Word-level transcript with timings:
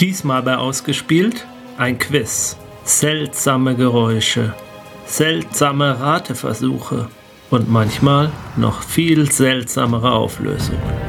Diesmal 0.00 0.42
bei 0.42 0.56
Ausgespielt 0.56 1.46
ein 1.76 1.98
Quiz. 1.98 2.56
Seltsame 2.84 3.76
Geräusche, 3.76 4.54
seltsame 5.04 6.00
Rateversuche 6.00 7.08
und 7.50 7.70
manchmal 7.70 8.32
noch 8.56 8.82
viel 8.82 9.30
seltsamere 9.30 10.10
Auflösungen. 10.10 10.99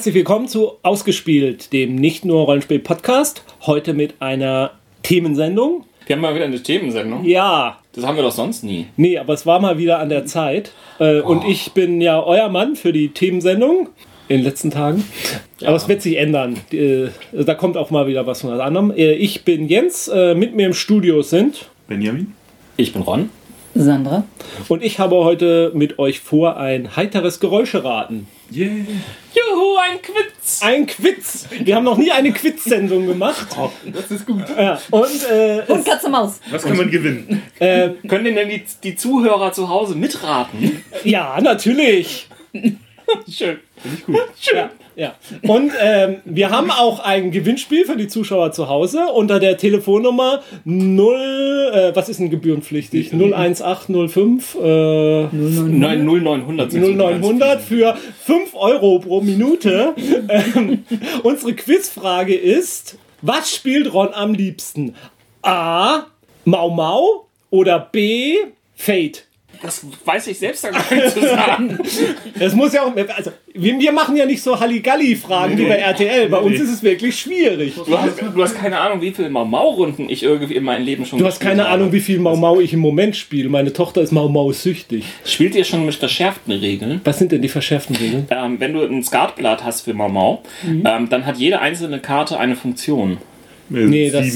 Herzlich 0.00 0.14
willkommen 0.14 0.48
zu 0.48 0.78
Ausgespielt, 0.82 1.74
dem 1.74 1.94
nicht 1.94 2.24
nur 2.24 2.44
Rollenspiel-Podcast. 2.46 3.44
Heute 3.66 3.92
mit 3.92 4.14
einer 4.20 4.70
Themensendung. 5.02 5.84
Wir 6.06 6.16
haben 6.16 6.22
mal 6.22 6.34
wieder 6.34 6.46
eine 6.46 6.62
Themensendung. 6.62 7.22
Ja, 7.26 7.76
Das 7.92 8.06
haben 8.06 8.16
wir 8.16 8.22
doch 8.22 8.32
sonst 8.32 8.64
nie. 8.64 8.86
nee, 8.96 9.18
aber 9.18 9.34
es 9.34 9.44
war 9.44 9.60
mal 9.60 9.76
wieder 9.76 9.98
an 9.98 10.08
der 10.08 10.24
Zeit. 10.24 10.72
Äh, 11.00 11.20
Und 11.20 11.44
ich 11.44 11.72
bin 11.72 12.00
ja 12.00 12.22
euer 12.22 12.48
Mann 12.48 12.76
für 12.76 12.94
die 12.94 13.10
Themensendung 13.10 13.90
in 14.28 14.38
den 14.38 14.44
letzten 14.44 14.70
Tagen. 14.70 15.04
Aber 15.62 15.76
es 15.76 15.86
wird 15.86 16.00
sich 16.00 16.16
ändern. 16.16 16.56
Äh, 16.72 17.08
Da 17.32 17.52
kommt 17.52 17.76
auch 17.76 17.90
mal 17.90 18.06
wieder 18.06 18.26
was 18.26 18.40
von 18.40 18.52
was 18.52 18.60
anderem. 18.60 18.92
Äh, 18.92 19.12
Ich 19.16 19.44
bin 19.44 19.68
Jens, 19.68 20.08
äh, 20.08 20.34
mit 20.34 20.56
mir 20.56 20.64
im 20.64 20.72
Studio 20.72 21.20
sind. 21.20 21.68
Benjamin? 21.88 22.32
Ich 22.78 22.94
bin 22.94 23.02
Ron. 23.02 23.28
Sandra. 23.74 24.24
Und 24.68 24.82
ich 24.82 24.98
habe 24.98 25.16
heute 25.16 25.70
mit 25.74 25.98
euch 25.98 26.20
vor 26.20 26.56
ein 26.56 26.96
heiteres 26.96 27.38
Geräuscheraten. 27.40 28.26
Yeah. 28.52 28.68
Juhu, 28.68 29.76
ein 29.76 30.02
Quiz! 30.02 30.60
Ein 30.60 30.86
Quiz! 30.86 31.46
Wir 31.62 31.76
haben 31.76 31.84
noch 31.84 31.96
nie 31.96 32.10
eine 32.10 32.32
Quiz-Sendung 32.32 33.06
gemacht. 33.06 33.46
Das 33.92 34.10
ist 34.10 34.26
gut. 34.26 34.42
Ja, 34.58 34.80
und 34.90 35.30
äh, 35.30 35.62
Und 35.68 35.84
Katze 35.84 36.08
Maus. 36.08 36.40
Was 36.50 36.62
kann 36.64 36.76
man 36.76 36.90
gewinnen? 36.90 37.42
äh, 37.60 37.90
Können 38.08 38.34
denn 38.34 38.48
die, 38.48 38.64
die 38.82 38.96
Zuhörer 38.96 39.52
zu 39.52 39.68
Hause 39.68 39.94
mitraten? 39.94 40.82
ja, 41.04 41.40
natürlich. 41.40 42.28
Schön. 42.52 43.58
Finde 43.76 43.96
ich 43.98 44.04
gut. 44.04 44.16
Ja, 44.52 44.70
ja. 45.00 45.14
Und 45.48 45.72
ähm, 45.80 46.16
wir 46.26 46.50
haben 46.50 46.70
auch 46.70 47.00
ein 47.00 47.30
Gewinnspiel 47.30 47.86
für 47.86 47.96
die 47.96 48.06
Zuschauer 48.06 48.52
zu 48.52 48.68
Hause 48.68 49.06
unter 49.06 49.40
der 49.40 49.56
Telefonnummer 49.56 50.42
0, 50.64 51.72
äh, 51.72 51.96
was 51.96 52.10
ist 52.10 52.20
denn 52.20 52.28
gebührenpflichtig? 52.28 53.10
01805 53.14 54.58
äh, 54.62 55.22
9, 55.32 56.04
0900 56.04 56.70
sind 56.70 56.84
so 56.84 56.90
die 56.90 56.96
0900 56.96 57.62
für 57.62 57.96
5 58.26 58.54
Euro 58.54 58.98
pro 58.98 59.22
Minute. 59.22 59.94
Ähm, 60.28 60.84
unsere 61.22 61.54
Quizfrage 61.54 62.34
ist, 62.34 62.98
was 63.22 63.54
spielt 63.54 63.92
Ron 63.92 64.12
am 64.12 64.34
liebsten? 64.34 64.94
A. 65.42 66.04
Mau 66.44 66.70
Mau 66.70 67.26
oder 67.50 67.78
B. 67.78 68.36
Fate? 68.76 69.26
Das 69.62 69.84
weiß 70.04 70.28
ich 70.28 70.38
selbst 70.38 70.64
dann 70.64 70.72
gar 70.72 70.94
nicht 70.94 71.10
zu 71.12 71.20
sagen. 71.20 71.78
Es 72.38 72.54
muss 72.54 72.72
ja 72.72 72.82
auch, 72.82 72.96
also 73.14 73.32
wir, 73.52 73.92
machen 73.92 74.16
ja 74.16 74.24
nicht 74.24 74.42
so 74.42 74.58
Halligalli-Fragen 74.58 75.58
wie 75.58 75.64
bei 75.66 75.76
RTL. 75.76 76.28
Bei 76.30 76.38
uns 76.38 76.58
ist 76.58 76.70
es 76.70 76.82
wirklich 76.82 77.18
schwierig. 77.18 77.74
Du 77.74 77.98
hast, 77.98 78.18
du 78.20 78.42
hast 78.42 78.56
keine 78.56 78.80
Ahnung, 78.80 79.02
wie 79.02 79.10
viele 79.10 79.28
Mau-Mau-Runden 79.28 80.08
ich 80.08 80.22
irgendwie 80.22 80.54
in 80.54 80.64
meinem 80.64 80.84
Leben 80.84 81.04
schon 81.04 81.18
Du 81.18 81.26
hast 81.26 81.40
keine 81.40 81.66
Ahnung, 81.66 81.92
wie 81.92 82.00
viel 82.00 82.18
Mau 82.18 82.36
Mau 82.36 82.60
ich 82.60 82.72
im 82.72 82.80
Moment 82.80 83.16
spiele. 83.16 83.48
Meine 83.50 83.72
Tochter 83.72 84.00
ist 84.00 84.12
Mau 84.12 84.28
Mau 84.28 84.52
süchtig. 84.52 85.04
Spielt 85.24 85.54
ihr 85.54 85.64
schon 85.64 85.84
mit 85.84 85.94
verschärften 85.94 86.52
Regeln? 86.54 87.00
Was 87.04 87.18
sind 87.18 87.32
denn 87.32 87.42
die 87.42 87.48
verschärften 87.48 87.96
Regeln? 87.96 88.26
Ähm, 88.30 88.58
wenn 88.60 88.72
du 88.72 88.82
ein 88.82 89.02
Skatblatt 89.02 89.64
hast 89.64 89.82
für 89.82 89.92
Mau 89.92 90.08
Mau, 90.08 90.42
ähm, 90.66 91.08
dann 91.10 91.26
hat 91.26 91.36
jede 91.36 91.60
einzelne 91.60 91.98
Karte 91.98 92.38
eine 92.38 92.56
Funktion. 92.56 93.18
Nee, 93.68 94.10
das- 94.10 94.26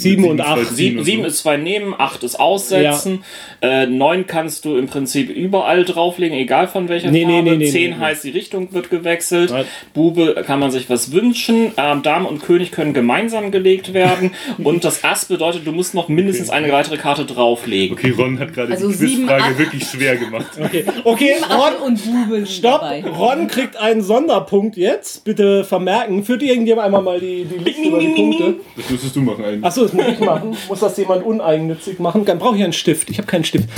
sieben 0.00 0.24
und 0.24 0.40
acht. 0.40 0.66
Sieben, 0.74 1.04
sieben 1.04 1.24
ist 1.24 1.38
zwei 1.38 1.56
nehmen, 1.56 1.94
acht 1.96 2.22
ist 2.24 2.38
aussetzen, 2.40 3.24
äh, 3.62 3.86
neun 3.86 4.26
kannst 4.26 4.64
du 4.64 4.76
im 4.76 4.86
Prinzip 4.86 5.28
überall 5.30 5.84
drauflegen, 5.84 6.36
egal 6.36 6.68
von 6.68 6.88
welcher 6.88 7.10
Nee, 7.10 7.24
Farbe. 7.24 7.42
nee, 7.42 7.56
nee, 7.56 7.66
Zehn 7.70 7.90
nee, 7.90 7.96
nee. 7.96 8.02
heißt, 8.02 8.24
die 8.24 8.30
Richtung 8.30 8.72
wird 8.72 8.90
gewechselt. 8.90 9.50
Nein. 9.50 9.64
Bube 9.94 10.42
kann 10.46 10.58
man 10.60 10.70
sich 10.70 10.88
was 10.90 11.12
wünschen. 11.12 11.72
Ähm, 11.76 12.02
Dame 12.02 12.28
und 12.28 12.42
König 12.42 12.72
können 12.72 12.92
gemeinsam 12.94 13.50
gelegt 13.50 13.92
werden. 13.94 14.32
und 14.62 14.84
das 14.84 15.04
Ass 15.04 15.24
bedeutet, 15.26 15.66
du 15.66 15.72
musst 15.72 15.94
noch 15.94 16.08
mindestens 16.08 16.50
eine 16.50 16.72
weitere 16.72 16.96
Karte 16.96 17.24
drauflegen. 17.24 17.96
Okay, 17.96 18.10
Ron 18.16 18.38
hat 18.38 18.54
gerade 18.54 18.72
Also 18.72 18.88
die 18.88 18.94
sieben, 18.94 19.26
Quizfrage 19.26 19.42
acht. 19.44 19.58
wirklich 19.58 19.84
schwer 19.84 20.16
gemacht. 20.16 20.46
Okay, 20.60 20.84
okay 21.04 21.32
Ron, 21.50 21.86
und 21.88 22.00
Bubel. 22.04 22.46
stopp. 22.46 22.80
Dabei. 22.82 23.02
Ron 23.04 23.48
kriegt 23.48 23.76
einen 23.76 24.02
Sonderpunkt 24.02 24.76
jetzt. 24.76 25.24
Bitte 25.24 25.64
vermerken. 25.64 26.22
Führt 26.24 26.42
irgendjemand 26.42 26.86
einmal 26.86 27.02
mal 27.02 27.18
die, 27.20 27.44
die 27.44 27.58
Liste 27.64 27.82
über 27.82 27.98
die 27.98 28.08
Punkte? 28.08 28.54
Das 28.76 28.88
müsstest 28.90 29.16
du 29.16 29.20
machen 29.20 29.44
eigentlich. 29.44 29.64
Achso, 29.64 29.88
das 29.90 30.06
muss 30.06 30.14
ich 30.14 30.20
machen. 30.20 30.56
Muss 30.68 30.80
das 30.80 30.96
jemand 30.96 31.24
uneigennützig 31.24 31.98
machen? 31.98 32.24
Dann 32.24 32.38
brauche 32.38 32.56
ich 32.56 32.62
einen 32.64 32.72
Stift. 32.72 33.10
Ich 33.10 33.18
habe 33.18 33.26
keinen 33.26 33.44
Stift. 33.44 33.68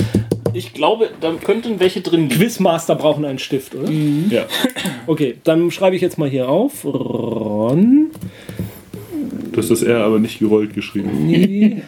Ich 0.53 0.73
glaube, 0.73 1.09
da 1.19 1.31
könnten 1.43 1.79
welche 1.79 2.01
drin 2.01 2.29
liegen. 2.29 2.35
Quizmaster 2.39 2.95
brauchen 2.95 3.25
einen 3.25 3.39
Stift, 3.39 3.73
oder? 3.75 3.89
Ja. 4.29 4.43
Okay, 5.07 5.37
dann 5.43 5.71
schreibe 5.71 5.95
ich 5.95 6.01
jetzt 6.01 6.17
mal 6.17 6.29
hier 6.29 6.47
auf. 6.49 6.85
Ron. 6.85 8.11
Du 9.51 9.57
hast 9.59 9.69
das 9.71 9.81
R 9.83 10.03
aber 10.03 10.19
nicht 10.19 10.39
gerollt 10.39 10.73
geschrieben. 10.73 11.81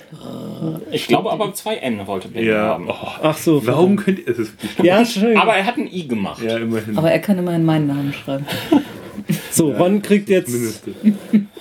Ich 0.91 1.07
glaube 1.07 1.31
aber 1.31 1.53
zwei 1.53 1.75
N 1.75 2.05
wollte 2.07 2.27
Ben 2.29 2.45
Ja. 2.45 2.57
haben. 2.69 2.87
Oh, 2.89 2.93
Ach 3.21 3.37
so. 3.37 3.65
warum 3.67 3.95
könnt 3.97 4.19
ihr. 4.19 4.27
Es 4.29 4.39
ist 4.39 4.53
Ja, 4.81 5.05
schön. 5.05 5.37
Aber 5.37 5.53
er 5.55 5.65
hat 5.65 5.77
ein 5.77 5.87
I 5.91 6.07
gemacht. 6.07 6.41
Ja, 6.43 6.57
immerhin. 6.57 6.97
Aber 6.97 7.11
er 7.11 7.19
kann 7.19 7.37
immer 7.37 7.55
in 7.55 7.65
meinen 7.65 7.87
Namen 7.87 8.13
schreiben. 8.13 8.45
So, 9.51 9.71
Ron 9.71 10.01
kriegt 10.01 10.29
jetzt. 10.29 10.49
Mindeste. 10.49 10.93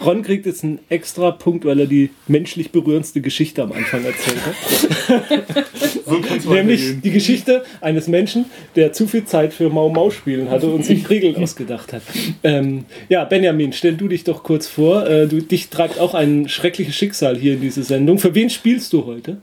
Ron 0.05 0.23
kriegt 0.23 0.47
jetzt 0.47 0.65
einen 0.65 0.81
extra 0.89 1.31
Punkt, 1.31 1.65
weil 1.65 1.81
er 1.81 1.87
die 1.87 2.11
menschlich 2.27 2.71
berührendste 2.71 3.21
Geschichte 3.21 3.63
am 3.63 3.73
Anfang 3.73 4.05
erzählt 4.05 4.41
hat. 4.45 5.65
So 6.07 6.53
Nämlich 6.53 7.01
die 7.01 7.11
Geschichte 7.11 7.65
eines 7.81 8.09
Menschen, 8.09 8.47
der 8.77 8.93
zu 8.93 9.07
viel 9.07 9.25
Zeit 9.25 9.55
für 9.55 9.71
Mau 9.71 9.89
Mau 9.89 10.11
spielen 10.11 10.51
hatte 10.51 10.69
und 10.69 10.85
sich 10.85 11.09
Regeln 11.09 11.37
ausgedacht 11.43 11.93
hat. 11.93 12.03
Ähm, 12.43 12.85
ja, 13.09 13.25
Benjamin, 13.25 13.73
stell 13.73 13.95
du 13.95 14.09
dich 14.09 14.25
doch 14.25 14.43
kurz 14.43 14.67
vor. 14.67 15.09
Äh, 15.09 15.27
du, 15.27 15.41
dich 15.41 15.69
treibt 15.71 15.99
auch 15.99 16.15
ein 16.15 16.49
schreckliches 16.49 16.95
Schicksal 16.95 17.37
hier 17.37 17.55
in 17.55 17.61
diese 17.63 17.83
Sendung. 17.83 18.19
Für 18.19 18.35
wen 18.35 18.51
spielst 18.51 18.93
du 18.93 19.07
heute? 19.07 19.39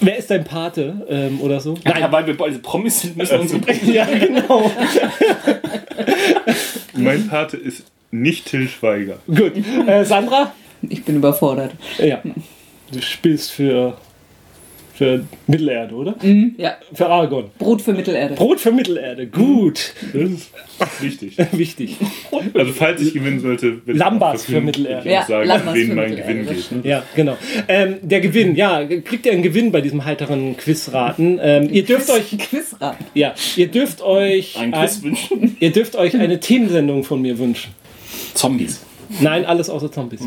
Wer 0.00 0.16
ist 0.18 0.30
dein 0.30 0.44
Pate 0.44 1.06
ähm, 1.08 1.40
oder 1.40 1.60
so? 1.60 1.76
Ja, 1.84 2.10
weil 2.12 2.26
wir 2.26 2.36
beide 2.36 2.58
Promis 2.58 3.00
sind, 3.00 3.16
müssen 3.16 3.32
wir 3.32 3.40
unsere 3.40 3.72
Ja, 3.92 4.04
genau. 4.06 4.70
Mein 6.94 7.28
Pate 7.28 7.56
ist 7.56 7.84
nicht 8.10 8.46
Till 8.46 8.68
Schweiger. 8.68 9.18
Gut. 9.26 9.52
Äh, 9.86 10.04
Sandra? 10.04 10.52
Ich 10.82 11.04
bin 11.04 11.16
überfordert. 11.16 11.72
Ja. 11.98 12.20
Du 12.92 13.00
spielst 13.00 13.52
für, 13.52 13.96
für 14.96 15.24
Mittelerde, 15.46 15.94
oder? 15.94 16.14
Ja. 16.56 16.76
Für 16.94 17.06
Aragon. 17.08 17.50
Brot 17.58 17.82
für 17.82 17.92
Mittelerde. 17.92 18.34
Brot 18.34 18.60
für 18.60 18.72
Mittelerde. 18.72 19.26
Gut. 19.26 19.92
Das 20.12 20.22
ist 20.30 20.50
wichtig. 21.00 21.36
Wichtig. 21.52 21.96
Also, 22.54 22.72
falls 22.72 23.00
ich 23.02 23.12
gewinnen 23.14 23.40
sollte, 23.40 23.80
Lambas 23.86 24.42
auch 24.42 24.46
für 24.46 24.60
Mittelerde. 24.60 25.08
Ich 25.08 25.16
auch 25.18 25.26
sagen, 25.28 25.48
Ja, 25.48 25.56
Lambas 25.56 25.74
wen 25.74 25.88
für 25.88 25.94
mein 25.94 26.16
Gewinn 26.16 26.46
geht. 26.46 26.84
Ja, 26.84 27.02
genau. 27.14 27.36
Ähm, 27.68 27.96
der 28.02 28.20
Gewinn, 28.20 28.56
ja, 28.56 28.84
kriegt 28.84 29.26
ihr 29.26 29.32
einen 29.32 29.42
Gewinn 29.42 29.70
bei 29.72 29.80
diesem 29.82 30.04
heiteren 30.04 30.56
Quizraten. 30.56 31.38
Ähm, 31.42 31.68
ihr 31.70 31.84
dürft 31.84 32.10
euch, 32.10 32.36
Quizraten. 32.38 33.04
ja, 33.14 33.34
ihr 33.56 33.68
dürft 33.68 34.00
euch, 34.02 34.58
Ein 34.58 34.72
Quiz 34.72 35.02
wünschen. 35.02 35.56
ihr 35.60 35.72
dürft 35.72 35.96
euch 35.96 36.16
eine 36.16 36.40
Themensendung 36.40 37.04
von 37.04 37.20
mir 37.20 37.38
wünschen. 37.38 37.72
Zombies. 38.34 38.80
Nein, 39.20 39.44
alles 39.44 39.70
außer 39.70 39.92
Zombies. 39.92 40.20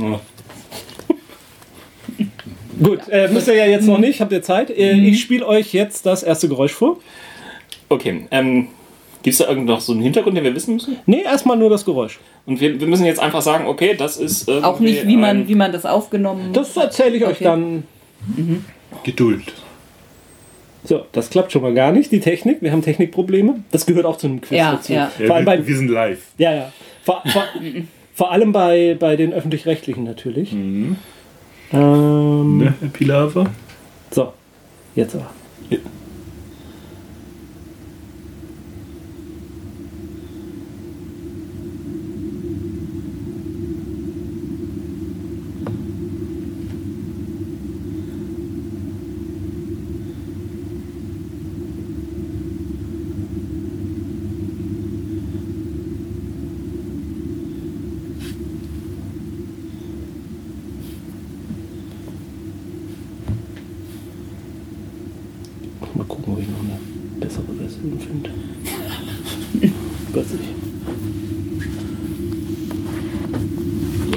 Gut, 2.82 3.00
äh, 3.10 3.28
müsst 3.30 3.48
ihr 3.48 3.56
ja 3.56 3.66
jetzt 3.66 3.86
noch 3.88 3.98
nicht, 3.98 4.22
habt 4.22 4.32
ihr 4.32 4.42
Zeit? 4.42 4.70
Äh, 4.70 4.94
Ich 4.94 5.22
spiele 5.22 5.46
euch 5.46 5.74
jetzt 5.74 6.06
das 6.06 6.24
erste 6.24 6.48
Geräusch 6.48 6.72
vor. 6.74 6.98
Okay, 7.90 8.26
ähm, 8.32 8.68
gibt 9.24 9.34
es 9.34 9.40
da 9.40 9.48
irgend 9.50 9.66
noch 9.66 9.82
so 9.82 9.94
einen 9.94 10.02
Hintergrund, 10.02 10.38
den 10.38 10.44
wir 10.44 10.56
wissen 10.56 10.76
müssen? 10.76 10.98
Nee, 11.06 11.24
erstmal 11.24 11.58
nur 11.58 11.70
das 11.70 11.84
Geräusch. 11.86 12.20
Und 12.46 12.62
wir, 12.62 12.80
wir 12.80 12.88
müssen 12.88 13.06
jetzt 13.06 13.20
einfach 13.20 13.42
sagen, 13.42 13.66
okay, 13.68 13.96
das 13.98 14.18
ist 14.18 14.50
Auch 14.50 14.80
nicht, 14.80 15.06
wie 15.08 15.18
man, 15.18 15.42
ein- 15.42 15.48
wie 15.48 15.56
man 15.56 15.72
das 15.72 15.86
aufgenommen 15.86 16.54
Das 16.54 16.76
erzähle 16.78 17.18
ich 17.18 17.24
euch 17.24 17.32
Okay. 17.38 17.44
dann. 17.44 17.84
Geduld. 19.04 19.44
So, 20.84 21.06
das 21.12 21.30
klappt 21.30 21.52
schon 21.52 21.62
mal 21.62 21.74
gar 21.74 21.92
nicht, 21.92 22.12
die 22.12 22.20
Technik. 22.22 22.62
Wir 22.62 22.72
haben 22.72 22.82
Technikprobleme. 22.82 23.56
Das 23.72 23.86
gehört 23.86 24.06
auch 24.06 24.18
zu 24.18 24.28
einem 24.28 24.42
Quiz 24.42 24.58
Ja, 24.58 24.72
dazu. 24.74 24.94
ja. 24.94 25.12
Ja, 25.20 25.26
Vor 25.28 25.36
allem 25.36 25.46
wir, 25.46 25.58
bei, 25.58 25.68
wir 25.68 25.76
sind 25.78 25.90
live. 25.90 26.22
Ja, 26.38 26.54
ja. 26.54 26.72
Vor, 27.04 27.22
vor, 27.28 27.44
vor 28.16 28.32
allem 28.32 28.52
bei, 28.52 28.96
bei 29.00 29.16
den 29.16 29.34
öffentlich-rechtlichen 29.34 30.04
natürlich. 30.06 30.54
Mhm. 30.54 30.96
Ähm, 31.72 32.58
Ne, 32.58 32.74
Herr 32.80 32.90
Pilawa? 32.90 33.46
so, 34.12 34.34
jetzt 34.96 35.16
aber. 35.16 35.30
schön 67.80 68.00
finde. 68.00 68.30
Weiß 70.14 70.28
ich. 70.34 70.40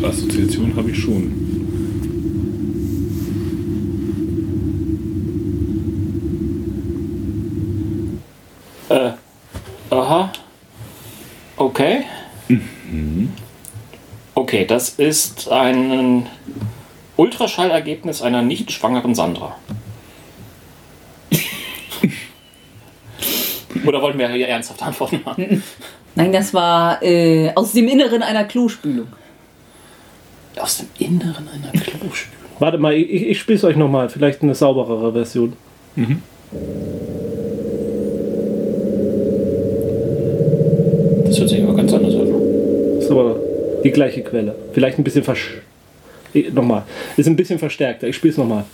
Assoziation 0.04 0.75
habe 0.75 0.90
ich 0.90 0.99
schon. 0.99 1.32
Äh, 8.88 9.12
aha. 9.90 10.32
Okay. 11.56 12.00
Okay, 14.34 14.61
das 14.72 14.88
ist 14.88 15.50
ein 15.50 16.26
Ultraschallergebnis 17.16 18.22
einer 18.22 18.40
nicht 18.40 18.72
schwangeren 18.72 19.14
Sandra. 19.14 19.54
Oder 23.86 24.00
wollten 24.00 24.19
wir 24.19 24.30
hier 24.30 24.48
ernsthaft 24.48 24.82
antworten 24.82 25.20
haben? 25.26 25.62
Nein, 26.14 26.32
das 26.32 26.54
war 26.54 27.02
äh, 27.02 27.52
aus 27.54 27.72
dem 27.72 27.86
Inneren 27.86 28.22
einer 28.22 28.44
Klospülung. 28.44 29.08
Aus 30.56 30.78
dem 30.78 30.88
Inneren 30.98 31.46
einer 31.48 31.70
Klospülung. 31.72 32.46
Warte 32.58 32.78
mal, 32.78 32.94
ich, 32.94 33.26
ich 33.26 33.38
spiele 33.40 33.58
es 33.58 33.64
euch 33.64 33.76
nochmal. 33.76 34.08
Vielleicht 34.08 34.42
eine 34.42 34.54
sauberere 34.54 35.12
Version. 35.12 35.52
Das 41.26 41.38
hört 41.38 41.48
sich 41.50 41.62
aber 41.62 41.75
ganz 41.75 41.92
anders 41.92 42.14
an. 42.14 42.98
Ist 42.98 43.10
aber 43.10 43.36
die 43.84 43.90
gleiche 43.90 44.23
Quelle. 44.23 44.55
Vielleicht 44.73 44.99
ein 44.99 45.05
bisschen 45.05 45.25
versch... 45.25 45.61
Nochmal. 46.52 46.84
Ist 47.17 47.26
ein 47.26 47.37
bisschen 47.37 47.58
verstärkter. 47.58 48.08
Ich 48.08 48.17
spiele 48.17 48.32
es 48.32 48.38
nochmal. 48.38 48.64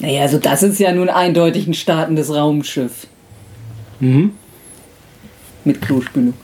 Naja, 0.00 0.22
also 0.22 0.38
das 0.38 0.62
ist 0.62 0.80
ja 0.80 0.92
nun 0.92 1.08
eindeutig 1.08 1.66
ein 1.66 1.74
startendes 1.74 2.34
Raumschiff. 2.34 3.06
Mhm. 4.00 4.32
Mit 5.64 5.80
Klospülung. 5.80 6.34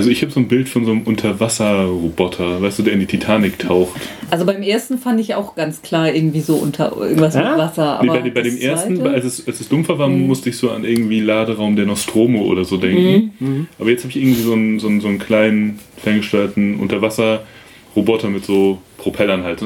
Also 0.00 0.10
ich 0.10 0.22
habe 0.22 0.32
so 0.32 0.40
ein 0.40 0.48
Bild 0.48 0.68
von 0.68 0.84
so 0.84 0.90
einem 0.90 1.02
Unterwasserroboter, 1.02 2.60
weißt 2.62 2.78
du, 2.78 2.82
der 2.82 2.92
in 2.94 3.00
die 3.00 3.06
Titanic 3.06 3.58
taucht. 3.58 4.00
Also 4.30 4.44
beim 4.44 4.62
ersten 4.62 4.98
fand 4.98 5.20
ich 5.20 5.34
auch 5.34 5.54
ganz 5.54 5.82
klar 5.82 6.12
irgendwie 6.12 6.40
so 6.40 6.56
unter 6.56 6.96
irgendwas 6.96 7.34
Ja? 7.34 7.50
mit 7.50 7.58
Wasser. 7.58 7.98
Nee, 8.02 8.08
bei, 8.08 8.20
bei 8.30 8.42
dem 8.42 8.54
das 8.54 8.62
ersten, 8.64 8.96
zweite- 8.96 9.10
als 9.14 9.24
es, 9.24 9.46
als 9.46 9.60
es 9.60 9.68
dumpfer 9.68 9.98
war, 9.98 10.08
musste 10.08 10.48
ich 10.50 10.56
so 10.56 10.70
an 10.70 10.84
irgendwie 10.84 11.20
Laderaum 11.20 11.76
der 11.76 11.86
Nostromo 11.86 12.42
oder 12.44 12.64
so 12.64 12.76
denken. 12.76 13.68
Aber 13.78 13.90
jetzt 13.90 14.02
habe 14.04 14.10
ich 14.10 14.16
irgendwie 14.16 14.42
so 14.42 14.52
einen, 14.52 14.78
so 14.80 14.88
einen, 14.88 15.00
so 15.00 15.08
einen 15.08 15.18
kleinen, 15.18 15.78
ferngesteuerten 15.98 16.76
Unterwasserroboter 16.80 18.28
mit 18.28 18.44
so 18.44 18.78
Propellern 18.98 19.44
halt. 19.44 19.62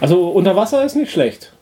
Also 0.00 0.28
unter 0.28 0.56
Wasser 0.56 0.84
ist 0.84 0.96
nicht 0.96 1.10
schlecht. 1.12 1.52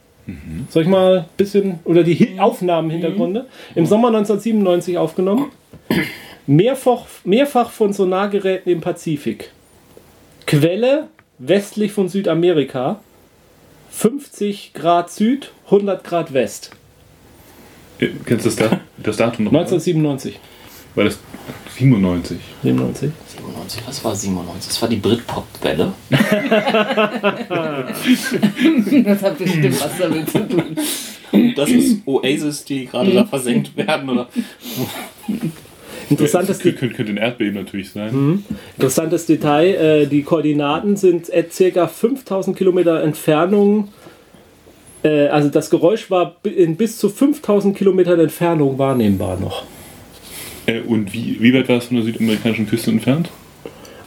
Soll 0.70 0.82
ich 0.82 0.88
mal 0.88 1.18
ein 1.18 1.24
bisschen, 1.36 1.80
oder 1.84 2.02
die 2.02 2.14
Hi- 2.14 2.38
Aufnahmen, 2.40 2.88
Hintergründe? 2.90 3.44
Im 3.74 3.84
Sommer 3.84 4.08
1997 4.08 4.96
aufgenommen. 4.96 5.46
Mehrfach, 6.46 7.06
mehrfach 7.24 7.70
von 7.70 7.92
Sonargeräten 7.92 8.70
im 8.72 8.80
Pazifik. 8.80 9.50
Quelle 10.46 11.08
westlich 11.38 11.92
von 11.92 12.08
Südamerika. 12.08 13.00
50 13.90 14.72
Grad 14.74 15.10
Süd, 15.10 15.52
100 15.66 16.02
Grad 16.04 16.32
West. 16.34 16.70
Äh, 18.00 18.08
Kennst 18.26 18.44
du 18.44 18.50
das, 18.50 18.56
da, 18.56 18.80
das 18.98 19.16
Datum 19.16 19.44
noch? 19.46 19.52
mal? 19.52 19.60
1997. 19.60 20.38
War 20.96 21.04
das 21.04 21.18
97? 21.76 22.38
97. 22.62 23.10
97, 23.36 23.82
was 23.86 24.04
war 24.04 24.14
97? 24.14 24.68
Das 24.68 24.82
war 24.82 24.88
die 24.88 24.96
Britpop-Welle. 24.96 25.92
Das 29.04 29.22
hat 29.22 29.38
bestimmt 29.38 29.80
was 29.80 29.98
damit 29.98 30.30
zu 30.30 30.48
tun. 30.48 30.76
Das 31.56 31.68
ist 31.70 32.06
Oasis, 32.06 32.64
die 32.64 32.86
gerade 32.86 33.12
da 33.12 33.24
versenkt 33.24 33.76
werden, 33.76 34.08
oder? 34.08 34.28
Interessantes, 36.10 36.58
könnte, 36.58 36.78
könnte, 36.78 36.96
könnte 36.96 37.12
ein 37.12 37.16
Erdbeben 37.16 37.54
natürlich 37.54 37.90
sein. 37.90 38.14
Mhm. 38.14 38.44
interessantes 38.76 39.26
Detail. 39.26 39.74
Äh, 39.74 40.06
die 40.06 40.22
Koordinaten 40.22 40.96
sind 40.96 41.30
circa 41.50 41.86
5000 41.86 42.56
Kilometer 42.56 43.02
Entfernung. 43.02 43.88
Äh, 45.02 45.28
also 45.28 45.48
das 45.48 45.70
Geräusch 45.70 46.10
war 46.10 46.36
in 46.42 46.76
bis 46.76 46.98
zu 46.98 47.08
5000 47.08 47.76
Kilometern 47.76 48.20
Entfernung 48.20 48.78
wahrnehmbar 48.78 49.38
noch. 49.38 49.64
Äh, 50.66 50.80
und 50.80 51.12
wie, 51.12 51.40
wie 51.40 51.54
weit 51.54 51.68
war 51.68 51.76
es 51.76 51.86
von 51.86 51.96
der 51.96 52.06
südamerikanischen 52.06 52.66
Küste 52.66 52.90
entfernt? 52.90 53.30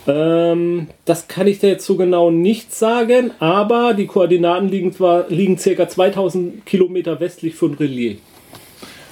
Ähm, 0.07 0.87
das 1.05 1.27
kann 1.27 1.47
ich 1.47 1.59
dir 1.59 1.69
jetzt 1.69 1.85
so 1.85 1.97
genau 1.97 2.31
nicht 2.31 2.73
sagen, 2.73 3.31
aber 3.39 3.93
die 3.93 4.07
Koordinaten 4.07 4.69
liegen 4.69 4.93
zwar 4.93 5.25
liegen 5.29 5.57
circa 5.57 5.89
2000 5.89 6.65
Kilometer 6.65 7.19
westlich 7.19 7.55
von 7.55 7.73
Relier. 7.73 8.15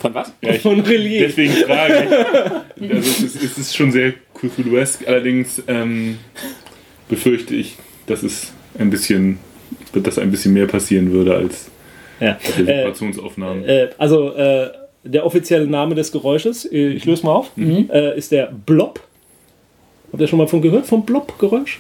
Von 0.05 0.13
was? 0.13 0.33
Ja, 0.41 0.51
ich, 0.53 0.61
Von 0.61 0.79
Relier. 0.81 1.27
deswegen 1.27 1.53
frage 1.53 2.03
ich. 2.03 2.91
Also 2.95 3.09
es, 3.09 3.21
ist, 3.35 3.43
es 3.43 3.57
ist 3.57 3.75
schon 3.75 3.91
sehr 3.91 4.13
Cthulhuesk, 4.33 5.07
allerdings 5.07 5.63
ähm, 5.67 6.17
befürchte 7.09 7.55
ich, 7.55 7.77
dass 8.05 8.21
es 8.23 8.51
ein 8.77 8.89
bisschen, 8.89 9.39
dass 9.93 10.19
ein 10.19 10.29
bisschen 10.31 10.53
mehr 10.53 10.67
passieren 10.67 11.11
würde 11.11 11.35
als 11.35 11.69
Ja. 12.19 12.37
den 12.57 12.67
Äh, 12.67 12.79
Vibrationsaufnahmen. 12.83 13.63
äh, 13.65 13.89
also 13.97 14.33
äh, 14.33 14.69
der 15.03 15.25
offizielle 15.25 15.67
Name 15.67 15.95
des 15.95 16.11
Geräusches, 16.11 16.65
äh, 16.71 16.89
ich 16.89 17.05
löse 17.05 17.25
mal 17.25 17.33
auf, 17.33 17.51
äh, 17.57 18.17
ist 18.17 18.31
der 18.31 18.51
Blob. 18.65 18.99
Habt 20.11 20.21
ihr 20.21 20.27
schon 20.27 20.37
mal 20.39 20.47
von 20.47 20.61
gehört? 20.61 20.85
Vom 20.85 21.05
Blob-Geräusch? 21.05 21.79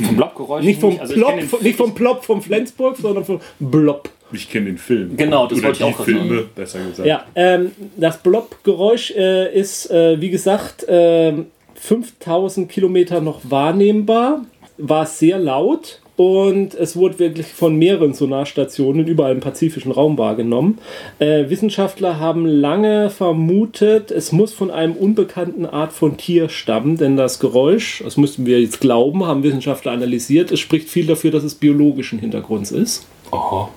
Vom 0.00 0.16
Blockgeräusch? 0.16 0.64
Nicht 0.64 0.80
vom 0.80 0.98
Also 1.00 1.14
ich 1.14 1.20
Plop, 1.20 1.62
nicht 1.62 1.76
vom 1.76 1.94
Plop 1.94 2.24
vom 2.24 2.40
Flensburg, 2.42 2.96
sondern 2.96 3.24
vom 3.24 3.40
Blob. 3.58 4.08
Ich 4.32 4.50
kenne 4.50 4.66
den 4.66 4.78
Film. 4.78 5.16
Genau, 5.16 5.46
das 5.46 5.58
Oder 5.58 5.68
wollte 5.68 5.72
ich 5.72 5.78
die 5.78 5.84
auch 5.84 5.96
gerade 5.96 6.10
Filme, 6.10 6.44
besser 6.54 6.80
gesagt. 6.80 7.06
Ja, 7.06 7.24
ähm, 7.34 7.72
das 7.96 8.18
Blob-Geräusch 8.22 9.12
äh, 9.12 9.54
ist, 9.58 9.90
äh, 9.90 10.20
wie 10.20 10.30
gesagt, 10.30 10.84
ähm, 10.88 11.46
5000 11.74 12.68
Kilometer 12.68 13.20
noch 13.20 13.40
wahrnehmbar, 13.44 14.44
war 14.76 15.06
sehr 15.06 15.38
laut 15.38 16.00
und 16.18 16.74
es 16.74 16.96
wurde 16.96 17.20
wirklich 17.20 17.46
von 17.46 17.76
mehreren 17.76 18.12
Sonarstationen 18.12 19.06
überall 19.06 19.32
im 19.32 19.40
pazifischen 19.40 19.92
Raum 19.92 20.18
wahrgenommen. 20.18 20.78
Äh, 21.20 21.48
Wissenschaftler 21.48 22.18
haben 22.18 22.44
lange 22.44 23.08
vermutet, 23.08 24.10
es 24.10 24.32
muss 24.32 24.52
von 24.52 24.72
einem 24.72 24.94
unbekannten 24.94 25.64
Art 25.64 25.92
von 25.92 26.16
Tier 26.16 26.48
stammen, 26.48 26.96
denn 26.96 27.16
das 27.16 27.38
Geräusch, 27.38 28.02
das 28.02 28.16
müssten 28.16 28.46
wir 28.46 28.60
jetzt 28.60 28.80
glauben, 28.80 29.26
haben 29.26 29.44
Wissenschaftler 29.44 29.92
analysiert, 29.92 30.50
es 30.50 30.58
spricht 30.58 30.88
viel 30.88 31.06
dafür, 31.06 31.30
dass 31.30 31.44
es 31.44 31.54
biologischen 31.54 32.18
Hintergrunds 32.18 32.72
ist. 32.72 33.06
Oh. 33.30 33.68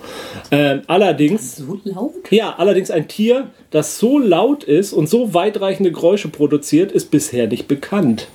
Ähm, 0.50 0.82
allerdings 0.86 1.56
So 1.56 1.78
laut? 1.84 2.12
ja, 2.30 2.54
allerdings 2.56 2.90
ein 2.90 3.08
Tier, 3.08 3.48
das 3.70 3.98
so 3.98 4.18
laut 4.18 4.64
ist 4.64 4.92
und 4.92 5.08
so 5.08 5.34
weitreichende 5.34 5.92
Geräusche 5.92 6.28
produziert, 6.28 6.92
ist 6.92 7.10
bisher 7.10 7.46
nicht 7.48 7.68
bekannt. 7.68 8.28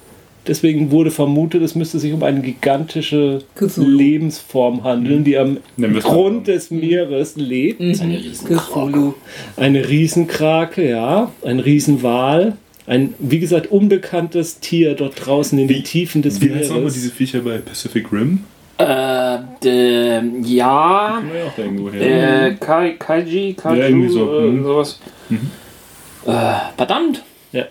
Deswegen 0.47 0.91
wurde 0.91 1.11
vermutet, 1.11 1.61
es 1.61 1.75
müsste 1.75 1.99
sich 1.99 2.13
um 2.13 2.23
eine 2.23 2.39
gigantische 2.39 3.39
Cthulhu. 3.55 3.89
Lebensform 3.89 4.83
handeln, 4.85 5.25
die 5.25 5.37
am. 5.37 5.57
Grund 5.99 6.47
des 6.47 6.71
Meeres 6.71 7.35
lebt. 7.35 7.81
Ist 7.81 8.01
eine 8.01 8.17
Riesenkrake. 8.17 9.13
Eine 9.57 9.89
Riesenkrake, 9.89 10.89
ja, 10.89 11.31
ein 11.43 11.59
Riesenwal, 11.59 12.55
ein, 12.85 13.13
wie 13.19 13.39
gesagt, 13.39 13.71
unbekanntes 13.71 14.61
Tier 14.61 14.93
dort 14.95 15.25
draußen 15.25 15.59
in 15.59 15.67
den 15.67 15.83
Tiefen 15.83 16.21
des 16.21 16.39
Wie 16.39 16.49
heißt 16.49 16.69
nochmal 16.69 16.79
Meeres. 16.79 16.93
diese 16.93 17.11
Viecher 17.11 17.41
bei 17.41 17.57
Pacific 17.57 18.09
Rim? 18.13 18.45
Äh, 18.79 19.39
d- 19.63 20.21
ja. 20.43 21.21
Äh, 21.99 22.51
Kai, 22.59 22.91
Kaiji, 22.99 23.53
Kaiju, 23.55 23.79
Ja, 23.81 23.87
irgendwie 23.87 24.09
so, 24.09 24.39
äh, 24.39 24.41
mhm. 24.45 24.63
sowas. 24.63 24.99
Äh, 26.25 26.31
verdammt. 26.77 27.23
Ja. 27.51 27.65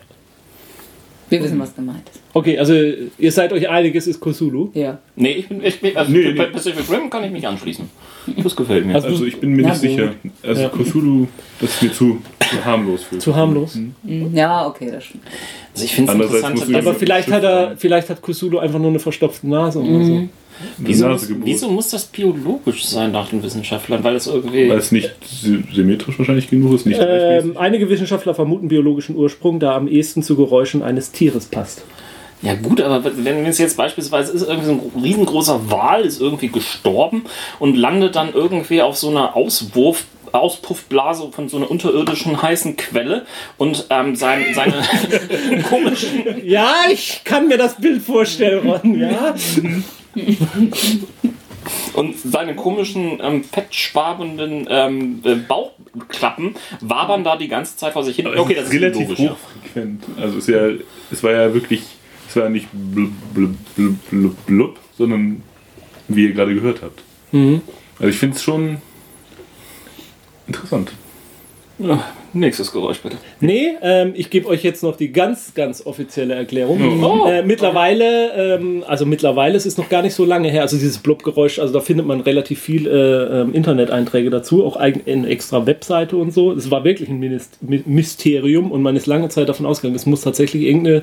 Wir 1.28 1.42
wissen, 1.42 1.58
was 1.60 1.74
gemeint 1.74 2.08
ist. 2.12 2.20
Okay, 2.32 2.58
also 2.58 2.74
ihr 2.74 3.32
seid 3.32 3.52
euch 3.52 3.68
einig, 3.68 3.94
es 3.94 4.06
ist 4.06 4.20
Cthulhu. 4.20 4.70
Ja. 4.74 4.98
Nee, 5.16 5.32
ich 5.32 5.48
bin, 5.48 5.64
ich 5.64 5.80
bin 5.80 5.96
also 5.96 6.10
Nee, 6.12 6.32
bei 6.32 6.44
nee. 6.46 6.50
Pacific 6.52 6.90
Rim 6.90 7.08
kann 7.10 7.24
ich 7.24 7.30
mich 7.30 7.46
anschließen. 7.46 7.88
Das 8.42 8.54
gefällt 8.56 8.84
mir. 8.86 8.94
Also- 8.94 9.08
Also 9.08 9.24
ich 9.24 9.38
bin 9.40 9.50
mir 9.54 9.62
Na 9.62 9.68
nicht 9.70 9.80
gut. 9.82 9.90
sicher. 9.90 10.12
Also 10.42 10.62
Ja. 10.62 10.68
Cthulhu, 10.68 11.26
das 11.60 11.70
ist 11.70 11.82
mir 11.82 11.92
zu, 11.92 12.20
zu 12.50 12.64
harmlos 12.64 13.02
für. 13.02 13.18
Zu 13.18 13.36
harmlos. 13.36 13.74
Mhm. 14.02 14.34
Ja, 14.34 14.66
okay, 14.66 14.90
das 14.90 15.04
stimmt. 15.04 15.24
Also 15.72 15.84
ich 15.84 15.94
finde 15.94 16.12
es 16.12 16.18
interessant, 16.18 16.74
Aber 16.74 16.94
vielleicht 16.94 17.30
hat 17.30 17.42
er, 17.42 17.74
vielleicht 17.76 18.10
hat 18.10 18.22
Cthulhu 18.22 18.58
einfach 18.58 18.78
nur 18.78 18.90
eine 18.90 18.98
verstopfte 18.98 19.48
Nase 19.48 19.78
oder 19.80 20.04
so. 20.04 20.28
Die 20.78 20.86
wieso, 20.86 21.06
Nase 21.06 21.34
muss, 21.34 21.46
wieso 21.46 21.68
muss 21.68 21.90
das 21.90 22.06
biologisch 22.06 22.86
sein 22.86 23.12
nach 23.12 23.28
den 23.28 23.42
Wissenschaftlern? 23.42 24.02
Weil 24.02 24.16
es 24.16 24.26
irgendwie. 24.26 24.70
Weil 24.70 24.78
es 24.78 24.90
nicht 24.90 25.10
sy- 25.22 25.62
symmetrisch 25.70 26.18
wahrscheinlich 26.18 26.48
genug 26.48 26.74
ist, 26.74 26.86
nicht 26.86 26.98
Ähm, 26.98 27.58
einige 27.58 27.90
Wissenschaftler 27.90 28.34
vermuten 28.34 28.68
biologischen 28.68 29.16
Ursprung, 29.16 29.60
da 29.60 29.76
am 29.76 29.86
ehesten 29.86 30.22
zu 30.22 30.34
Geräuschen 30.34 30.82
eines 30.82 31.12
Tieres 31.12 31.44
passt. 31.46 31.82
Ja 32.42 32.54
gut, 32.54 32.80
aber 32.82 33.02
wenn 33.16 33.44
es 33.46 33.58
jetzt 33.58 33.76
beispielsweise 33.76 34.32
ist, 34.32 34.42
irgendwie 34.46 34.66
so 34.66 34.72
ein 34.72 35.02
riesengroßer 35.02 35.70
Wal 35.70 36.02
ist 36.04 36.20
irgendwie 36.20 36.48
gestorben 36.48 37.24
und 37.58 37.76
landet 37.76 38.14
dann 38.14 38.32
irgendwie 38.32 38.82
auf 38.82 38.96
so 38.96 39.08
einer 39.10 39.34
Auspuffblase 40.32 41.30
von 41.32 41.48
so 41.48 41.56
einer 41.56 41.70
unterirdischen 41.70 42.40
heißen 42.40 42.76
Quelle 42.76 43.26
und 43.56 43.86
ähm, 43.90 44.16
sein, 44.16 44.44
seine 44.54 44.82
komischen 45.68 46.44
Ja, 46.44 46.72
ich 46.90 47.22
kann 47.24 47.48
mir 47.48 47.58
das 47.58 47.76
Bild 47.76 48.02
vorstellen, 48.02 48.68
Ron, 48.68 48.98
ja. 48.98 49.34
und 51.94 52.18
seine 52.18 52.54
komischen 52.54 53.18
ähm, 53.22 53.44
fettschwabenden 53.44 54.66
ähm, 54.70 55.20
äh, 55.24 55.34
Bauchklappen 55.34 56.54
wabern 56.80 57.24
da 57.24 57.36
die 57.36 57.48
ganze 57.48 57.76
Zeit 57.76 57.92
vor 57.92 58.04
sich 58.04 58.16
hin. 58.16 58.26
Aber 58.26 58.38
Okay, 58.38 58.54
das 58.54 58.64
ist 58.64 58.74
ist 58.74 58.80
relativ 58.80 59.08
logisch, 59.08 59.18
ja. 59.18 59.30
hochfrequent. 59.30 60.04
Also 60.20 60.38
es, 60.38 60.48
ist 60.48 60.54
ja, 60.54 60.68
es 61.10 61.22
war 61.22 61.32
ja 61.32 61.52
wirklich, 61.52 61.82
es 62.28 62.36
war 62.36 62.44
ja 62.44 62.50
nicht 62.50 62.68
blub, 62.72 63.10
blub, 63.34 63.56
blub, 63.74 64.10
blub, 64.10 64.46
blub, 64.46 64.78
sondern 64.96 65.42
wie 66.08 66.24
ihr 66.24 66.32
gerade 66.32 66.54
gehört 66.54 66.82
habt. 66.82 67.02
Mhm. 67.32 67.62
Also 67.98 68.10
ich 68.10 68.18
finde 68.18 68.36
es 68.36 68.42
schon 68.42 68.78
interessant. 70.46 70.92
Ja, 71.78 72.02
nächstes 72.32 72.72
Geräusch 72.72 73.00
bitte. 73.00 73.18
Nee, 73.40 73.72
ähm, 73.82 74.12
ich 74.16 74.30
gebe 74.30 74.48
euch 74.48 74.62
jetzt 74.64 74.82
noch 74.82 74.96
die 74.96 75.12
ganz, 75.12 75.52
ganz 75.52 75.84
offizielle 75.84 76.34
Erklärung. 76.34 77.02
Oh. 77.04 77.26
Äh, 77.28 77.42
mittlerweile, 77.42 78.32
ähm, 78.32 78.82
also 78.86 79.04
mittlerweile, 79.04 79.56
es 79.56 79.66
ist 79.66 79.76
noch 79.76 79.90
gar 79.90 80.00
nicht 80.00 80.14
so 80.14 80.24
lange 80.24 80.48
her, 80.48 80.62
also 80.62 80.76
dieses 80.76 80.98
Blub-Geräusch, 80.98 81.58
also 81.58 81.74
da 81.74 81.80
findet 81.80 82.06
man 82.06 82.22
relativ 82.22 82.60
viel 82.62 82.86
äh, 82.86 83.40
ähm, 83.42 83.52
Internet-Einträge 83.52 84.30
dazu, 84.30 84.64
auch 84.64 84.76
eigen, 84.76 85.02
eine 85.06 85.28
extra 85.28 85.66
Webseite 85.66 86.16
und 86.16 86.32
so. 86.32 86.52
Es 86.52 86.70
war 86.70 86.84
wirklich 86.84 87.10
ein 87.10 87.40
Mysterium 87.84 88.72
und 88.72 88.80
man 88.80 88.96
ist 88.96 89.06
lange 89.06 89.28
Zeit 89.28 89.50
davon 89.50 89.66
ausgegangen, 89.66 89.96
es 89.96 90.06
muss 90.06 90.22
tatsächlich 90.22 90.62
irgendeine 90.62 91.02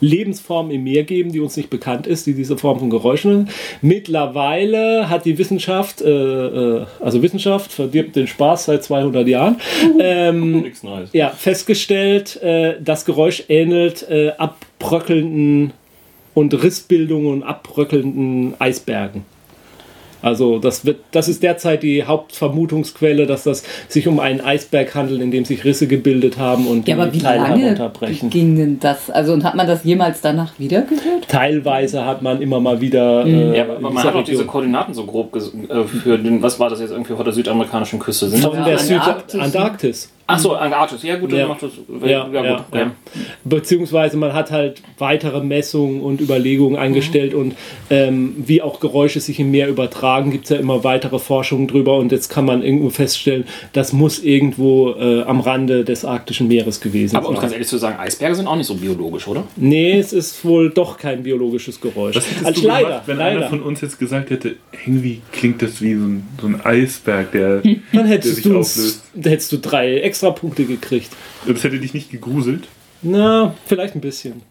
Lebensform 0.00 0.70
im 0.70 0.84
Meer 0.84 1.04
geben, 1.04 1.32
die 1.32 1.40
uns 1.40 1.56
nicht 1.56 1.70
bekannt 1.70 2.06
ist, 2.06 2.26
die 2.26 2.34
diese 2.34 2.58
Form 2.58 2.78
von 2.78 2.90
Geräuschen. 2.90 3.48
Mittlerweile 3.82 5.08
hat 5.08 5.24
die 5.24 5.38
Wissenschaft, 5.38 6.02
äh, 6.02 6.08
äh, 6.10 6.86
also 7.00 7.22
Wissenschaft 7.22 7.72
verdirbt 7.72 8.16
den 8.16 8.26
Spaß 8.26 8.66
seit 8.66 8.84
200 8.84 9.26
Jahren, 9.28 9.56
ähm, 9.98 10.64
ja, 11.12 11.30
festgestellt, 11.30 12.40
äh, 12.42 12.74
das 12.80 13.04
Geräusch 13.04 13.44
ähnelt 13.48 14.08
äh, 14.08 14.32
abbröckelnden 14.38 15.72
und 16.34 16.62
Rissbildungen 16.62 17.32
und 17.32 17.42
abbröckelnden 17.42 18.54
Eisbergen. 18.58 19.24
Also 20.26 20.58
das 20.58 20.84
wird, 20.84 20.98
das 21.12 21.28
ist 21.28 21.42
derzeit 21.44 21.84
die 21.84 22.02
Hauptvermutungsquelle, 22.04 23.26
dass 23.26 23.44
das 23.44 23.62
sich 23.88 24.08
um 24.08 24.18
einen 24.18 24.40
Eisberg 24.40 24.94
handelt, 24.94 25.20
in 25.20 25.30
dem 25.30 25.44
sich 25.44 25.64
Risse 25.64 25.86
gebildet 25.86 26.36
haben 26.38 26.66
und 26.66 26.88
Ja, 26.88 26.96
aber 26.96 27.06
die 27.06 27.20
wie 27.20 27.22
Teile 27.22 27.42
lange 27.44 27.62
herunterbrechen. 27.62 28.30
ging 28.30 28.56
denn 28.56 28.80
das? 28.80 29.08
Also, 29.10 29.32
und 29.32 29.44
hat 29.44 29.54
man 29.54 29.66
das 29.66 29.84
jemals 29.84 30.20
danach 30.20 30.58
wieder 30.58 30.82
gehört? 30.82 31.28
Teilweise 31.28 32.04
hat 32.04 32.22
man 32.22 32.42
immer 32.42 32.58
mal 32.60 32.80
wieder. 32.80 33.24
Äh, 33.24 33.56
Ja, 33.58 33.64
aber 33.64 33.78
man 33.80 34.02
hat 34.02 34.14
auch 34.14 34.24
diese 34.24 34.44
Koordinaten 34.44 34.94
so 34.94 35.04
grob 35.04 35.36
äh, 35.36 35.84
für 35.84 36.18
den, 36.18 36.42
was 36.42 36.58
war 36.58 36.70
das 36.70 36.80
jetzt 36.80 36.90
irgendwie 36.90 37.14
vor 37.14 37.24
der 37.24 37.32
südamerikanischen 37.32 37.98
Küste? 37.98 38.28
Sind 38.28 38.42
von 38.42 38.56
das- 38.64 38.86
der 38.88 38.96
Antarktis. 38.98 39.32
Südantarktis. 39.32 40.12
Ach 40.28 40.38
so, 40.40 40.54
Antarktis. 40.54 41.02
Ja 41.04 41.16
gut, 41.18 41.30
dann 41.30 41.38
Ja. 41.38 41.46
macht 41.46 41.62
das. 41.62 41.70
Ja, 42.02 42.06
Ja, 42.08 42.28
ja, 42.32 42.56
gut. 42.56 42.64
ja. 42.74 42.80
Ja. 42.80 42.90
Beziehungsweise 43.44 44.16
man 44.16 44.32
hat 44.32 44.50
halt 44.50 44.82
weitere 44.98 45.40
Messungen 45.40 46.00
und 46.00 46.20
Überlegungen 46.20 46.76
eingestellt 46.76 47.32
und 47.32 47.54
ähm, 47.90 48.34
wie 48.38 48.60
auch 48.60 48.80
Geräusche 48.80 49.20
sich 49.20 49.38
im 49.38 49.50
Meer 49.52 49.68
übertragen, 49.68 50.32
gibt 50.32 50.44
es 50.44 50.50
ja 50.50 50.56
immer 50.56 50.82
weitere 50.82 51.18
Forschungen 51.20 51.68
drüber 51.68 51.96
und 51.98 52.10
jetzt 52.10 52.28
kann 52.28 52.44
man 52.44 52.62
irgendwo 52.62 52.90
feststellen, 52.90 53.44
das 53.72 53.92
muss 53.92 54.18
irgendwo 54.18 54.90
äh, 54.98 55.22
am 55.22 55.40
Rande 55.40 55.84
des 55.84 56.04
arktischen 56.04 56.48
Meeres 56.48 56.80
gewesen 56.80 57.16
Aber 57.16 57.28
um 57.28 57.34
sein. 57.36 57.42
ganz 57.42 57.52
ehrlich 57.52 57.68
zu 57.68 57.78
sagen, 57.78 57.98
Eisberge 57.98 58.34
sind 58.34 58.48
auch 58.48 58.56
nicht 58.56 58.66
so 58.66 58.74
biologisch, 58.74 59.28
oder? 59.28 59.44
Nee, 59.54 59.98
es 59.98 60.12
ist 60.12 60.44
wohl 60.44 60.70
doch 60.70 60.98
kein 60.98 61.22
biologisches 61.22 61.80
Geräusch. 61.80 62.16
Was 62.16 62.28
hättest 62.28 62.46
Als 62.46 62.60
du 62.60 62.66
leider, 62.66 62.88
gemacht, 62.88 63.02
wenn 63.06 63.16
leider. 63.18 63.38
einer 63.38 63.48
von 63.48 63.62
uns 63.62 63.80
jetzt 63.80 63.98
gesagt 63.98 64.30
hätte, 64.30 64.56
irgendwie 64.84 65.20
klingt 65.32 65.62
das 65.62 65.80
wie 65.80 65.94
so 65.94 66.04
ein, 66.04 66.26
so 66.40 66.48
ein 66.48 66.60
Eisberg, 66.64 67.30
der... 67.30 67.60
Dann 67.60 67.80
der 67.92 68.04
hättest 68.06 68.34
sich 68.36 68.44
du 68.44 68.50
auflöst. 68.58 69.04
Hättest 69.24 69.52
du 69.52 69.58
drei 69.58 69.98
extra 69.98 70.30
Punkte 70.30 70.64
gekriegt. 70.64 71.10
Das 71.46 71.64
hätte 71.64 71.78
dich 71.78 71.94
nicht 71.94 72.10
gegruselt. 72.10 72.64
Na, 73.02 73.54
vielleicht 73.66 73.94
ein 73.94 74.00
bisschen. 74.00 74.42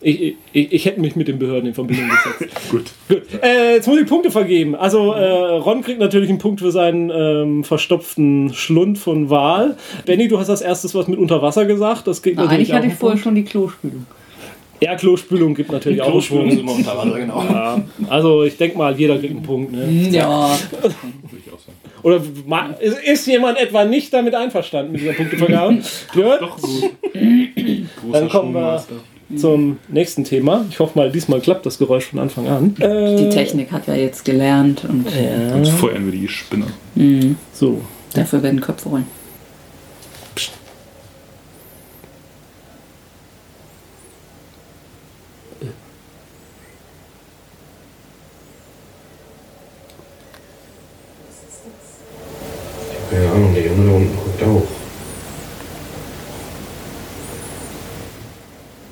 Ich, 0.00 0.36
ich, 0.52 0.72
ich 0.72 0.84
hätte 0.84 1.00
mich 1.00 1.16
mit 1.16 1.26
den 1.26 1.40
Behörden 1.40 1.68
in 1.68 1.74
Verbindung 1.74 2.08
gesetzt. 2.08 2.54
Gut. 2.70 2.84
Gut, 3.08 3.22
äh, 3.42 3.74
jetzt 3.74 3.88
muss 3.88 3.98
ich 4.00 4.06
Punkte 4.06 4.30
vergeben. 4.30 4.76
Also 4.76 5.12
äh, 5.12 5.56
Ron 5.56 5.82
kriegt 5.82 5.98
natürlich 5.98 6.28
einen 6.28 6.38
Punkt 6.38 6.60
für 6.60 6.70
seinen 6.70 7.10
ähm, 7.10 7.64
verstopften 7.64 8.54
Schlund 8.54 8.98
von 8.98 9.28
Wal. 9.28 9.76
Benny, 10.06 10.28
du 10.28 10.38
hast 10.38 10.50
als 10.50 10.60
erstes 10.60 10.94
was 10.94 11.08
mit 11.08 11.18
Unterwasser 11.18 11.64
gesagt. 11.64 12.06
Das 12.06 12.22
geht 12.22 12.36
Nein, 12.36 12.44
natürlich 12.44 12.68
ich 12.68 12.74
hatte 12.74 12.86
auch 12.86 12.90
einen 12.90 12.96
vorher 12.96 13.14
Punkt. 13.14 13.24
schon 13.24 13.34
die 13.34 13.44
Klospülung. 13.44 14.06
Ja, 14.80 14.94
Klospülung 14.94 15.54
gibt 15.56 15.72
natürlich 15.72 16.00
auch 16.00 16.06
einen 16.06 16.12
Klospülung 16.12 16.50
sind 16.50 16.64
wir 16.64 16.74
unter 16.74 16.96
Wasser, 16.96 17.18
genau. 17.18 17.42
Ja, 17.42 17.82
also 18.08 18.44
ich 18.44 18.56
denke 18.56 18.78
mal, 18.78 18.96
jeder 18.96 19.18
kriegt 19.18 19.32
einen 19.32 19.42
Punkt. 19.42 19.72
Ne? 19.72 20.08
Ja. 20.10 20.56
Würde 20.80 20.94
ich 21.44 21.52
auch 21.52 21.58
sagen. 21.58 21.76
Oder 22.08 22.22
ma- 22.46 22.70
ist, 23.04 23.26
jemand 23.26 23.58
etwa 23.58 23.84
nicht 23.84 24.12
damit 24.14 24.34
einverstanden 24.34 24.92
mit 24.92 25.02
dieser 25.02 25.12
Punktevergabe? 25.12 25.78
Björn? 26.14 26.38
Doch 26.40 26.56
gut. 26.60 26.90
Dann 28.12 28.28
kommen 28.30 28.54
wir 28.54 28.82
zum 29.36 29.78
nächsten 29.88 30.24
Thema. 30.24 30.64
Ich 30.70 30.78
hoffe 30.78 30.98
mal, 30.98 31.10
diesmal 31.12 31.40
klappt 31.42 31.66
das 31.66 31.76
Geräusch 31.76 32.04
von 32.06 32.18
Anfang 32.18 32.48
an. 32.48 32.74
Äh, 32.80 33.16
Die 33.16 33.28
Technik 33.28 33.70
hat 33.72 33.86
ja 33.86 33.94
jetzt 33.94 34.24
gelernt 34.24 34.84
und 34.88 35.04
Und 35.54 35.68
feuern 35.68 36.06
wir 36.06 36.12
die 36.18 36.28
Spinner. 36.28 36.68
So, 37.52 37.82
dafür 38.14 38.42
werden 38.42 38.60
Köpfe 38.62 38.88
rollen. 38.88 39.06
Keine 53.10 53.30
Ahnung, 53.30 53.54
der 53.54 53.66
Junge 53.66 53.86
da 53.86 53.96
unten 53.96 54.16
guckt 54.16 54.42
auch. 54.42 54.66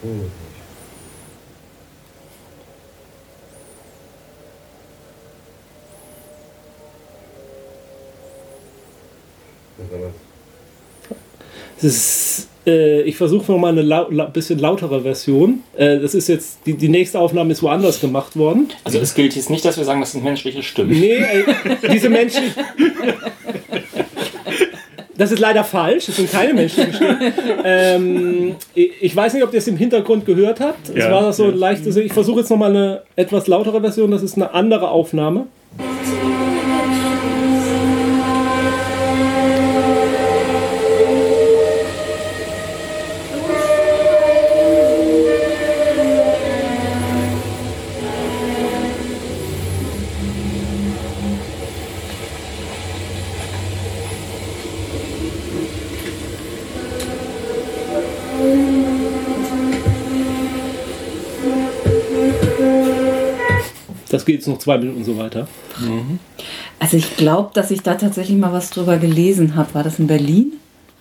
Hm. 0.02 0.30
Was 9.78 9.90
war 9.92 9.98
das? 10.08 11.75
Ist, 11.86 12.48
äh, 12.66 13.02
ich 13.02 13.16
versuche 13.16 13.50
noch 13.52 13.58
mal 13.58 13.68
eine 13.68 13.82
lau 13.82 14.08
la 14.10 14.24
bisschen 14.26 14.58
lautere 14.58 15.02
Version. 15.02 15.62
Äh, 15.76 15.98
das 16.00 16.14
ist 16.14 16.28
jetzt, 16.28 16.58
die, 16.66 16.74
die 16.74 16.88
nächste 16.88 17.18
Aufnahme 17.18 17.52
ist 17.52 17.62
woanders 17.62 18.00
gemacht 18.00 18.36
worden. 18.36 18.70
Also 18.84 18.98
es 18.98 19.14
gilt 19.14 19.36
jetzt 19.36 19.50
nicht, 19.50 19.64
dass 19.64 19.76
wir 19.76 19.84
sagen, 19.84 20.00
das 20.00 20.12
sind 20.12 20.24
menschliche 20.24 20.62
Stimmen. 20.62 20.90
Nee, 20.90 21.14
äh, 21.18 21.44
diese 21.92 22.08
Menschen. 22.08 22.42
Das 25.18 25.32
ist 25.32 25.38
leider 25.38 25.64
falsch, 25.64 26.08
es 26.10 26.16
sind 26.16 26.30
keine 26.30 26.52
menschlichen 26.52 26.92
Stimmen. 26.92 27.32
Ähm, 27.64 28.56
ich 28.74 28.90
ich 29.00 29.16
weiß 29.16 29.32
nicht, 29.32 29.44
ob 29.44 29.52
ihr 29.54 29.58
es 29.58 29.66
im 29.66 29.76
Hintergrund 29.78 30.26
gehört 30.26 30.60
habt. 30.60 30.90
Es 30.90 30.96
Ja, 30.96 31.10
war 31.10 31.32
so 31.32 31.44
ja. 31.44 31.50
ein 31.52 31.56
leichtes. 31.56 31.96
Ich 31.96 32.12
versuche 32.12 32.40
jetzt 32.40 32.50
nochmal 32.50 32.70
eine 32.70 33.02
etwas 33.16 33.46
lautere 33.46 33.80
Version, 33.80 34.10
das 34.10 34.22
ist 34.22 34.34
eine 34.36 34.52
andere 34.52 34.90
Aufnahme. 34.90 35.46
Geht 64.26 64.36
jetzt 64.36 64.48
noch 64.48 64.58
zwei 64.58 64.76
Minuten 64.76 65.04
so 65.04 65.16
weiter. 65.16 65.48
Also 66.78 66.96
ich 66.96 67.16
glaube, 67.16 67.50
dass 67.54 67.70
ich 67.70 67.80
da 67.82 67.94
tatsächlich 67.94 68.36
mal 68.36 68.52
was 68.52 68.70
drüber 68.70 68.98
gelesen 68.98 69.54
habe. 69.56 69.72
War 69.72 69.84
das 69.84 69.98
in 69.98 70.08
Berlin? 70.08 70.52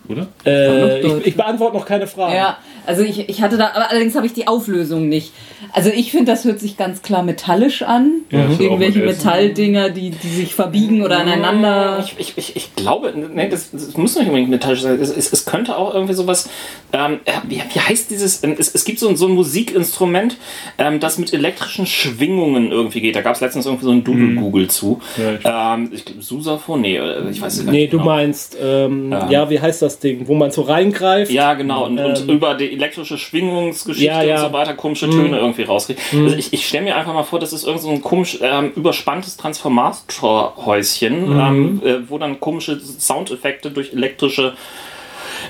Oder? 0.08 0.26
Äh, 0.44 1.00
ich, 1.00 1.26
ich 1.28 1.36
beantworte 1.36 1.76
noch 1.76 1.86
keine 1.86 2.06
Fragen. 2.06 2.34
Ja, 2.34 2.58
also 2.86 3.02
ich, 3.02 3.28
ich 3.28 3.42
hatte 3.42 3.56
da, 3.56 3.72
aber 3.74 3.90
allerdings 3.90 4.14
habe 4.14 4.26
ich 4.26 4.32
die 4.32 4.46
Auflösung 4.48 5.08
nicht. 5.08 5.32
Also 5.72 5.90
ich 5.90 6.10
finde, 6.12 6.30
das 6.32 6.44
hört 6.44 6.60
sich 6.60 6.76
ganz 6.76 7.02
klar 7.02 7.22
metallisch 7.22 7.82
an. 7.82 8.20
Ja, 8.30 8.46
auch 8.46 8.60
Irgendwelche. 8.60 9.00
Metalldinger, 9.00 9.90
die, 9.90 10.10
die 10.10 10.28
sich 10.28 10.54
verbiegen 10.54 11.02
oder 11.02 11.18
aneinander. 11.18 11.98
Ich, 12.04 12.14
ich, 12.18 12.32
ich, 12.38 12.56
ich 12.56 12.76
glaube, 12.76 13.12
nee, 13.34 13.48
das, 13.48 13.70
das 13.72 13.96
muss 13.96 14.14
nicht 14.16 14.26
unbedingt 14.26 14.50
metallisch 14.50 14.82
sein. 14.82 14.98
Es, 15.00 15.10
es, 15.10 15.32
es 15.32 15.44
könnte 15.46 15.76
auch 15.76 15.92
irgendwie 15.94 16.14
sowas. 16.14 16.48
Ähm, 16.92 17.20
äh, 17.24 17.32
wie, 17.48 17.56
wie 17.56 17.80
heißt 17.80 18.10
dieses? 18.10 18.44
ähm, 18.44 18.54
Es, 18.58 18.72
es 18.74 18.84
gibt 18.84 18.98
so 19.00 19.08
ein, 19.08 19.16
so 19.16 19.26
ein 19.26 19.32
Musikinstrument, 19.32 20.36
ähm, 20.78 21.00
das 21.00 21.18
mit 21.18 21.32
elektrischen 21.32 21.86
Schwingungen 21.86 22.70
irgendwie 22.70 23.00
geht. 23.00 23.16
Da 23.16 23.22
gab 23.22 23.34
es 23.34 23.40
letztens 23.40 23.66
irgendwie 23.66 23.84
so 23.84 23.90
ein 23.90 24.04
Doodle-Google 24.04 24.68
zu. 24.68 25.00
Ja, 25.16 25.32
ich- 25.34 25.40
ähm, 25.44 25.90
ich 25.92 26.04
glaube, 26.04 26.22
Susaphon? 26.22 26.80
Nee, 26.82 26.96
äh, 26.96 27.28
ich 27.30 27.40
weiß 27.40 27.58
es 27.58 27.64
gar 27.64 27.72
Nee, 27.72 27.80
nicht. 27.82 27.92
du 27.92 27.98
genau. 27.98 28.10
meinst, 28.10 28.56
ähm, 28.62 29.12
ja, 29.30 29.50
wie 29.50 29.60
heißt 29.60 29.82
das 29.82 29.95
das 29.96 30.00
Ding, 30.00 30.28
wo 30.28 30.34
man 30.34 30.50
so 30.50 30.62
reingreift. 30.62 31.30
Ja, 31.30 31.54
genau. 31.54 31.86
Und, 31.86 31.98
und 31.98 32.20
Ähm. 32.20 32.28
über 32.28 32.54
die 32.54 32.72
elektrische 32.72 33.18
Schwingungsgeschichte 33.18 34.06
Ja, 34.06 34.22
ja. 34.22 34.34
und 34.36 34.40
so 34.48 34.52
weiter 34.52 34.74
komische 34.74 35.08
Töne 35.10 35.38
irgendwie 35.38 35.62
rauskriegt. 35.62 36.00
Also 36.12 36.36
ich, 36.36 36.52
ich 36.52 36.66
stelle 36.66 36.84
mir 36.84 36.96
einfach 36.96 37.14
mal 37.14 37.22
vor, 37.24 37.40
das 37.40 37.52
ist 37.52 37.64
irgend 37.66 37.82
so 37.82 37.90
ein 37.90 38.02
komisch 38.02 38.38
ähm, 38.42 38.72
überspanntes 38.76 39.36
Transformatorhäuschen, 39.36 41.40
ähm, 41.40 41.82
äh, 41.84 41.94
wo 42.08 42.18
dann 42.18 42.40
komische 42.40 42.78
Soundeffekte 42.80 43.70
durch 43.70 43.92
elektrische 43.92 44.54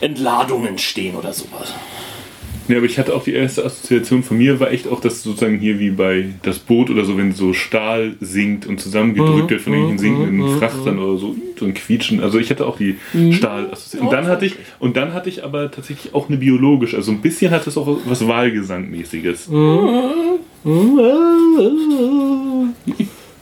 Entladungen 0.00 0.68
entstehen 0.68 1.16
oder 1.16 1.32
sowas. 1.32 1.74
Ja, 2.68 2.78
aber 2.78 2.86
ich 2.86 2.98
hatte 2.98 3.14
auch 3.14 3.22
die 3.22 3.32
erste 3.32 3.64
Assoziation 3.64 4.22
von 4.22 4.38
mir, 4.38 4.58
war 4.58 4.70
echt 4.72 4.88
auch 4.88 5.00
das 5.00 5.22
sozusagen 5.22 5.58
hier 5.58 5.78
wie 5.78 5.90
bei 5.90 6.30
das 6.42 6.58
Boot 6.58 6.90
oder 6.90 7.04
so, 7.04 7.16
wenn 7.16 7.32
so 7.32 7.52
Stahl 7.52 8.14
sinkt 8.20 8.66
und 8.66 8.80
zusammengedrückt 8.80 9.50
wird 9.50 9.60
von 9.60 9.72
irgendwelchen 9.72 10.16
sinkenden 10.16 10.58
Frachtern 10.58 10.98
oder 10.98 11.18
so, 11.18 11.36
so 11.58 11.64
ein 11.64 11.74
Quietschen. 11.74 12.20
Also 12.20 12.38
ich 12.38 12.50
hatte 12.50 12.66
auch 12.66 12.76
die 12.76 12.96
Stahl-Assoziation. 13.12 14.08
Und 14.08 14.12
dann 14.12 14.26
hatte 14.26 14.46
ich, 14.46 14.54
und 14.78 14.96
dann 14.96 15.12
hatte 15.14 15.28
ich 15.28 15.44
aber 15.44 15.70
tatsächlich 15.70 16.14
auch 16.14 16.28
eine 16.28 16.38
biologische, 16.38 16.96
also 16.96 17.12
ein 17.12 17.20
bisschen 17.20 17.50
hat 17.52 17.66
es 17.66 17.76
auch 17.78 17.98
was 18.04 18.26
Wahlgesangmäßiges. 18.26 19.48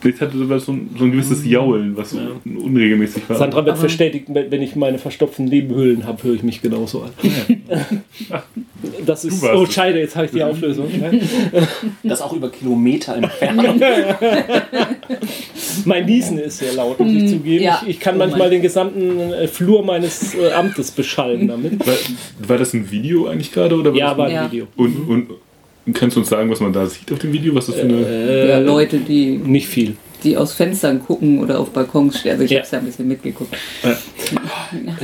Vielleicht 0.04 0.20
hatte 0.20 0.37
sogar 0.37 0.61
so 0.61 0.73
ein, 0.73 0.90
so 0.99 1.04
ein 1.04 1.12
gewisses 1.12 1.46
Jaulen, 1.46 1.96
was 1.96 2.11
so 2.11 2.18
unregelmäßig 2.44 3.26
war. 3.26 3.38
Sandra 3.38 3.64
wird 3.64 3.80
bestätigt, 3.80 4.26
wenn 4.28 4.61
ich 4.61 4.76
meine 4.76 4.99
verstopften 4.99 5.46
Nebenhöhlen 5.46 6.04
habe, 6.06 6.23
höre 6.25 6.34
ich 6.34 6.42
mich 6.42 6.61
genauso 6.61 7.04
an. 7.04 7.11
Das 9.06 9.25
ist. 9.25 9.42
Oh. 9.42 9.64
Scheide, 9.64 9.99
jetzt 9.99 10.14
habe 10.14 10.26
ich 10.26 10.32
die 10.32 10.42
Auflösung. 10.42 10.88
Das 12.02 12.20
auch 12.20 12.34
über 12.34 12.50
Kilometer 12.50 13.16
entfernt. 13.16 13.62
mein 15.87 16.04
Niesen 16.04 16.38
ist 16.38 16.58
sehr 16.58 16.75
laut, 16.75 17.00
muss 17.00 17.11
ich 17.11 17.30
zugeben. 17.30 17.64
ja. 17.64 17.80
Ich, 17.84 17.90
ich 17.96 18.00
kann 18.00 18.16
Oh 18.16 18.18
manchmal 18.18 18.40
mein. 18.40 18.50
den 18.50 18.62
gesamten 18.62 19.32
äh, 19.32 19.49
Flur 19.49 19.82
meines 19.84 20.34
äh, 20.34 20.52
Amtes 20.52 20.90
beschallen 20.90 21.49
damit. 21.49 21.87
War, 21.87 21.94
war 22.46 22.58
das 22.58 22.75
ein 22.75 22.90
Video 22.90 23.26
eigentlich 23.26 23.52
gerade? 23.52 23.75
Oder 23.75 23.90
war 23.92 23.99
Ja, 23.99 24.18
war 24.18 24.26
ein 24.26 24.32
Ja. 24.34 24.52
Video. 24.52 24.66
Und, 24.76 25.08
und 25.08 25.28
kannst 25.93 26.17
du 26.17 26.21
uns 26.21 26.29
sagen, 26.31 26.50
was 26.50 26.61
man 26.61 26.73
da 26.73 26.87
sieht 26.87 27.12
auf 27.12 27.19
dem 27.19 27.33
Video? 27.33 27.55
Was 27.55 27.67
das 27.67 27.75
für 27.76 27.83
eine. 27.83 27.95
Äh, 28.07 28.49
Ja, 28.49 28.59
Leute, 28.59 28.99
die, 28.99 29.37
Nicht 29.37 29.69
viel. 29.69 29.97
die 30.23 30.37
aus 30.37 30.55
Fenstern 30.55 31.05
gucken 31.05 31.41
oder 31.43 31.61
auf 31.61 31.71
Balkons 31.71 32.19
stehen. 32.21 32.33
Also 32.33 32.45
ich 32.45 32.50
Ja. 32.50 32.59
habe 32.59 32.64
es 32.64 32.71
ja 32.71 32.79
ein 32.79 32.85
bisschen 32.87 33.09
mitgeguckt. 33.09 33.55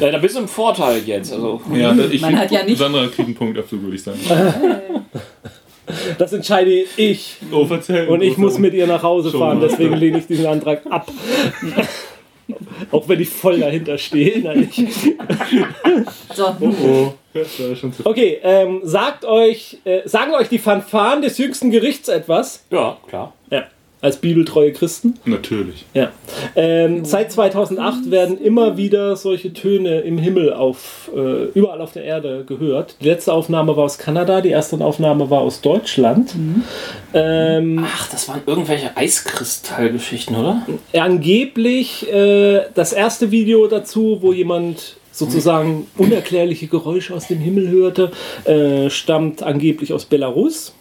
Äh, 0.01 0.11
da 0.11 0.19
bist 0.19 0.37
du 0.37 0.41
im 0.41 0.49
Vorteil 0.49 1.03
jetzt. 1.05 1.33
Also, 1.33 1.61
ja, 1.75 1.93
da- 1.93 2.05
ich 2.11 2.23
Man 2.23 2.39
hat 2.39 2.51
ja 2.51 2.63
nicht- 2.65 2.79
Sandra 2.79 3.07
kriegt 3.07 3.21
einen 3.29 3.35
Punkt 3.35 3.59
dazu, 3.59 3.83
würde 3.83 3.97
ich 3.97 4.03
sagen. 4.03 4.19
Das 6.19 6.33
entscheide 6.33 6.85
ich. 6.97 7.37
Oh, 7.51 7.67
verzeih. 7.67 8.07
Und 8.09 8.23
ich 8.23 8.37
muss 8.37 8.59
mit 8.59 8.75
ihr 8.75 8.87
nach 8.87 9.03
Hause 9.03 9.31
Schon 9.33 9.41
fahren, 9.41 9.61
deswegen 9.61 9.95
lehne 9.97 10.19
ich 10.19 10.27
diesen 10.27 10.47
Antrag 10.47 10.83
ab. 10.89 11.11
Auch 12.91 13.09
wenn 13.09 13.21
ich 13.21 13.29
voll 13.29 13.59
dahinter 13.61 13.99
stehe. 13.99 14.41
Nein, 14.43 14.71
ich- 14.75 15.15
So, 16.35 16.57
Oh, 16.61 17.13
das 17.35 17.61
war 17.61 17.77
schon 17.77 17.93
zu 17.93 18.05
Okay, 18.07 18.39
ähm, 18.43 18.81
sagt 18.85 19.25
euch, 19.25 19.79
äh, 19.85 20.01
sagen 20.09 20.33
euch 20.35 20.49
die 20.49 20.59
Fanfaren 20.59 21.23
des 21.23 21.39
jüngsten 21.39 21.71
Gerichts 21.71 22.09
etwas? 22.09 22.65
ja, 22.71 22.97
klar. 23.09 23.35
Ja. 23.51 23.65
Als 24.03 24.17
bibeltreue 24.17 24.73
Christen? 24.73 25.15
Natürlich. 25.27 25.85
Ja. 25.93 26.11
Ähm, 26.57 27.05
seit 27.05 27.31
2008 27.33 28.11
werden 28.11 28.39
immer 28.39 28.79
wieder 28.79 29.15
solche 29.17 29.53
Töne 29.53 30.01
im 30.01 30.17
Himmel 30.17 30.55
auf, 30.55 31.11
äh, 31.15 31.45
überall 31.55 31.83
auf 31.83 31.93
der 31.93 32.05
Erde 32.05 32.45
gehört. 32.47 32.97
Die 33.03 33.07
letzte 33.07 33.33
Aufnahme 33.33 33.77
war 33.77 33.85
aus 33.85 33.99
Kanada, 33.99 34.41
die 34.41 34.49
erste 34.49 34.83
Aufnahme 34.83 35.29
war 35.29 35.41
aus 35.41 35.61
Deutschland. 35.61 36.35
Ähm, 37.13 37.85
Ach, 37.85 38.09
das 38.11 38.27
waren 38.29 38.41
irgendwelche 38.47 38.97
Eiskristallgeschichten, 38.97 40.35
oder? 40.35 40.67
angeblich 40.99 42.11
äh, 42.11 42.63
das 42.75 42.93
erste 42.93 43.31
Video 43.31 43.67
dazu, 43.67 44.19
wo 44.23 44.33
jemand 44.33 44.97
sozusagen 45.13 45.87
unerklärliche 45.99 46.67
Geräusche 46.67 47.15
aus 47.15 47.27
dem 47.27 47.39
Himmel 47.39 47.69
hörte, 47.69 48.13
äh, 48.45 48.89
stammt 48.91 49.43
angeblich 49.43 49.93
aus 49.93 50.05
Belarus. 50.05 50.75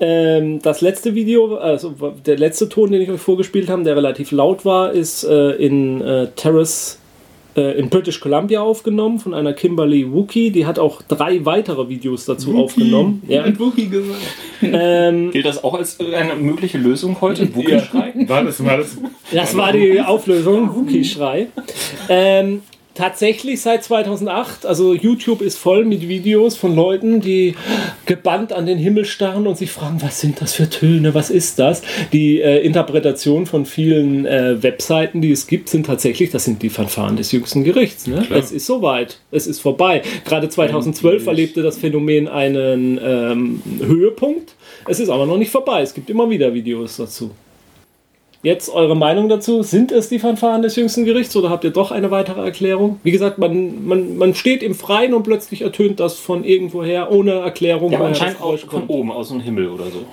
Ähm, 0.00 0.60
das 0.62 0.80
letzte 0.80 1.14
Video, 1.14 1.56
also 1.56 1.94
der 2.24 2.38
letzte 2.38 2.68
Ton, 2.68 2.92
den 2.92 3.02
ich 3.02 3.10
euch 3.10 3.20
vorgespielt 3.20 3.68
habe, 3.68 3.82
der 3.82 3.96
relativ 3.96 4.30
laut 4.30 4.64
war, 4.64 4.92
ist 4.92 5.24
äh, 5.24 5.50
in 5.52 6.00
äh, 6.00 6.28
Terrace 6.36 6.98
äh, 7.58 7.78
in 7.78 7.88
British 7.88 8.20
Columbia 8.20 8.60
aufgenommen 8.60 9.18
von 9.18 9.34
einer 9.34 9.52
Kimberly 9.52 10.12
Wookie. 10.12 10.50
Die 10.50 10.66
hat 10.66 10.78
auch 10.78 11.02
drei 11.02 11.44
weitere 11.44 11.88
Videos 11.88 12.24
dazu 12.24 12.56
aufgenommen. 12.56 13.22
Ja. 13.26 13.44
Wookie 13.58 13.88
gesagt. 13.88 14.20
Ähm, 14.62 15.30
Gilt 15.32 15.44
das 15.46 15.64
auch 15.64 15.74
als 15.74 15.98
eine 15.98 16.36
mögliche 16.36 16.78
Lösung 16.78 17.20
heute? 17.20 17.52
Wookie-Schrei? 17.54 18.14
War 18.28 18.44
das, 18.44 18.64
war 18.64 18.76
das? 18.76 18.96
Das 19.32 19.56
war 19.56 19.72
die 19.72 20.00
Auflösung, 20.00 20.74
Wookie-Schrei. 20.74 21.48
Ähm, 22.08 22.62
tatsächlich 22.98 23.62
seit 23.62 23.84
2008, 23.84 24.66
also 24.66 24.92
YouTube 24.92 25.40
ist 25.40 25.56
voll 25.56 25.84
mit 25.84 26.08
Videos 26.08 26.56
von 26.56 26.74
Leuten, 26.74 27.20
die 27.20 27.54
gebannt 28.06 28.52
an 28.52 28.66
den 28.66 28.76
Himmel 28.76 29.04
starren 29.04 29.46
und 29.46 29.56
sich 29.56 29.70
fragen, 29.70 30.02
was 30.02 30.20
sind 30.20 30.40
das 30.40 30.52
für 30.52 30.68
Töne, 30.68 31.14
was 31.14 31.30
ist 31.30 31.60
das? 31.60 31.82
Die 32.12 32.40
äh, 32.40 32.58
Interpretation 32.58 33.46
von 33.46 33.66
vielen 33.66 34.26
äh, 34.26 34.60
Webseiten, 34.64 35.20
die 35.20 35.30
es 35.30 35.46
gibt, 35.46 35.68
sind 35.68 35.86
tatsächlich, 35.86 36.30
das 36.30 36.44
sind 36.44 36.60
die 36.60 36.70
Fanfaren 36.70 37.16
des 37.16 37.30
jüngsten 37.30 37.62
Gerichts. 37.62 38.08
Ne? 38.08 38.26
Es 38.30 38.50
ist 38.50 38.66
soweit, 38.66 39.20
es 39.30 39.46
ist 39.46 39.60
vorbei. 39.60 40.02
Gerade 40.24 40.48
2012 40.48 41.24
erlebte 41.28 41.62
das 41.62 41.78
Phänomen 41.78 42.26
einen 42.26 42.98
ähm, 43.00 43.62
Höhepunkt. 43.80 44.56
Es 44.88 44.98
ist 44.98 45.08
aber 45.08 45.24
noch 45.24 45.38
nicht 45.38 45.52
vorbei, 45.52 45.82
es 45.82 45.94
gibt 45.94 46.10
immer 46.10 46.28
wieder 46.28 46.52
Videos 46.52 46.96
dazu. 46.96 47.30
Jetzt 48.42 48.68
eure 48.70 48.94
Meinung 48.94 49.28
dazu. 49.28 49.62
Sind 49.64 49.90
es 49.90 50.08
die 50.08 50.20
Fanfaren 50.20 50.62
des 50.62 50.76
jüngsten 50.76 51.04
Gerichts 51.04 51.34
oder 51.34 51.50
habt 51.50 51.64
ihr 51.64 51.70
doch 51.70 51.90
eine 51.90 52.10
weitere 52.12 52.40
Erklärung? 52.40 53.00
Wie 53.02 53.10
gesagt, 53.10 53.38
man, 53.38 53.84
man, 53.86 54.16
man 54.16 54.34
steht 54.34 54.62
im 54.62 54.74
Freien 54.76 55.12
und 55.12 55.24
plötzlich 55.24 55.62
ertönt 55.62 55.98
das 55.98 56.18
von 56.18 56.44
irgendwoher 56.44 57.10
ohne 57.10 57.32
Erklärung. 57.32 57.90
Ja, 57.90 58.00
anscheinend 58.00 58.40
auch 58.40 58.56
von 58.58 58.68
kommt. 58.68 58.90
oben, 58.90 59.10
aus 59.10 59.28
dem 59.30 59.40
Himmel 59.40 59.68
oder 59.68 59.86
so. 59.86 60.04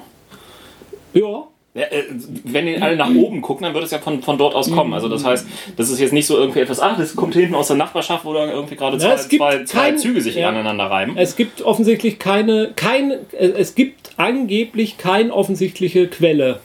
Ja. 1.14 1.44
Ja, 1.78 1.82
äh, 1.92 2.04
wenn 2.46 2.68
die 2.68 2.78
alle 2.78 2.96
nach 2.96 3.14
oben 3.14 3.42
gucken, 3.42 3.66
dann 3.66 3.74
wird 3.74 3.84
es 3.84 3.92
ja 3.92 4.00
von, 4.00 4.22
von 4.24 4.38
dort 4.38 4.56
aus 4.56 4.72
kommen. 4.72 4.94
Also 4.94 5.10
das 5.10 5.26
heißt, 5.26 5.46
das 5.76 5.90
ist 5.90 6.00
jetzt 6.00 6.14
nicht 6.14 6.26
so 6.26 6.38
irgendwie 6.38 6.62
etwas, 6.62 6.80
ach, 6.80 6.98
das 6.98 7.18
kommt 7.18 7.34
hinten 7.34 7.54
aus 7.54 7.68
der 7.68 7.76
Nachbarschaft, 7.76 8.24
wo 8.24 8.34
dann 8.34 8.48
irgendwie 8.50 8.78
gerade 8.78 8.98
zwei, 8.98 9.16
gibt 9.28 9.42
zwei, 9.44 9.64
zwei 9.66 9.80
kein- 9.90 9.98
Züge 9.98 10.22
sich 10.22 10.36
ja. 10.36 10.48
aneinander 10.48 10.86
reiben. 10.86 11.18
Es 11.18 11.36
gibt 11.36 11.62
offensichtlich 11.64 12.18
keine, 12.18 12.72
kein, 12.78 13.12
äh, 13.12 13.48
es 13.58 13.76
gibt 13.76 14.12
angeblich 14.16 14.98
keine 14.98 15.34
offensichtliche 15.34 16.08
Quelle 16.08 16.62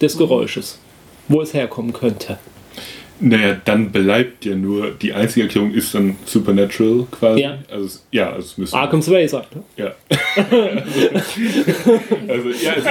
des 0.00 0.16
Geräusches, 0.16 0.78
wo 1.28 1.40
es 1.42 1.54
herkommen 1.54 1.92
könnte. 1.92 2.38
Naja, 3.20 3.56
dann 3.64 3.92
bleibt 3.92 4.44
ja 4.44 4.56
nur, 4.56 4.90
die 4.90 5.12
einzige 5.12 5.46
Erklärung 5.46 5.72
ist 5.72 5.94
dann 5.94 6.16
Supernatural 6.24 7.06
quasi. 7.12 7.42
Ja. 7.42 7.58
Also, 7.70 7.84
es- 7.86 8.06
ja, 8.10 8.26
also 8.32 8.40
es 8.40 8.58
müssen. 8.58 8.74
Arkham's 8.74 9.08
Way 9.10 9.28
sagt. 9.28 9.54
Ne? 9.54 9.62
Ja. 9.76 9.92
also, 12.28 12.48
ja, 12.60 12.72
es, 12.76 12.84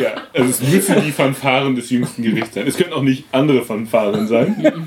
ja, 0.00 0.12
also 0.32 0.50
es 0.50 0.62
müssen 0.62 1.02
die 1.04 1.10
Fanfaren 1.12 1.74
des 1.74 1.90
jüngsten 1.90 2.22
Gerichts 2.22 2.54
sein. 2.54 2.66
Es 2.66 2.76
können 2.76 2.92
auch 2.92 3.02
nicht 3.02 3.24
andere 3.32 3.64
Fanfaren 3.64 4.28
sein. 4.28 4.86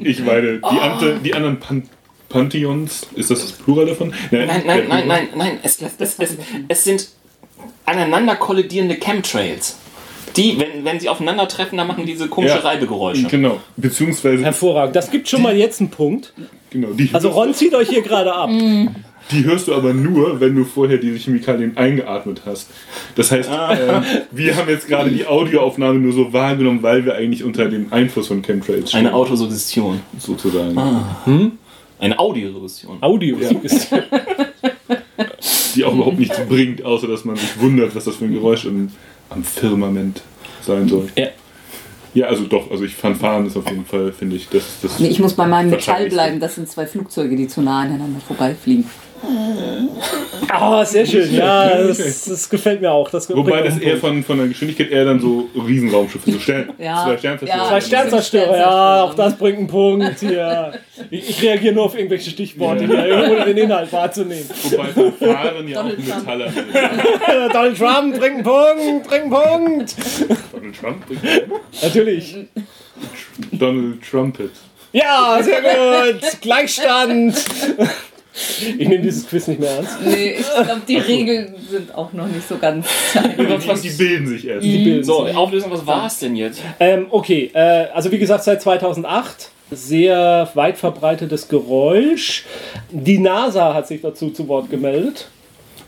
Ich 0.00 0.20
meine, 0.24 0.58
die, 0.58 0.80
ante, 0.80 1.18
die 1.24 1.34
anderen 1.34 1.58
Pan 1.60 1.82
Pantheons, 2.28 3.06
ist 3.14 3.30
das 3.30 3.40
das 3.40 3.52
Plural 3.52 3.84
davon? 3.86 4.12
Nein, 4.30 4.62
nein, 4.66 4.84
nein, 4.88 5.06
nein, 5.06 5.28
nein. 5.36 5.58
Es, 5.62 5.82
es, 5.82 6.14
es, 6.18 6.36
es 6.68 6.84
sind 6.84 7.08
aneinander 7.84 8.36
kollidierende 8.36 8.94
Chemtrails. 8.94 9.76
Die, 10.36 10.58
wenn, 10.58 10.84
wenn 10.84 11.00
sie 11.00 11.08
aufeinandertreffen, 11.08 11.76
dann 11.78 11.86
machen 11.86 12.06
diese 12.06 12.28
komische 12.28 12.54
Ja. 12.56 12.60
Reibegeräusche. 12.60 13.26
Genau, 13.28 13.60
beziehungsweise, 13.76 14.44
Hervorragend. 14.44 14.96
Das 14.96 15.10
gibt 15.10 15.28
schon 15.28 15.42
mal 15.42 15.56
jetzt 15.56 15.80
einen 15.80 15.90
Punkt. 15.90 16.32
genau, 16.70 16.88
die, 16.92 17.10
Also 17.12 17.28
Ron 17.30 17.54
zieht 17.54 17.74
euch 17.74 17.88
hier 17.88 18.02
gerade 18.02 18.32
ab. 18.34 18.48
die 19.30 19.44
hörst 19.44 19.68
du 19.68 19.74
aber 19.74 19.92
nur, 19.94 20.40
wenn 20.40 20.54
du 20.56 20.64
vorher 20.64 20.98
diese 20.98 21.16
Chemikalien 21.18 21.76
eingeatmet 21.76 22.42
hast. 22.46 22.70
Das 23.14 23.30
heißt, 23.30 23.48
ähm, 23.50 24.02
wir 24.30 24.56
haben 24.56 24.68
jetzt 24.68 24.88
gerade 24.88 25.10
die 25.10 25.26
Audioaufnahme 25.26 25.98
nur 25.98 26.12
so 26.12 26.32
wahrgenommen, 26.32 26.82
weil 26.82 27.04
wir 27.04 27.14
eigentlich 27.14 27.44
unter 27.44 27.66
dem 27.68 27.92
Einfluss 27.92 28.28
von 28.28 28.42
Chemtrails 28.42 28.90
stehen. 28.90 29.00
Eine 29.00 29.14
Autosuggestion. 29.14 30.00
sozusagen. 30.18 30.76
Eine 31.98 32.18
Audiosuggestion. 32.18 32.98
Audio. 33.00 33.36
die 35.74 35.84
auch 35.84 35.94
überhaupt 35.94 36.18
nichts 36.18 36.38
bringt, 36.48 36.84
außer 36.84 37.06
dass 37.06 37.24
man 37.24 37.36
sich 37.36 37.60
wundert, 37.60 37.94
was 37.94 38.04
das 38.04 38.16
für 38.16 38.24
ein 38.24 38.32
Geräusch 38.32 38.64
im, 38.64 38.90
am 39.30 39.44
Firmament 39.44 40.22
sein 40.62 40.88
soll. 40.88 41.08
Ja. 41.16 41.28
Ja, 42.14 42.26
also 42.26 42.44
doch, 42.44 42.70
also 42.70 42.84
ich 42.84 42.94
Fanfaren 42.94 43.46
ist 43.46 43.56
auf 43.56 43.66
jeden 43.70 43.86
Fall, 43.86 44.12
finde 44.12 44.36
ich, 44.36 44.46
das, 44.50 44.64
das 44.82 44.98
nee, 44.98 45.08
ich 45.08 45.18
muss 45.18 45.32
bei 45.32 45.46
meinem 45.46 45.70
Metall 45.70 46.10
bleiben. 46.10 46.40
Das 46.40 46.56
sind 46.56 46.68
zwei 46.68 46.86
Flugzeuge, 46.86 47.36
die 47.36 47.48
zu 47.48 47.62
nah 47.62 47.80
aneinander 47.80 48.20
vorbeifliegen. 48.20 48.84
Ah, 50.48 50.84
sehr 50.84 51.06
schön. 51.06 51.32
Ja, 51.34 51.76
das, 51.82 52.24
das 52.24 52.48
gefällt 52.50 52.80
mir 52.80 52.90
auch. 52.90 53.08
Das 53.10 53.28
Wobei 53.30 53.62
das 53.62 53.74
auch 53.74 53.76
einen 53.76 53.82
eher 53.82 53.96
Punkt. 53.96 54.00
von, 54.00 54.24
von 54.24 54.38
der 54.38 54.48
Geschwindigkeit 54.48 54.90
eher 54.90 55.04
dann 55.04 55.20
so 55.20 55.48
Riesenraumschiffe, 55.54 56.30
so 56.30 56.38
Stern, 56.38 56.70
Ja. 56.78 57.04
zwei 57.04 57.16
Sternzerstörer. 57.18 57.62
Ja. 57.62 57.68
Zwei 57.68 57.80
Sternzerstörer, 57.80 58.56
ja, 58.58 59.02
auch 59.04 59.14
das 59.14 59.36
bringt 59.36 59.58
einen 59.58 59.66
Punkt 59.68 60.20
hier. 60.20 60.72
Ich, 61.10 61.30
ich 61.30 61.42
reagiere 61.42 61.74
nur 61.74 61.84
auf 61.84 61.96
irgendwelche 61.96 62.30
Stichworte 62.30 62.86
hier, 62.86 63.28
ohne 63.32 63.44
den 63.46 63.56
Inhalt 63.56 63.92
wahrzunehmen. 63.92 64.48
Wobei 64.70 64.84
Fanfaren 64.88 65.68
ja 65.68 65.80
auch 65.80 65.82
Donald 65.84 66.06
Trump. 66.06 66.20
Metaller 66.20 66.50
sind. 66.52 67.54
Donald 67.54 67.78
Trump 67.78 68.18
bringt 68.18 68.34
einen 68.34 68.42
Punkt, 68.42 69.08
bringt 69.08 69.22
einen 69.22 69.30
Punkt. 69.30 69.94
Donald 70.52 70.80
Trump 70.80 71.06
bringt 71.06 71.22
Natürlich. 71.82 72.36
Donald 73.52 74.02
Trumpet. 74.08 74.50
Ja, 74.92 75.38
sehr 75.42 75.62
gut. 75.62 76.40
Gleichstand. 76.42 77.34
Ich 78.78 78.88
nehme 78.88 79.02
dieses 79.02 79.26
Quiz 79.26 79.46
nicht 79.46 79.60
mehr 79.60 79.70
ernst. 79.70 79.98
Nee, 80.04 80.36
ich 80.38 80.46
glaube, 80.46 80.82
die 80.88 80.96
Regeln 80.96 81.54
sind 81.70 81.94
auch 81.94 82.12
noch 82.12 82.26
nicht 82.26 82.48
so 82.48 82.56
ganz 82.56 82.86
Die 83.82 83.90
bilden 83.90 84.26
sich 84.26 84.46
erst. 84.46 84.64
Die 84.64 84.84
bilden 84.84 85.04
So, 85.04 85.26
sich. 85.26 85.36
Auflösung, 85.36 85.70
was 85.70 85.86
war 85.86 86.06
es 86.06 86.18
denn 86.18 86.36
jetzt? 86.36 86.60
Ähm, 86.80 87.06
okay, 87.10 87.50
äh, 87.52 87.86
also 87.92 88.10
wie 88.10 88.18
gesagt, 88.18 88.44
seit 88.44 88.62
2008 88.62 89.50
sehr 89.70 90.50
weit 90.54 90.76
verbreitetes 90.78 91.48
Geräusch. 91.48 92.44
Die 92.90 93.18
NASA 93.18 93.74
hat 93.74 93.88
sich 93.88 94.00
dazu 94.00 94.30
zu 94.30 94.48
Wort 94.48 94.70
gemeldet. 94.70 95.28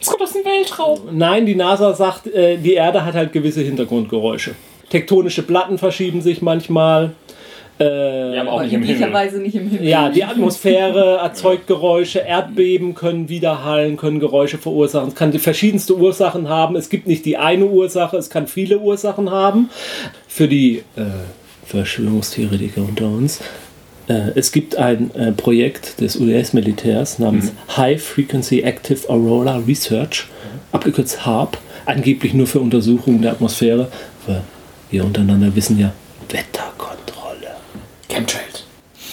Es 0.01 0.09
kommt 0.09 0.23
aus 0.23 0.33
dem 0.33 0.45
Weltraum. 0.45 1.01
Nein, 1.13 1.47
die 1.47 1.55
NASA 1.55 1.95
sagt, 1.95 2.27
äh, 2.27 2.57
die 2.59 2.75
Erde 2.75 3.05
hat 3.05 3.15
halt 3.15 3.33
gewisse 3.33 3.63
Hintergrundgeräusche. 3.63 4.55
Tektonische 4.91 5.43
Platten 5.43 5.79
verschieben 5.79 6.21
sich 6.21 6.43
manchmal. 6.43 7.13
Äh, 7.81 8.37
Ja, 8.37 8.43
aber 8.43 8.53
auch 8.53 8.57
Aber 8.61 8.65
nicht 8.65 8.75
im 8.75 8.83
nicht 9.43 9.55
im 9.57 9.69
Himmel. 9.69 9.87
Ja, 9.87 10.09
die 10.09 10.25
Atmosphäre 10.25 11.19
erzeugt 11.23 11.67
Geräusche, 11.67 12.21
Erdbeben 12.21 12.95
können 12.95 13.29
widerhallen, 13.29 13.97
können 13.97 14.21
Geräusche 14.21 14.59
verursachen. 14.59 15.09
Es 15.09 15.15
kann 15.15 15.33
die 15.33 15.39
verschiedenste 15.39 15.97
Ursachen 15.97 16.49
haben. 16.49 16.77
Es 16.77 16.89
gibt 16.89 17.07
nicht 17.07 17.25
die 17.25 17.37
eine 17.37 17.67
Ursache, 17.67 18.17
es 18.17 18.31
kann 18.31 18.47
viele 18.47 18.79
Ursachen 18.79 19.31
haben. 19.31 19.71
Für 20.29 20.47
die 20.47 20.83
äh, 20.97 21.03
Verschwörungstheoretiker 21.67 22.83
unter 22.83 23.07
uns. 23.07 23.41
Äh, 24.09 24.31
es 24.35 24.53
gibt 24.53 24.77
ein 24.77 25.15
äh, 25.15 25.33
Projekt 25.33 26.01
des 26.01 26.17
US-Militärs 26.17 27.19
namens 27.19 27.53
High 27.77 28.03
Frequency 28.03 28.61
Active 28.61 29.09
Aurora 29.09 29.57
Research, 29.67 30.27
abgekürzt 30.73 31.25
HARP, 31.27 31.59
angeblich 31.87 32.35
nur 32.35 32.47
für 32.47 32.61
Untersuchungen 32.61 33.23
der 33.23 33.33
Atmosphäre. 33.33 33.89
Aber 34.27 34.43
wir 34.91 35.05
untereinander 35.05 35.55
wissen 35.57 35.79
ja, 35.79 35.93
Wetterkontrolle. 36.29 36.74
Chemtrails. 38.15 38.65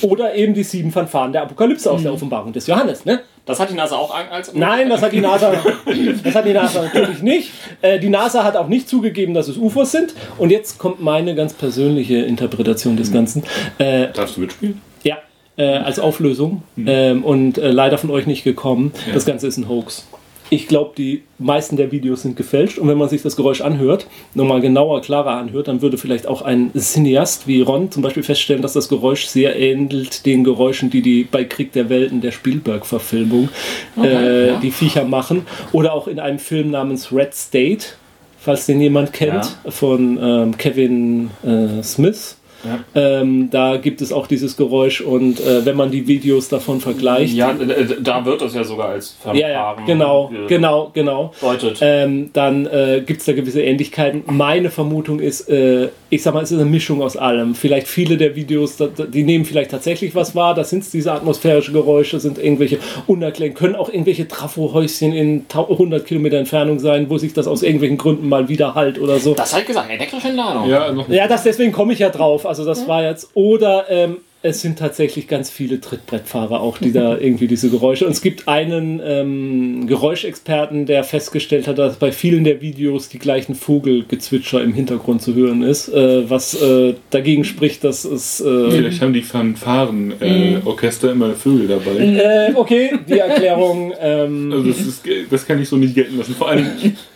Oder 0.01 0.33
eben 0.35 0.53
die 0.53 0.63
sieben 0.63 0.91
Fanfaren 0.91 1.31
der 1.31 1.43
Apokalypse 1.43 1.91
aus 1.91 2.01
der 2.01 2.13
Offenbarung 2.13 2.53
des 2.53 2.65
Johannes, 2.67 3.05
ne? 3.05 3.21
Das 3.45 3.59
hat 3.59 3.69
die 3.69 3.73
NASA 3.73 3.95
auch 3.95 4.13
als. 4.13 4.53
Nein, 4.53 4.89
das 4.89 5.01
hat 5.01 5.11
die 5.11 5.19
NASA, 5.19 5.51
das 6.23 6.35
hat 6.35 6.45
die 6.45 6.53
NASA 6.53 6.83
natürlich 6.83 7.21
nicht. 7.21 7.51
Äh, 7.81 7.99
die 7.99 8.09
NASA 8.09 8.43
hat 8.43 8.55
auch 8.55 8.67
nicht 8.67 8.87
zugegeben, 8.87 9.33
dass 9.33 9.47
es 9.47 9.57
UFOs 9.57 9.91
sind. 9.91 10.13
Und 10.37 10.51
jetzt 10.51 10.77
kommt 10.77 11.01
meine 11.01 11.33
ganz 11.35 11.53
persönliche 11.53 12.17
Interpretation 12.17 12.97
des 12.97 13.11
Ganzen. 13.11 13.43
Äh, 13.79 14.09
Darfst 14.13 14.37
du 14.37 14.41
mitspielen? 14.41 14.81
ja, 15.03 15.17
äh, 15.57 15.77
als 15.77 15.99
Auflösung. 15.99 16.63
Ähm, 16.77 17.23
und 17.23 17.57
äh, 17.57 17.71
leider 17.71 17.97
von 17.97 18.11
euch 18.11 18.27
nicht 18.27 18.43
gekommen. 18.43 18.93
Das 19.13 19.25
Ganze 19.25 19.47
ist 19.47 19.57
ein 19.57 19.67
Hoax. 19.67 20.07
Ich 20.53 20.67
glaube, 20.67 20.91
die 20.97 21.23
meisten 21.39 21.77
der 21.77 21.93
Videos 21.93 22.23
sind 22.23 22.35
gefälscht. 22.35 22.77
Und 22.77 22.89
wenn 22.89 22.97
man 22.97 23.07
sich 23.07 23.21
das 23.21 23.37
Geräusch 23.37 23.61
anhört, 23.61 24.07
nochmal 24.33 24.59
genauer, 24.59 24.99
klarer 24.99 25.37
anhört, 25.37 25.69
dann 25.69 25.81
würde 25.81 25.97
vielleicht 25.97 26.27
auch 26.27 26.41
ein 26.41 26.71
Cineast 26.77 27.47
wie 27.47 27.61
Ron 27.61 27.89
zum 27.89 28.03
Beispiel 28.03 28.21
feststellen, 28.21 28.61
dass 28.61 28.73
das 28.73 28.89
Geräusch 28.89 29.27
sehr 29.27 29.57
ähnelt 29.57 30.25
den 30.25 30.43
Geräuschen, 30.43 30.89
die 30.89 31.01
die 31.01 31.23
bei 31.23 31.45
Krieg 31.45 31.71
der 31.71 31.87
Welten 31.87 32.19
der 32.19 32.31
Spielberg-Verfilmung 32.31 33.47
äh, 34.03 34.49
ja. 34.49 34.59
die 34.59 34.71
Viecher 34.71 35.05
machen. 35.05 35.43
Oder 35.71 35.93
auch 35.93 36.09
in 36.09 36.19
einem 36.19 36.39
Film 36.39 36.71
namens 36.71 37.13
Red 37.13 37.33
State, 37.33 37.85
falls 38.37 38.65
den 38.65 38.81
jemand 38.81 39.13
kennt, 39.13 39.57
von 39.69 40.19
ähm, 40.21 40.57
Kevin 40.57 41.29
äh, 41.43 41.81
Smith. 41.81 42.35
Ähm, 42.95 43.49
da 43.51 43.77
gibt 43.77 44.01
es 44.01 44.11
auch 44.11 44.27
dieses 44.27 44.55
Geräusch 44.57 45.01
und 45.01 45.39
äh, 45.39 45.65
wenn 45.65 45.75
man 45.75 45.91
die 45.91 46.07
Videos 46.07 46.49
davon 46.49 46.79
vergleicht, 46.79 47.33
Ja, 47.33 47.51
äh, 47.51 47.85
da 48.01 48.23
wird 48.25 48.41
das 48.41 48.53
ja 48.53 48.63
sogar 48.63 48.89
als 48.89 49.15
ja, 49.25 49.33
ja, 49.33 49.63
Fanfaren 49.75 49.85
genau, 49.85 50.27
ge- 50.27 50.47
genau, 50.47 50.91
genau. 50.93 51.31
Ähm, 51.81 52.29
dann 52.33 52.65
äh, 52.67 53.01
gibt 53.05 53.19
es 53.21 53.25
da 53.25 53.33
gewisse 53.33 53.61
Ähnlichkeiten. 53.61 54.23
Meine 54.27 54.69
Vermutung 54.69 55.19
ist, 55.19 55.49
äh, 55.49 55.89
ich 56.13 56.21
sag 56.23 56.33
mal, 56.33 56.43
es 56.43 56.51
ist 56.51 56.59
eine 56.59 56.69
Mischung 56.69 57.01
aus 57.01 57.15
allem. 57.15 57.55
Vielleicht 57.55 57.87
viele 57.87 58.17
der 58.17 58.35
Videos, 58.35 58.75
die 58.77 59.23
nehmen 59.23 59.45
vielleicht 59.45 59.71
tatsächlich 59.71 60.13
was 60.13 60.35
wahr. 60.35 60.53
Das 60.53 60.69
sind 60.69 60.83
diese 60.91 61.13
atmosphärischen 61.13 61.73
Geräusche, 61.73 62.19
sind 62.19 62.37
irgendwelche 62.37 62.79
unerklärlichen, 63.07 63.57
können 63.57 63.75
auch 63.75 63.87
irgendwelche 63.87 64.27
Trafohäuschen 64.27 65.13
in 65.13 65.47
tau- 65.47 65.69
100 65.71 66.05
Kilometer 66.05 66.37
Entfernung 66.37 66.79
sein, 66.79 67.09
wo 67.09 67.17
sich 67.17 67.31
das 67.33 67.47
aus 67.47 67.63
irgendwelchen 67.63 67.97
Gründen 67.97 68.27
mal 68.27 68.49
widerhallt 68.49 68.99
oder 68.99 69.19
so. 69.19 69.33
Das 69.33 69.55
hat 69.55 69.65
gesagt, 69.65 69.89
elektrische 69.89 70.31
Ladung. 70.33 70.69
Ja, 70.69 70.91
noch 70.91 71.07
Ja, 71.07 71.27
das, 71.29 71.43
deswegen 71.43 71.71
komme 71.71 71.93
ich 71.93 71.99
ja 71.99 72.09
drauf. 72.09 72.45
Also 72.45 72.65
das 72.65 72.87
war 72.89 73.03
jetzt. 73.03 73.29
Oder 73.33 73.85
ähm, 73.89 74.17
es 74.43 74.61
sind 74.61 74.79
tatsächlich 74.79 75.27
ganz 75.27 75.49
viele 75.51 75.79
Trittbrettfahrer 75.79 76.61
auch, 76.61 76.77
die 76.79 76.91
da 76.91 77.17
irgendwie 77.19 77.47
diese 77.47 77.69
Geräusche. 77.69 78.05
Und 78.05 78.11
es 78.13 78.21
gibt 78.21 78.47
einen 78.47 78.99
ähm, 79.03 79.85
Geräuschexperten, 79.87 80.85
der 80.87 81.03
festgestellt 81.03 81.67
hat, 81.67 81.77
dass 81.77 81.97
bei 81.97 82.11
vielen 82.11 82.43
der 82.43 82.59
Videos 82.61 83.07
die 83.09 83.19
gleichen 83.19 83.53
Vogelgezwitscher 83.53 84.63
im 84.63 84.73
Hintergrund 84.73 85.21
zu 85.21 85.35
hören 85.35 85.61
ist, 85.61 85.89
äh, 85.89 86.29
was 86.29 86.59
äh, 86.59 86.95
dagegen 87.11 87.43
spricht, 87.43 87.83
dass 87.83 88.03
es. 88.03 88.41
Äh, 88.41 88.71
Vielleicht 88.71 89.01
haben 89.01 89.13
die 89.13 89.21
Fanfaren-Orchester 89.21 91.11
immer 91.11 91.33
Vögel 91.35 91.67
dabei. 91.67 91.91
äh, 91.99 92.51
okay, 92.55 92.91
die 93.07 93.19
Erklärung. 93.19 93.93
Ähm, 94.03 94.51
Also 94.51 94.67
das, 94.69 94.79
ist, 94.79 95.03
das 95.29 95.45
kann 95.45 95.61
ich 95.61 95.69
so 95.69 95.77
nicht 95.77 95.93
gelten 95.93 96.17
lassen. 96.17 96.33
Vor 96.35 96.49
allem, 96.49 96.65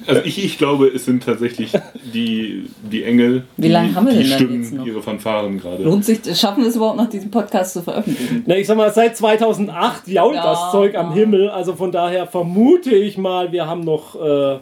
also 0.05 0.21
ich, 0.23 0.43
ich 0.43 0.57
glaube, 0.57 0.87
es 0.87 1.05
sind 1.05 1.23
tatsächlich 1.23 1.71
die, 2.13 2.65
die 2.91 3.03
Engel, 3.03 3.43
Wie 3.57 3.69
lange 3.69 3.89
die, 3.89 3.95
haben 3.95 4.05
wir 4.07 4.13
die 4.13 4.19
denn 4.19 4.27
stimmen 4.31 4.61
jetzt 4.63 4.73
noch? 4.73 4.85
ihre 4.85 5.01
Fanfaren 5.01 5.57
gerade. 5.59 5.83
Lohnt 5.83 6.05
sich, 6.05 6.19
schaffen 6.37 6.61
wir 6.63 6.69
es 6.69 6.75
überhaupt 6.75 6.97
noch, 6.97 7.09
diesen 7.15 7.31
Podcast 7.31 7.73
zu 7.73 7.81
veröffentlichen? 7.81 8.43
Na, 8.45 8.55
ich 8.57 8.67
sag 8.67 8.77
mal, 8.77 8.93
seit 8.93 9.17
2008 9.17 10.07
jault 10.07 10.35
Ja, 10.35 10.43
das 10.43 10.71
Zeug 10.71 10.95
am 10.95 11.09
ja. 11.09 11.15
Himmel. 11.15 11.49
Also 11.49 11.73
von 11.73 11.91
daher 11.91 12.27
vermute 12.27 12.93
ich 12.95 13.17
mal, 13.17 13.51
wir 13.51 13.67
haben 13.67 13.81
noch 13.81 14.15
äh, 14.15 14.59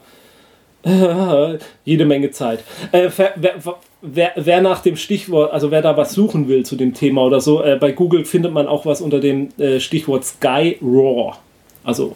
jede 1.85 2.05
Menge 2.05 2.31
Zeit. 2.31 2.63
Äh, 2.91 3.09
wer, 3.15 3.53
wer, 4.01 4.31
wer, 4.35 4.61
nach 4.61 4.81
dem 4.81 4.95
Stichwort, 4.95 5.51
also 5.53 5.71
wer 5.71 5.81
da 5.81 5.95
was 5.95 6.13
suchen 6.13 6.47
will 6.47 6.65
zu 6.65 6.75
dem 6.75 6.93
Thema 6.93 7.23
oder 7.23 7.39
so, 7.39 7.63
äh, 7.63 7.77
bei 7.77 7.91
Google 7.91 8.25
findet 8.25 8.53
man 8.53 8.67
auch 8.67 8.85
was 8.85 9.01
unter 9.01 9.19
dem 9.19 9.49
äh, 9.57 9.79
Stichwort 9.79 10.25
Sky 10.25 10.77
Roar. 10.81 11.37
Also 11.83 12.15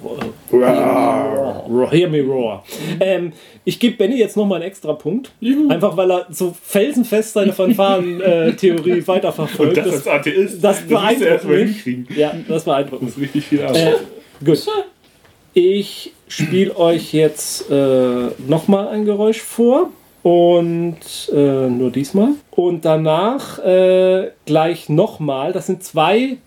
äh, 0.51 0.55
Roar, 0.55 1.91
Hear 1.91 2.09
me 2.09 2.21
roar. 2.21 2.63
Ähm, 2.99 3.33
ich 3.65 3.79
gebe 3.79 3.97
Benny 3.97 4.17
jetzt 4.17 4.37
nochmal 4.37 4.61
einen 4.61 4.69
extra 4.69 4.93
Punkt. 4.93 5.31
Einfach 5.69 5.97
weil 5.97 6.09
er 6.11 6.25
so 6.29 6.55
felsenfest 6.61 7.33
seine 7.33 7.51
Fanfaren-Theorie 7.53 9.05
weiterverfolgt. 9.07 9.77
Und 9.77 9.85
das 9.87 9.93
als 9.95 10.07
Atheist, 10.07 10.63
das 10.63 10.77
erst 10.77 10.87
beeindruckt 10.87 11.43
mich. 11.45 11.83
hinkriegen. 11.83 12.07
Ja, 12.15 12.33
das 12.47 12.63
beeindruckt 12.63 13.03
Das 13.03 13.17
mich. 13.17 13.27
ist 13.29 13.35
richtig 13.35 13.45
viel 13.45 13.59
Äh, 13.59 13.63
Arbeit. 13.63 13.99
gut. 14.45 14.65
Ich 15.53 16.13
spiele 16.27 16.77
euch 16.77 17.13
jetzt 17.13 17.69
äh, 17.69 18.27
nochmal 18.47 18.87
ein 18.89 19.05
Geräusch 19.05 19.41
vor. 19.41 19.89
Und 20.23 20.97
äh, 21.33 21.69
nur 21.69 21.89
diesmal. 21.89 22.31
Und 22.51 22.83
danach 22.85 23.59
äh, 23.63 24.31
gleich 24.45 24.89
nochmal. 24.89 25.53
Das 25.53 25.67
sind 25.67 25.83
zwei 25.83 26.37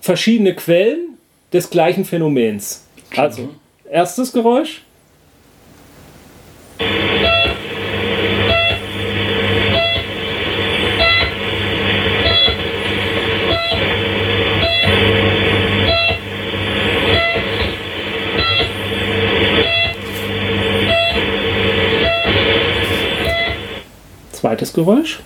verschiedene 0.00 0.54
Quellen 0.54 1.15
des 1.52 1.70
gleichen 1.70 2.04
Phänomens. 2.04 2.86
Also, 3.16 3.50
erstes 3.88 4.32
Geräusch. 4.32 4.82
Zweites 24.32 24.72
Geräusch. 24.72 25.20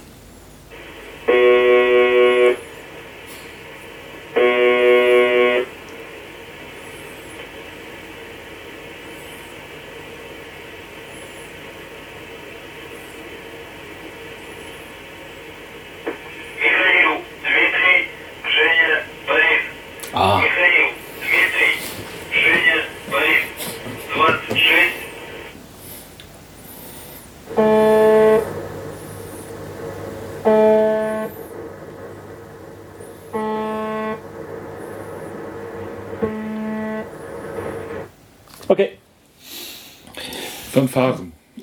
Fanfaren. 40.70 41.32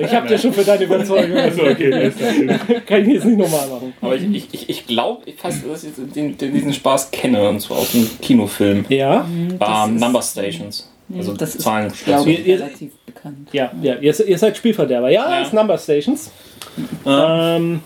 Ich 0.00 0.12
habe 0.14 0.28
dir 0.28 0.38
schon 0.38 0.52
für 0.52 0.64
deine 0.64 0.84
Überzeugung. 0.84 1.36
Achso, 1.36 1.62
okay. 1.62 2.08
ist. 2.08 2.18
Kann 2.86 3.02
ich 3.02 3.14
jetzt 3.14 3.24
nicht 3.24 3.38
nochmal 3.38 3.68
machen. 3.68 3.92
Aber 4.00 4.16
ich, 4.16 4.24
ich, 4.24 4.48
ich, 4.52 4.68
ich 4.68 4.86
glaube 4.86 5.22
fast, 5.36 5.62
dass 5.70 5.84
ich 5.84 5.92
den, 6.14 6.36
den, 6.36 6.52
diesen 6.52 6.72
Spaß 6.72 7.10
kenne, 7.10 7.48
und 7.48 7.60
zwar 7.60 7.78
aus 7.78 7.92
dem 7.92 8.08
Kinofilm. 8.20 8.84
Ja, 8.88 9.24
Ähm, 9.60 9.96
Number 9.96 10.22
Stations. 10.22 10.88
Also 11.16 11.34
das 11.34 11.56
ist, 11.56 11.62
Zahlen. 11.64 11.92
glaube 12.04 12.30
ich, 12.30 12.38
Ihr- 12.40 12.46
ihr- 12.46 12.60
relativ 12.60 12.92
bekannt. 13.04 13.48
ja, 13.52 13.70
ja. 13.82 13.94
Ihr, 13.96 14.26
ihr 14.28 14.38
seid 14.38 14.56
Spielverderber. 14.56 15.10
Ja, 15.10 15.28
Ja. 15.28 15.38
das 15.40 15.48
ist 15.48 15.54
Number 15.54 15.76
Stations. 15.78 16.30
Ähm, 17.04 17.80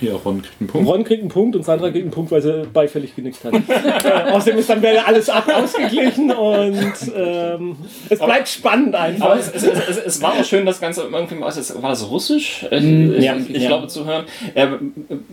Ja, 0.00 0.14
Ron 0.24 0.42
kriegt 0.42 0.60
einen 0.60 0.68
Punkt. 0.68 0.88
Ron 0.88 1.04
kriegt 1.04 1.20
einen 1.22 1.30
Punkt 1.30 1.56
und 1.56 1.64
Sandra 1.64 1.90
kriegt 1.90 2.02
einen 2.02 2.10
Punkt, 2.10 2.30
weil 2.32 2.42
sie 2.42 2.64
beifällig 2.72 3.14
genickt 3.14 3.44
hat. 3.44 3.54
äh, 4.04 4.30
außerdem 4.32 4.58
ist 4.58 4.68
dann 4.68 4.82
wieder 4.82 5.06
alles 5.06 5.28
ab 5.30 5.46
ausgeglichen 5.54 6.32
und 6.32 6.92
ähm, 7.16 7.76
es 8.10 8.18
bleibt 8.18 8.48
spannend 8.48 8.94
einfach. 8.96 9.26
Aber 9.26 9.38
es, 9.38 9.48
es, 9.54 9.62
es, 9.62 9.96
es 9.98 10.22
war 10.22 10.32
auch 10.32 10.44
schön, 10.44 10.66
das 10.66 10.80
Ganze 10.80 11.02
irgendwie, 11.02 11.36
ist, 11.46 11.80
war 11.82 11.90
das 11.90 12.10
Russisch? 12.10 12.66
Ich, 12.70 12.82
Mm, 12.84 13.14
ich, 13.16 13.24
ja, 13.24 13.36
ich 13.36 13.62
ja. 13.62 13.68
glaube 13.68 13.86
zu 13.86 14.04
hören. 14.04 14.24
Äh, 14.54 14.66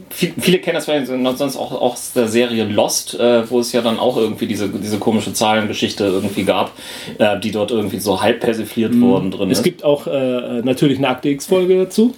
viel- 0.10 0.34
viele 0.40 0.60
kennen 0.60 0.76
das 0.76 0.86
vielleicht 0.86 1.08
sonst 1.08 1.58
auch, 1.58 1.72
auch 1.72 1.94
aus 1.94 2.14
der 2.14 2.28
Serie 2.28 2.66
Lost, 2.66 3.20
äh, 3.20 3.50
wo 3.50 3.60
es 3.60 3.72
ja 3.74 3.82
dann 3.82 3.98
auch 4.00 4.16
irgendwie 4.18 4.46
diese, 4.46 4.70
diese 4.70 5.00
komische 5.00 5.34
Zahlengeschichte 5.34 6.06
irgendwie 6.06 6.44
gab, 6.44 6.72
äh, 7.18 7.40
die 7.40 7.52
dort 7.52 7.72
irgendwie 7.72 8.00
so 8.00 8.22
halb 8.22 8.40
persifliert 8.42 9.00
worden 9.02 9.32
drin 9.32 9.50
Mm. 9.50 9.52
Es 9.52 9.58
ist. 9.60 9.64
gibt 9.64 9.84
auch 9.84 10.06
äh, 10.08 10.62
natürlich 10.62 11.00
eine 11.00 11.08
Akte 11.10 11.30
X-Folge 11.30 11.78
dazu. 11.78 12.14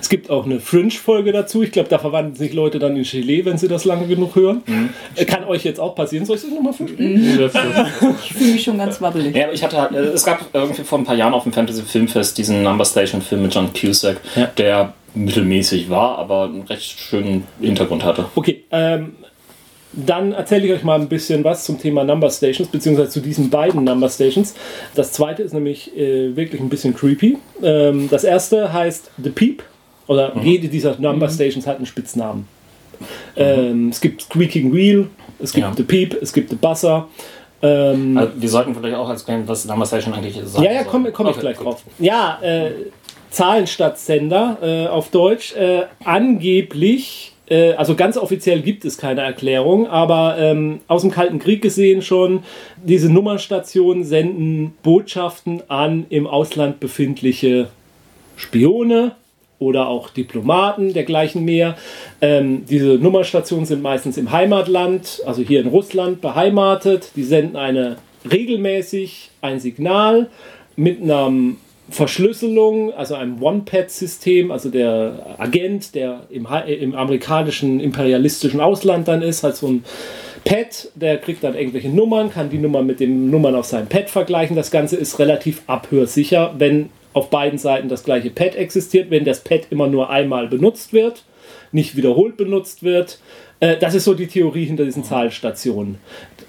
Es 0.00 0.08
gibt 0.10 0.28
auch 0.30 0.44
eine 0.44 0.60
Fringe-Folge 0.60 1.32
dazu. 1.32 1.62
Ich 1.62 1.72
glaube, 1.78 1.88
da 1.88 1.98
verwandeln 1.98 2.34
sich 2.36 2.52
Leute 2.52 2.78
dann 2.78 2.96
in 2.96 3.02
Gelee, 3.04 3.44
wenn 3.44 3.56
sie 3.58 3.68
das 3.68 3.84
lange 3.84 4.06
genug 4.06 4.34
hören. 4.36 4.62
Äh, 5.14 5.24
Kann 5.24 5.44
euch 5.44 5.64
jetzt 5.64 5.80
auch 5.80 5.94
passieren. 5.94 6.26
Soll 6.26 6.36
ich 6.36 6.42
das 6.42 6.50
nochmal 6.50 6.72
vorspielen? 6.72 7.38
Das, 7.38 7.52
das, 7.52 7.64
Ich 8.24 8.32
fühle 8.34 8.52
mich 8.52 8.62
schon 8.64 8.78
ganz 8.78 9.00
wabbelig. 9.00 9.34
Ja, 9.34 9.50
ich 9.52 9.62
hatte 9.62 9.80
halt, 9.80 9.92
äh, 9.92 9.98
es 9.98 10.24
gab 10.24 10.40
irgendwie 10.52 10.82
vor 10.82 10.98
ein 10.98 11.04
paar 11.04 11.14
Jahren 11.16 11.32
auf 11.34 11.44
dem 11.44 11.52
Fantasy 11.52 11.82
Filmfest 11.82 12.36
diesen 12.38 12.62
Number 12.62 12.84
Station 12.84 13.22
Film 13.22 13.42
mit 13.42 13.54
John 13.54 13.70
Cusack, 13.72 14.20
Ja. 14.36 14.46
der 14.58 14.92
mittelmäßig 15.14 15.88
war, 15.90 16.18
aber 16.18 16.44
einen 16.44 16.62
recht 16.62 16.98
schönen 16.98 17.44
Hintergrund 17.60 18.04
hatte. 18.04 18.26
Okay, 18.34 18.64
ähm, 18.70 19.14
dann 19.92 20.32
erzähle 20.32 20.66
ich 20.66 20.72
euch 20.72 20.82
mal 20.84 21.00
ein 21.00 21.08
bisschen 21.08 21.42
was 21.44 21.64
zum 21.64 21.80
Thema 21.80 22.04
Number 22.04 22.30
Stations, 22.30 22.68
beziehungsweise 22.68 23.08
zu 23.08 23.20
diesen 23.20 23.48
beiden 23.50 23.84
Number 23.84 24.08
Stations. 24.10 24.54
Das 24.94 25.12
zweite 25.12 25.42
ist 25.42 25.54
nämlich 25.54 25.96
äh, 25.96 26.36
wirklich 26.36 26.60
ein 26.60 26.68
bisschen 26.68 26.94
creepy. 26.94 27.38
Ähm, 27.62 28.08
das 28.10 28.22
erste 28.22 28.72
heißt 28.72 29.10
The 29.22 29.30
Peep, 29.30 29.62
oder 30.08 30.32
jede 30.42 30.66
dieser 30.68 30.98
Number 30.98 31.28
Stations 31.30 31.66
hat 31.66 31.76
einen 31.76 31.86
Spitznamen. 31.86 32.48
Ähm, 33.36 33.90
es 33.90 34.00
gibt 34.00 34.22
Squeaking 34.22 34.72
Wheel, 34.74 35.06
es 35.38 35.52
gibt 35.52 35.66
Ja. 35.68 35.72
The 35.76 35.84
Peep, 35.84 36.20
es 36.20 36.32
gibt 36.32 36.50
The 36.50 36.56
Buzzer. 36.56 37.06
Ähm, 37.62 38.16
Also, 38.18 38.32
wir 38.36 38.48
sollten 38.48 38.74
vielleicht 38.74 38.96
auch 38.96 39.08
erklären, 39.08 39.44
was 39.46 39.64
Number 39.64 39.86
Station 39.86 40.12
eigentlich 40.14 40.36
ist. 40.36 40.58
ja, 40.58 40.72
ja, 40.72 40.82
komme 40.84 41.12
komm 41.12 41.26
ich 41.26 41.32
Okay, 41.32 41.40
gleich 41.40 41.56
gut. 41.58 41.66
drauf. 41.66 41.82
Ja, 42.00 42.38
äh, 42.42 42.70
Zahlen 43.30 43.66
statt 43.66 43.98
Sender 43.98 44.58
äh, 44.62 44.86
auf 44.88 45.10
Deutsch. 45.10 45.54
Äh, 45.54 45.82
angeblich, 46.04 47.32
äh, 47.48 47.72
also 47.74 47.94
ganz 47.94 48.16
offiziell 48.16 48.62
gibt 48.62 48.84
es 48.84 48.96
keine 48.96 49.20
Erklärung, 49.22 49.86
aber 49.86 50.36
ähm, 50.38 50.80
aus 50.88 51.02
dem 51.02 51.10
Kalten 51.10 51.38
Krieg 51.38 51.60
gesehen 51.62 52.00
schon, 52.02 52.42
diese 52.82 53.10
Nummernstationen 53.12 54.04
senden 54.04 54.72
Botschaften 54.82 55.62
an 55.68 56.06
im 56.10 56.26
Ausland 56.26 56.80
befindliche 56.80 57.68
Spione 58.36 59.12
oder 59.58 59.88
auch 59.88 60.10
Diplomaten 60.10 60.92
dergleichen 60.92 61.44
mehr. 61.44 61.76
Ähm, 62.20 62.64
diese 62.66 62.94
Nummernstationen 62.94 63.66
sind 63.66 63.82
meistens 63.82 64.16
im 64.16 64.30
Heimatland, 64.30 65.20
also 65.26 65.42
hier 65.42 65.60
in 65.60 65.68
Russland 65.68 66.20
beheimatet. 66.20 67.12
Die 67.16 67.24
senden 67.24 67.56
eine 67.56 67.96
regelmäßig 68.30 69.30
ein 69.40 69.60
Signal 69.60 70.28
mit 70.76 71.02
einer 71.02 71.32
Verschlüsselung, 71.90 72.92
also 72.92 73.14
einem 73.14 73.42
One-Pad-System, 73.42 74.50
also 74.52 74.68
der 74.68 75.36
Agent, 75.38 75.94
der 75.94 76.20
im, 76.28 76.46
im 76.66 76.94
amerikanischen 76.94 77.80
imperialistischen 77.80 78.60
Ausland 78.60 79.08
dann 79.08 79.22
ist, 79.22 79.42
halt 79.42 79.56
so 79.56 79.68
ein 79.68 79.84
Pad, 80.44 80.90
der 80.94 81.18
kriegt 81.18 81.42
dann 81.42 81.54
irgendwelche 81.54 81.88
Nummern, 81.88 82.30
kann 82.30 82.50
die 82.50 82.58
Nummern 82.58 82.86
mit 82.86 83.00
den 83.00 83.30
Nummern 83.30 83.54
auf 83.54 83.66
seinem 83.66 83.88
Pad 83.88 84.10
vergleichen. 84.10 84.54
Das 84.54 84.70
Ganze 84.70 84.96
ist 84.96 85.18
relativ 85.18 85.62
abhörsicher, 85.66 86.54
wenn 86.58 86.90
auf 87.12 87.30
beiden 87.30 87.58
Seiten 87.58 87.88
das 87.88 88.04
gleiche 88.04 88.30
Pad 88.30 88.54
existiert, 88.54 89.10
wenn 89.10 89.24
das 89.24 89.40
Pad 89.40 89.62
immer 89.70 89.86
nur 89.86 90.10
einmal 90.10 90.48
benutzt 90.48 90.92
wird, 90.92 91.24
nicht 91.72 91.96
wiederholt 91.96 92.36
benutzt 92.36 92.82
wird. 92.82 93.18
Äh, 93.60 93.76
Das 93.76 93.94
ist 93.94 94.04
so 94.04 94.14
die 94.14 94.26
Theorie 94.26 94.64
hinter 94.64 94.84
diesen 94.84 95.04
Zahlenstationen 95.04 95.98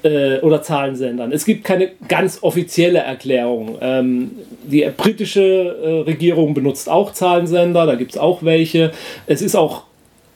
äh, 0.02 0.38
oder 0.40 0.62
Zahlensendern. 0.62 1.32
Es 1.32 1.44
gibt 1.44 1.64
keine 1.64 1.90
ganz 2.08 2.38
offizielle 2.42 3.00
Erklärung. 3.00 3.78
Ähm, 3.80 4.30
die 4.64 4.88
britische 4.96 5.42
äh, 5.42 5.88
Regierung 6.02 6.54
benutzt 6.54 6.88
auch 6.88 7.12
Zahlensender, 7.12 7.86
da 7.86 7.94
gibt 7.94 8.12
es 8.12 8.18
auch 8.18 8.42
welche. 8.42 8.92
Es 9.26 9.42
ist 9.42 9.56
auch 9.56 9.84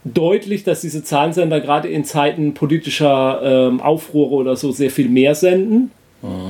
deutlich, 0.04 0.64
dass 0.64 0.82
diese 0.82 1.02
Zahlensender 1.02 1.60
gerade 1.60 1.88
in 1.88 2.04
Zeiten 2.04 2.54
politischer 2.54 3.40
ähm, 3.42 3.80
Aufruhre 3.80 4.34
oder 4.34 4.56
so 4.56 4.70
sehr 4.70 4.90
viel 4.90 5.08
mehr 5.08 5.34
senden. 5.34 5.90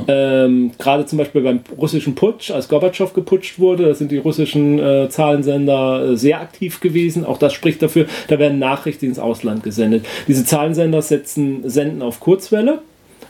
Ähm, 0.06 0.72
gerade 0.78 1.06
zum 1.06 1.18
Beispiel 1.18 1.42
beim 1.42 1.60
russischen 1.76 2.14
Putsch, 2.14 2.50
als 2.50 2.68
Gorbatschow 2.68 3.12
geputscht 3.12 3.58
wurde, 3.58 3.86
da 3.86 3.94
sind 3.94 4.10
die 4.10 4.18
russischen 4.18 4.78
äh, 4.78 5.08
Zahlensender 5.08 6.12
äh, 6.12 6.16
sehr 6.16 6.40
aktiv 6.40 6.80
gewesen. 6.80 7.24
Auch 7.24 7.38
das 7.38 7.52
spricht 7.52 7.82
dafür, 7.82 8.06
da 8.28 8.38
werden 8.38 8.58
Nachrichten 8.58 9.06
ins 9.06 9.18
Ausland 9.18 9.62
gesendet. 9.62 10.06
Diese 10.28 10.44
Zahlensender 10.44 11.02
setzen, 11.02 11.68
senden 11.68 12.02
auf 12.02 12.20
Kurzwelle, 12.20 12.80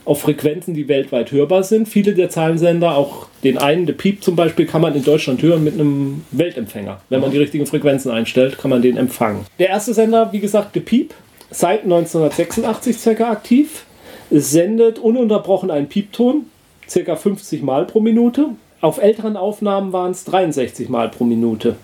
auf 0.05 0.21
Frequenzen, 0.21 0.75
die 0.75 0.87
weltweit 0.87 1.31
hörbar 1.31 1.63
sind. 1.63 1.87
Viele 1.87 2.13
der 2.13 2.29
Zahlensender, 2.29 2.95
auch 2.95 3.27
den 3.43 3.57
einen, 3.57 3.87
der 3.87 3.93
Piep 3.93 4.23
zum 4.23 4.35
Beispiel, 4.35 4.67
kann 4.67 4.81
man 4.81 4.95
in 4.95 5.03
Deutschland 5.03 5.41
hören 5.41 5.63
mit 5.63 5.73
einem 5.73 6.23
Weltempfänger. 6.31 7.01
Wenn 7.09 7.21
man 7.21 7.31
die 7.31 7.39
richtigen 7.39 7.65
Frequenzen 7.65 8.11
einstellt, 8.11 8.57
kann 8.59 8.69
man 8.69 8.81
den 8.81 8.97
empfangen. 8.97 9.45
Der 9.57 9.69
erste 9.69 9.93
Sender, 9.93 10.31
wie 10.31 10.39
gesagt, 10.39 10.75
der 10.75 10.81
Piep, 10.81 11.13
seit 11.49 11.83
1986 11.83 12.97
circa 12.97 13.31
aktiv. 13.31 13.85
Es 14.29 14.51
sendet 14.51 14.99
ununterbrochen 14.99 15.69
einen 15.71 15.87
Piepton, 15.87 16.49
circa 16.87 17.15
50 17.15 17.61
Mal 17.61 17.85
pro 17.85 17.99
Minute. 17.99 18.49
Auf 18.81 19.01
älteren 19.01 19.37
Aufnahmen 19.37 19.93
waren 19.93 20.11
es 20.11 20.25
63 20.25 20.89
Mal 20.89 21.09
pro 21.09 21.23
Minute. 21.23 21.75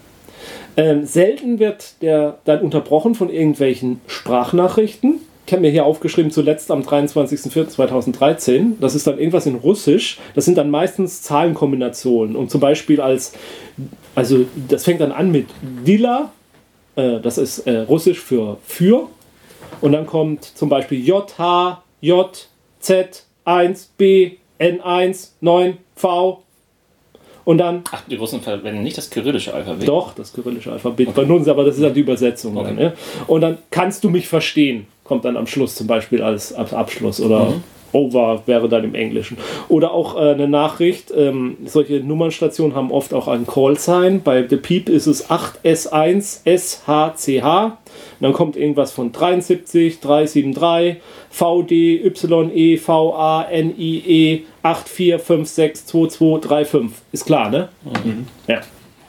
Ähm, 0.77 1.06
selten 1.06 1.60
wird 1.60 2.01
der 2.01 2.38
dann 2.45 2.62
unterbrochen 2.62 3.15
von 3.15 3.30
irgendwelchen 3.30 4.01
Sprachnachrichten. 4.08 5.19
Ich 5.45 5.54
habe 5.54 5.62
mir 5.62 5.71
hier 5.71 5.86
aufgeschrieben, 5.86 6.32
zuletzt 6.32 6.71
am 6.71 6.82
23.04.2013. 6.82 8.73
Das 8.80 8.95
ist 8.95 9.06
dann 9.06 9.17
irgendwas 9.17 9.45
in 9.45 9.56
Russisch. 9.56 10.19
Das 10.34 10.45
sind 10.45 10.58
dann 10.58 10.69
meistens 10.69 11.23
Zahlenkombinationen. 11.23 12.36
Und 12.36 12.49
zum 12.51 12.62
Beispiel 12.62 13.01
als, 13.01 13.34
also 14.15 14.45
das 14.69 14.86
fängt 14.86 15.01
dann 15.01 15.12
an 15.12 15.32
mit 15.32 15.47
Dila, 15.62 16.32
äh, 16.95 17.19
das 17.19 17.38
ist 17.38 17.60
äh, 17.60 17.80
Russisch 17.80 18.19
für 18.19 18.58
für. 18.65 19.08
Und 19.82 19.91
dann 19.91 20.06
kommt 20.06 20.45
zum 20.45 20.69
Beispiel 20.69 21.06
J, 21.06 21.38
H, 21.38 21.84
J, 22.02 22.48
Z, 22.80 23.26
1, 23.46 23.94
B, 23.98 24.34
N1, 24.60 25.30
9, 25.40 25.78
V. 25.96 26.44
Und 27.44 27.58
dann 27.58 27.84
Ach, 27.92 28.04
die 28.08 28.16
Russen 28.16 28.42
verwenden 28.42 28.84
nicht 28.84 28.98
das 28.98 29.10
kyrillische 29.10 29.54
Alphabet. 29.54 29.88
doch, 29.88 30.14
das 30.14 30.34
kyrillische 30.34 30.72
Alphabet 30.72 31.14
bei 31.16 31.24
uns, 31.24 31.48
aber 31.48 31.64
das 31.64 31.78
ist 31.78 31.82
ja 31.82 31.90
die 31.90 32.02
Übersetzung. 32.02 32.58
Okay. 32.58 32.68
Dann, 32.68 32.76
ne? 32.76 32.94
Und 33.28 33.42
dann 33.42 33.58
kannst 33.72 34.04
du 34.04 34.10
mich 34.10 34.28
verstehen, 34.28 34.88
kommt 35.04 35.26
dann 35.26 35.38
am 35.38 35.48
Schluss 35.48 35.76
zum 35.76 35.88
Beispiel 35.88 36.22
als, 36.22 36.54
als 36.54 36.74
Abschluss 36.74 37.20
oder 37.20 37.54
over 37.94 38.44
wäre 38.46 38.70
dann 38.70 38.84
im 38.84 38.94
Englischen. 38.96 39.38
Oder 39.68 39.92
auch 39.92 40.16
äh, 40.16 40.32
eine 40.32 40.48
Nachricht, 40.48 41.12
ähm, 41.16 41.58
solche 41.66 42.00
Nummernstationen 42.00 42.76
haben 42.76 42.92
oft 42.92 43.14
auch 43.14 43.28
einen 43.28 43.48
Call-Sign. 43.48 44.22
Bei 44.24 44.48
The 44.48 44.58
Peep 44.58 44.90
ist 44.90 45.08
es 45.08 45.30
8S1SHCH. 45.30 47.72
Und 48.22 48.26
dann 48.26 48.34
kommt 48.34 48.56
irgendwas 48.56 48.92
von 48.92 49.12
73, 49.12 50.00
373, 50.00 50.98
VD, 51.32 52.06
YE, 52.06 52.78
VA, 52.78 53.48
NIE, 53.52 54.44
84562235. 54.64 56.92
Ist 57.12 57.26
klar, 57.26 57.50
ne? 57.50 57.70
Ja. 58.48 58.62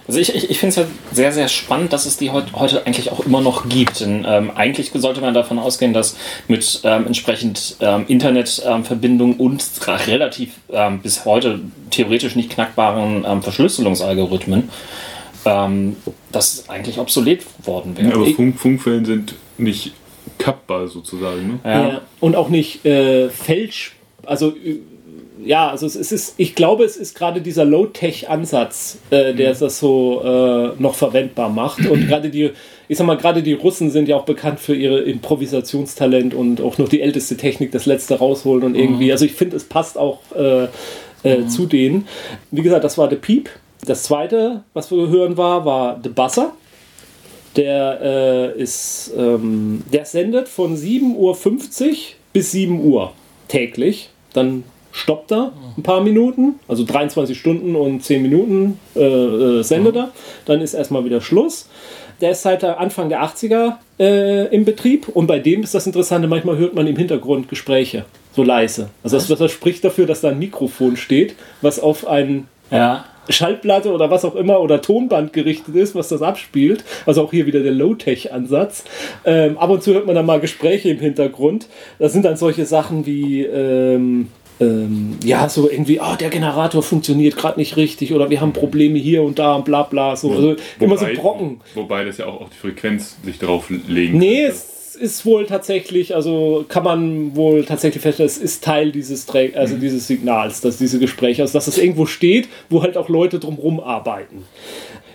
Also 0.09 0.19
ich, 0.19 0.35
ich, 0.35 0.51
ich 0.51 0.59
finde 0.59 0.71
es 0.71 0.79
halt 0.79 0.89
sehr, 1.13 1.31
sehr 1.31 1.49
spannend, 1.49 1.93
dass 1.93 2.07
es 2.07 2.17
die 2.17 2.31
heut, 2.31 2.55
heute 2.55 2.87
eigentlich 2.87 3.13
auch 3.13 3.27
immer 3.27 3.43
noch 3.43 3.69
gibt. 3.69 4.01
Denn 4.01 4.25
ähm, 4.27 4.51
eigentlich 4.55 4.93
sollte 4.95 5.21
man 5.21 5.35
davon 5.35 5.59
ausgehen, 5.59 5.93
dass 5.93 6.17
mit 6.49 6.81
ähm, 6.85 7.07
entsprechend 7.07 7.77
ähm, 7.81 8.07
Internetverbindung 8.09 9.37
und 9.37 9.63
relativ 10.09 10.55
ähm, 10.73 11.01
bis 11.01 11.27
heute 11.27 11.61
theoretisch 11.91 12.35
nicht 12.35 12.49
knackbaren 12.49 13.27
ähm, 13.29 13.43
Verschlüsselungsalgorithmen 13.43 14.71
ähm, 15.45 15.97
das 16.31 16.69
eigentlich 16.69 16.99
obsolet 16.99 17.45
worden 17.65 17.97
wäre. 17.97 18.15
aber 18.15 18.27
Funk, 18.27 18.59
Funkwellen 18.59 19.05
sind 19.05 19.35
nicht 19.59 19.93
kappbar 20.39 20.89
sozusagen. 20.89 21.47
Ne? 21.47 21.59
Ja. 21.65 21.89
Ja. 21.89 22.01
Und 22.21 22.37
auch 22.37 22.49
nicht 22.49 22.85
äh, 22.85 23.29
Fälsch. 23.29 23.97
Also, 24.25 24.51
äh, 24.51 24.81
ja, 25.45 25.71
also 25.71 25.87
es 25.87 25.97
ist, 25.97 26.35
ich 26.37 26.55
glaube, 26.55 26.85
es 26.85 26.97
ist 26.97 27.17
gerade 27.17 27.41
dieser 27.41 27.65
Low-Tech-Ansatz, 27.65 28.99
äh, 29.11 29.35
der 29.35 29.55
das 29.55 29.79
so 29.81 30.23
äh, 30.25 30.81
noch 30.81 30.95
verwendbar 30.95 31.49
macht. 31.49 31.85
Und 31.87 32.07
gerade 32.07 32.31
die, 32.31 32.51
ich 32.87 32.99
sag 32.99 33.07
mal, 33.07 33.17
gerade 33.17 33.43
die 33.43 33.55
Russen 33.55 33.91
sind 33.91 34.09
ja 34.09 34.17
auch 34.17 34.25
bekannt 34.25 34.61
für 34.61 34.75
ihre 34.75 35.01
Improvisationstalent 35.01 36.35
und 36.35 36.61
auch 36.61 36.79
noch 36.79 36.89
die 36.89 37.01
älteste 37.01 37.37
Technik, 37.37 37.73
das 37.73 37.87
letzte 37.87 38.19
rausholen 38.19 38.63
und 38.63 38.75
irgendwie. 38.77 39.11
Also 39.11 39.25
ich 39.25 39.33
finde, 39.33 39.57
es 39.57 39.65
passt 39.65 39.99
auch 39.99 40.21
äh, 40.37 40.69
äh, 41.25 41.47
zu 41.47 41.67
denen. 41.67 42.07
Wie 42.51 42.63
gesagt, 42.63 42.85
das 42.85 42.99
war 42.99 43.11
The 43.11 43.17
Peep. 43.17 43.51
Das 43.85 44.05
zweite, 44.05 44.63
was 44.75 44.93
wir 44.93 45.09
hören 45.09 45.37
war, 45.37 45.65
war 45.65 46.01
The 46.03 46.09
Buzzer. 46.09 46.53
Der 47.57 47.99
äh, 48.01 48.63
ist, 48.63 49.13
ähm, 49.17 49.83
der 49.93 50.05
sendet 50.05 50.49
von 50.49 50.77
7.50 50.77 51.17
Uhr 51.17 51.97
bis 52.33 52.53
7 52.53 52.85
Uhr 52.85 53.13
täglich. 53.49 54.11
Dann 54.33 54.63
stoppt 54.93 55.33
er 55.33 55.53
ein 55.77 55.83
paar 55.83 56.01
Minuten, 56.01 56.61
also 56.69 56.85
23 56.85 57.37
Stunden 57.37 57.75
und 57.75 58.05
10 58.05 58.23
Minuten 58.23 58.79
äh, 58.95 59.01
äh, 59.01 59.63
sendet 59.63 59.97
er. 59.97 60.13
Dann 60.45 60.61
ist 60.61 60.75
erstmal 60.75 61.05
wieder 61.05 61.21
Schluss. 61.21 61.69
der 62.21 62.31
ist 62.31 62.43
seit 62.43 62.63
Anfang 62.63 63.09
der 63.09 63.23
80er 63.25 63.79
äh, 63.99 64.55
im 64.55 64.65
Betrieb 64.65 65.09
und 65.09 65.27
bei 65.27 65.41
dem 65.41 65.63
ist 65.65 65.75
das 65.75 65.87
Interessante, 65.87 66.29
manchmal 66.29 66.57
hört 66.57 66.75
man 66.75 66.87
im 66.87 66.97
Hintergrund 66.97 67.49
Gespräche, 67.49 68.05
so 68.35 68.45
leise. 68.45 68.91
Also 69.03 69.17
das, 69.17 69.27
das 69.27 69.51
spricht 69.51 69.85
dafür, 69.85 70.07
dass 70.07 70.21
da 70.21 70.29
ein 70.29 70.39
Mikrofon 70.39 70.97
steht, 70.97 71.35
was 71.63 71.81
auf 71.81 72.07
ein 72.07 72.47
Ja. 72.71 73.07
Schallplatte 73.29 73.93
oder 73.93 74.11
was 74.11 74.25
auch 74.25 74.35
immer 74.35 74.61
oder 74.61 74.83
Tonband 74.83 75.33
gerichtet 75.33 75.75
ist, 75.77 75.95
was 75.95 76.09
das 76.09 76.23
abspielt. 76.23 76.85
Also 77.07 77.23
auch 77.23 77.31
hier 77.31 77.47
wieder 77.47 77.61
der 77.61 77.73
Low-Tech-Ansatz. 77.73 78.85
Ähm, 79.25 79.59
ab 79.59 79.71
und 79.71 79.83
zu 79.83 79.95
hört 79.95 80.07
man 80.07 80.15
dann 80.15 80.27
mal 80.27 80.41
Gespräche 80.41 80.91
im 80.91 80.99
Hintergrund. 80.99 81.69
Das 81.99 82.13
sind 82.13 82.25
dann 82.25 82.37
solche 82.37 82.67
Sachen 82.67 83.07
wie, 83.07 83.43
ähm, 83.43 84.29
ähm, 84.61 85.19
ja, 85.25 85.49
so 85.49 85.69
irgendwie, 85.71 86.01
oh, 86.01 86.17
der 86.19 86.31
Generator 86.31 86.83
funktioniert 86.83 87.37
gerade 87.37 87.59
nicht 87.59 87.77
richtig 87.77 88.13
oder 88.13 88.31
wir 88.31 88.41
haben 88.41 88.53
Probleme 88.53 88.99
hier 88.99 89.23
und 89.23 89.39
da 89.39 89.55
und 89.55 89.65
bla 89.65 89.83
bla. 89.83 90.17
So. 90.17 90.31
Also 90.33 90.57
immer 90.79 90.97
so 90.97 91.07
Brocken. 91.17 91.61
Wobei 91.75 92.05
das 92.05 92.19
ja 92.19 92.27
auch 92.27 92.43
auf 92.43 92.49
die 92.51 92.59
Frequenz 92.59 93.17
sich 93.25 93.39
drauf 93.39 93.71
legen 93.71 94.19
Nee, 94.19 94.43
könnte. 94.45 94.53
es 94.53 94.72
ist 94.95 95.25
wohl 95.27 95.47
tatsächlich, 95.47 96.15
also 96.15 96.65
kann 96.69 96.85
man 96.85 97.37
wohl 97.37 97.65
tatsächlich 97.65 98.03
feststellen, 98.03 98.29
es 98.31 98.39
ist 98.39 98.65
Teil 98.65 98.93
dieses, 98.93 99.27
Trä- 99.29 99.55
also 99.55 99.77
dieses 99.77 100.07
Signals, 100.07 100.61
dass 100.61 100.79
diese 100.79 100.99
Gespräche, 100.99 101.43
also 101.43 101.55
dass 101.55 101.67
es 101.67 101.79
irgendwo 101.79 102.07
steht, 102.07 102.49
wo 102.71 102.83
halt 102.83 102.97
auch 102.97 103.09
Leute 103.09 103.39
drumherum 103.39 103.81
arbeiten. 103.81 104.45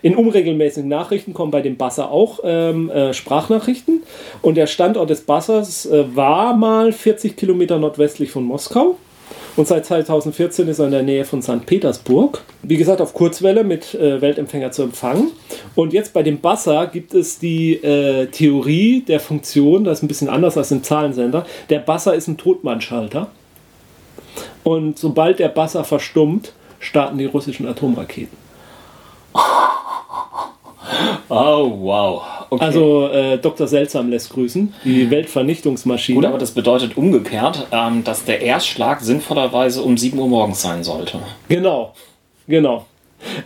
In 0.02 0.16
unregelmäßigen 0.16 0.88
Nachrichten 0.88 1.34
kommen 1.34 1.52
bei 1.52 1.62
dem 1.62 1.76
Buzzer 1.76 2.12
auch 2.12 2.40
ähm, 2.44 2.90
äh, 2.92 3.14
Sprachnachrichten. 3.14 4.04
Und 4.44 4.56
der 4.56 4.68
Standort 4.68 5.10
des 5.10 5.22
Buzzers 5.22 5.86
äh, 5.88 6.16
war 6.16 6.56
mal 6.56 6.92
40 6.92 7.36
Kilometer 7.36 7.80
nordwestlich 7.80 8.30
von 8.30 8.44
Moskau. 8.44 8.98
Und 9.58 9.68
seit 9.68 9.88
2014 9.88 10.68
ist 10.68 10.78
er 10.78 10.86
in 10.86 10.92
der 10.92 11.02
Nähe 11.02 11.26
von 11.26 11.42
St. 11.42 11.66
Petersburg. 11.66 12.44
Wie 12.62 12.78
gesagt, 12.78 13.02
auf 13.02 13.16
Kurzwelle 13.16 13.64
mit 13.64 13.96
äh, 13.96 14.22
Weltempfänger 14.22 14.72
zu 14.72 14.84
empfangen. 14.84 15.32
Und 15.74 15.94
jetzt 15.94 16.14
bei 16.14 16.22
dem 16.22 16.38
Buzzer 16.38 16.86
gibt 16.86 17.16
es 17.16 17.40
die 17.40 17.74
äh, 17.74 18.28
Theorie 18.28 19.02
der 19.02 19.20
Funktion, 19.20 19.84
das 19.84 19.98
ist 19.98 20.04
ein 20.04 20.08
bisschen 20.08 20.30
anders 20.30 20.58
als 20.58 20.70
im 20.70 20.84
Zahlensender. 20.84 21.44
Der 21.72 21.80
Buzzer 21.80 22.14
ist 22.14 22.28
ein 22.28 22.38
Totmannschalter. 22.38 23.32
Und 24.64 25.00
sobald 25.00 25.40
der 25.40 25.50
Buzzer 25.50 25.84
verstummt, 25.84 26.54
starten 26.80 27.18
die 27.18 27.26
russischen 27.26 27.68
Atomraketen. 27.68 28.38
Oh, 31.30 31.72
wow. 31.82 32.22
Okay. 32.50 32.64
Also 32.64 33.08
äh, 33.08 33.38
Dr. 33.38 33.68
Seltsam 33.68 34.10
lässt 34.10 34.30
grüßen, 34.30 34.74
die 34.86 35.10
Weltvernichtungsmaschine. 35.10 36.16
Gut, 36.20 36.26
aber 36.26 36.38
das 36.38 36.52
bedeutet 36.52 36.98
umgekehrt, 36.98 37.68
ähm, 37.72 38.04
dass 38.04 38.24
der 38.24 38.42
Erstschlag 38.42 39.02
sinnvollerweise 39.02 39.82
um 39.82 39.98
7 39.98 40.18
Uhr 40.18 40.28
morgens 40.28 40.62
sein 40.62 40.84
sollte. 40.84 41.20
Genau, 41.50 41.94
genau. 42.48 42.86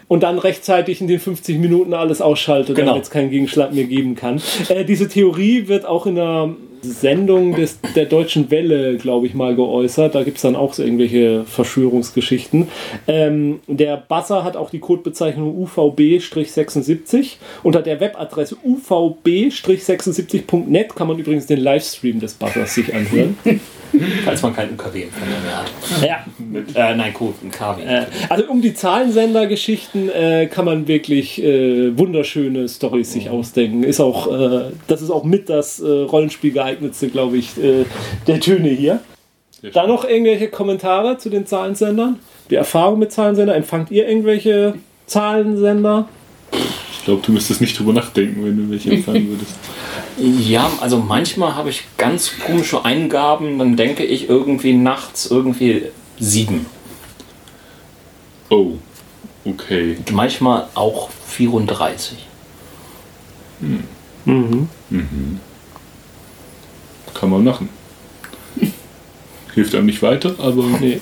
Und 0.07 0.23
dann 0.23 0.37
rechtzeitig 0.37 1.01
in 1.01 1.07
den 1.07 1.19
50 1.19 1.57
Minuten 1.59 1.93
alles 1.93 2.21
ausschaltet, 2.21 2.75
Genau. 2.75 2.89
damit 2.91 3.03
es 3.03 3.09
keinen 3.09 3.29
Gegenschlag 3.29 3.73
mehr 3.73 3.85
geben 3.85 4.15
kann. 4.15 4.41
Äh, 4.69 4.85
diese 4.85 5.07
Theorie 5.07 5.67
wird 5.67 5.85
auch 5.85 6.05
in 6.05 6.19
einer 6.19 6.53
Sendung 6.83 7.55
des, 7.55 7.79
der 7.95 8.05
Deutschen 8.05 8.49
Welle, 8.49 8.97
glaube 8.97 9.27
ich, 9.27 9.35
mal 9.35 9.55
geäußert. 9.55 10.15
Da 10.15 10.23
gibt 10.23 10.37
es 10.37 10.41
dann 10.41 10.55
auch 10.55 10.73
so 10.73 10.81
irgendwelche 10.83 11.43
Verschwörungsgeschichten. 11.45 12.69
Ähm, 13.07 13.59
der 13.67 13.97
Buzzer 13.97 14.43
hat 14.43 14.57
auch 14.57 14.71
die 14.71 14.79
Codebezeichnung 14.79 15.55
UVB-76. 15.63 17.35
Unter 17.63 17.81
der 17.83 17.99
Webadresse 17.99 18.57
UVB-76.net 18.65 20.95
kann 20.95 21.07
man 21.07 21.19
übrigens 21.19 21.45
den 21.45 21.59
Livestream 21.59 22.19
des 22.19 22.33
Buzzers 22.33 22.73
sich 22.73 22.93
anhören. 22.93 23.37
Falls 24.25 24.41
man 24.41 24.55
keinen 24.55 24.73
UKW-Empfänger 24.73 25.39
mehr 25.43 25.57
hat. 25.57 26.25
ja. 26.75 26.91
Äh, 26.91 26.95
nein, 26.95 27.13
cool, 27.19 27.33
ein 27.43 27.51
KW. 27.51 27.83
Äh, 27.83 28.05
Also 28.29 28.45
um 28.45 28.61
die 28.61 28.73
Zahlensender-Geschichten 28.73 30.09
äh, 30.09 30.47
kann 30.47 30.65
man 30.65 30.87
wirklich 30.87 31.41
äh, 31.43 31.97
wunderschöne 31.97 32.67
Stories 32.69 33.11
sich 33.13 33.29
ausdenken. 33.29 33.83
Ist 33.83 33.99
auch, 33.99 34.27
äh, 34.31 34.71
das 34.87 35.01
ist 35.01 35.09
auch 35.09 35.23
mit 35.23 35.49
das 35.49 35.79
äh, 35.79 35.87
Rollenspiel 35.87 36.51
geeignetste, 36.51 37.09
glaube 37.09 37.37
ich, 37.37 37.51
der 38.27 38.39
Töne 38.39 38.69
hier. 38.69 38.99
Da 39.73 39.85
noch 39.85 40.05
irgendwelche 40.05 40.47
Kommentare 40.47 41.17
zu 41.17 41.29
den 41.29 41.45
Zahlensendern? 41.45 42.19
Die 42.49 42.55
Erfahrung 42.55 42.99
mit 42.99 43.11
Zahlensender? 43.11 43.55
Empfangt 43.55 43.91
ihr 43.91 44.07
irgendwelche 44.07 44.73
Zahlensender? 45.05 46.07
Ich 47.01 47.05
glaube, 47.05 47.23
du 47.25 47.31
müsstest 47.31 47.61
nicht 47.61 47.79
drüber 47.79 47.93
nachdenken, 47.93 48.45
wenn 48.45 48.55
du 48.55 48.69
welche 48.69 48.91
empfangen 48.91 49.27
würdest. 49.29 49.55
Ja, 50.19 50.69
also 50.81 50.97
manchmal 50.97 51.55
habe 51.55 51.71
ich 51.71 51.83
ganz 51.97 52.31
komische 52.45 52.85
Eingaben, 52.85 53.57
dann 53.57 53.75
denke 53.75 54.03
ich 54.03 54.29
irgendwie 54.29 54.73
nachts 54.73 55.25
irgendwie 55.25 55.85
7. 56.19 56.65
Oh, 58.49 58.73
okay. 59.45 59.97
Manchmal 60.11 60.67
auch 60.75 61.09
34. 61.27 62.17
Kann 67.15 67.29
man 67.29 67.43
machen. 67.43 67.69
Hilft 69.55 69.73
einem 69.73 69.87
nicht 69.87 70.03
weiter, 70.03 70.35
aber 70.37 70.65
Nee. 70.79 71.01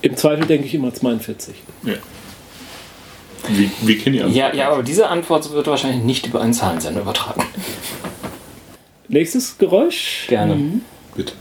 Im 0.00 0.16
Zweifel 0.16 0.46
denke 0.46 0.66
ich 0.66 0.74
immer 0.74 0.94
42. 0.94 1.54
ja. 1.82 1.94
Wie, 3.48 3.70
wie 3.82 3.98
kennen 3.98 4.16
ihr 4.16 4.26
Ja, 4.28 4.54
ja, 4.54 4.70
aber 4.70 4.82
diese 4.82 5.08
Antwort 5.08 5.50
wird 5.52 5.66
wahrscheinlich 5.66 6.02
nicht 6.02 6.26
über 6.26 6.40
einen 6.40 6.52
Zahlensender 6.52 7.00
übertragen. 7.02 7.42
Nächstes 9.08 9.56
Geräusch. 9.58 10.26
Gerne. 10.28 10.80
Bitte. 11.14 11.32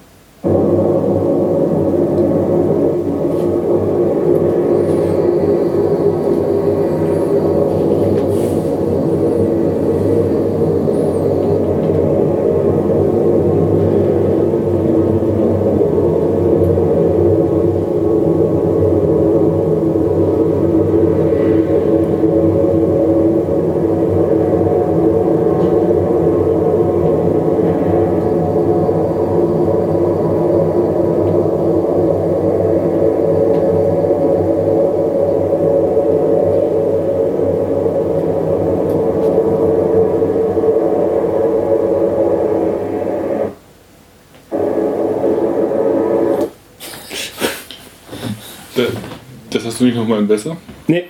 Hast 49.78 49.82
du 49.82 49.86
nicht 49.86 49.96
nochmal 49.96 50.24
besser? 50.24 50.58
Nee. 50.88 51.04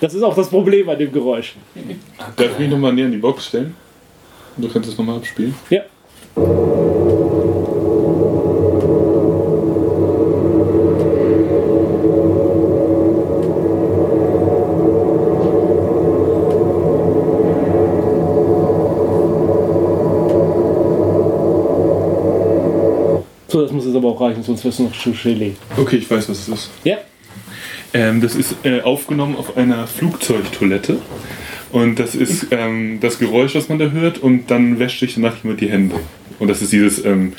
Das 0.00 0.14
ist 0.14 0.22
auch 0.22 0.36
das 0.36 0.48
Problem 0.48 0.88
an 0.88 0.96
dem 0.96 1.10
Geräusch. 1.10 1.56
Darf 2.36 2.52
ich 2.52 2.58
mich 2.60 2.70
nochmal 2.70 2.92
näher 2.92 3.06
an 3.06 3.10
die 3.10 3.18
Box 3.18 3.46
stellen? 3.46 3.74
Du 4.56 4.68
kannst 4.68 4.88
es 4.88 4.96
nochmal 4.96 5.16
abspielen. 5.16 5.52
Ja. 5.68 5.82
So, 23.48 23.62
das 23.62 23.72
muss 23.72 23.86
jetzt 23.86 23.96
aber 23.96 24.08
auch 24.10 24.20
reichen, 24.20 24.44
sonst 24.44 24.62
wird 24.62 24.72
es 24.72 24.78
noch 24.78 24.92
zu 24.92 25.10
Gelee. 25.10 25.56
Okay, 25.76 25.96
ich 25.96 26.08
weiß, 26.08 26.28
was 26.28 26.38
es 26.38 26.48
ist. 26.48 26.70
Ja. 26.84 26.98
Ähm, 27.96 28.20
das 28.20 28.34
ist 28.34 28.56
äh, 28.62 28.82
aufgenommen 28.82 29.36
auf 29.36 29.56
einer 29.56 29.86
Flugzeugtoilette. 29.86 30.98
Und 31.72 31.98
das 31.98 32.14
ist 32.14 32.48
ähm, 32.50 33.00
das 33.00 33.18
Geräusch, 33.18 33.54
was 33.54 33.70
man 33.70 33.78
da 33.78 33.90
hört, 33.90 34.18
und 34.18 34.50
dann 34.50 34.78
wäscht 34.78 35.00
sich 35.00 35.14
danach 35.14 35.42
jemand 35.42 35.62
die 35.62 35.70
Hände. 35.70 35.96
Und 36.38 36.48
das 36.48 36.60
ist 36.60 36.74
dieses, 36.74 37.02
ähm, 37.06 37.32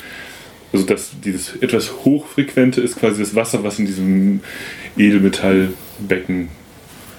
also 0.72 0.84
das, 0.84 1.12
dieses 1.24 1.54
etwas 1.60 2.04
hochfrequente 2.04 2.80
ist 2.80 2.96
quasi 2.96 3.22
das 3.22 3.36
Wasser, 3.36 3.62
was 3.62 3.78
in 3.78 3.86
diesem 3.86 4.40
Edelmetallbecken 4.96 6.48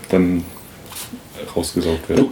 dann 0.09 0.43
rausgesaugt 1.55 2.09
wird. 2.09 2.25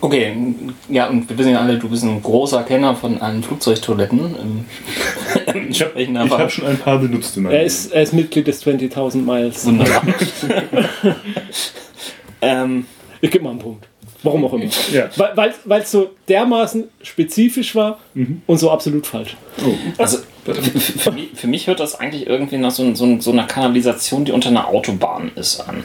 Okay, 0.00 0.54
ja, 0.88 1.08
und 1.08 1.28
wir 1.28 1.38
wissen 1.38 1.52
ja 1.52 1.60
alle, 1.60 1.78
du 1.78 1.88
bist 1.88 2.04
ein 2.04 2.22
großer 2.22 2.62
Kenner 2.62 2.94
von 2.94 3.20
allen 3.20 3.42
Flugzeugtoiletten. 3.42 4.18
Ähm, 4.18 4.64
Ich 5.68 5.82
habe 5.82 6.30
hab 6.30 6.50
schon 6.50 6.66
ein 6.66 6.78
paar 6.78 6.98
benutzt 6.98 7.36
in 7.36 7.44
meinem 7.44 7.54
Er 7.54 7.64
ist, 7.64 7.92
er 7.92 8.02
ist 8.02 8.12
Mitglied 8.12 8.46
des 8.46 8.64
20.000 8.64 9.16
Miles. 9.16 9.66
Wunderbar. 9.66 10.02
ähm, 12.40 12.86
Ich 13.20 13.30
gebe 13.30 13.44
mal 13.44 13.50
einen 13.50 13.58
Punkt. 13.58 13.86
Warum 14.22 14.44
auch 14.44 14.52
immer. 14.52 14.64
Ja. 14.92 15.08
Weil 15.16 15.80
es 15.80 15.90
so 15.90 16.10
dermaßen 16.28 16.84
spezifisch 17.02 17.74
war 17.74 17.98
und 18.46 18.58
so 18.58 18.70
absolut 18.70 19.06
falsch. 19.06 19.36
Oh, 19.64 19.74
also 19.96 20.18
Für 20.54 21.10
mich, 21.12 21.28
für 21.34 21.46
mich 21.46 21.66
hört 21.66 21.80
das 21.80 21.94
eigentlich 21.94 22.26
irgendwie 22.26 22.56
nach 22.56 22.70
so, 22.70 22.94
so, 22.94 23.20
so 23.20 23.30
einer 23.32 23.44
Kanalisation, 23.44 24.24
die 24.24 24.32
unter 24.32 24.48
einer 24.48 24.68
Autobahn 24.68 25.30
ist, 25.34 25.60
an. 25.60 25.84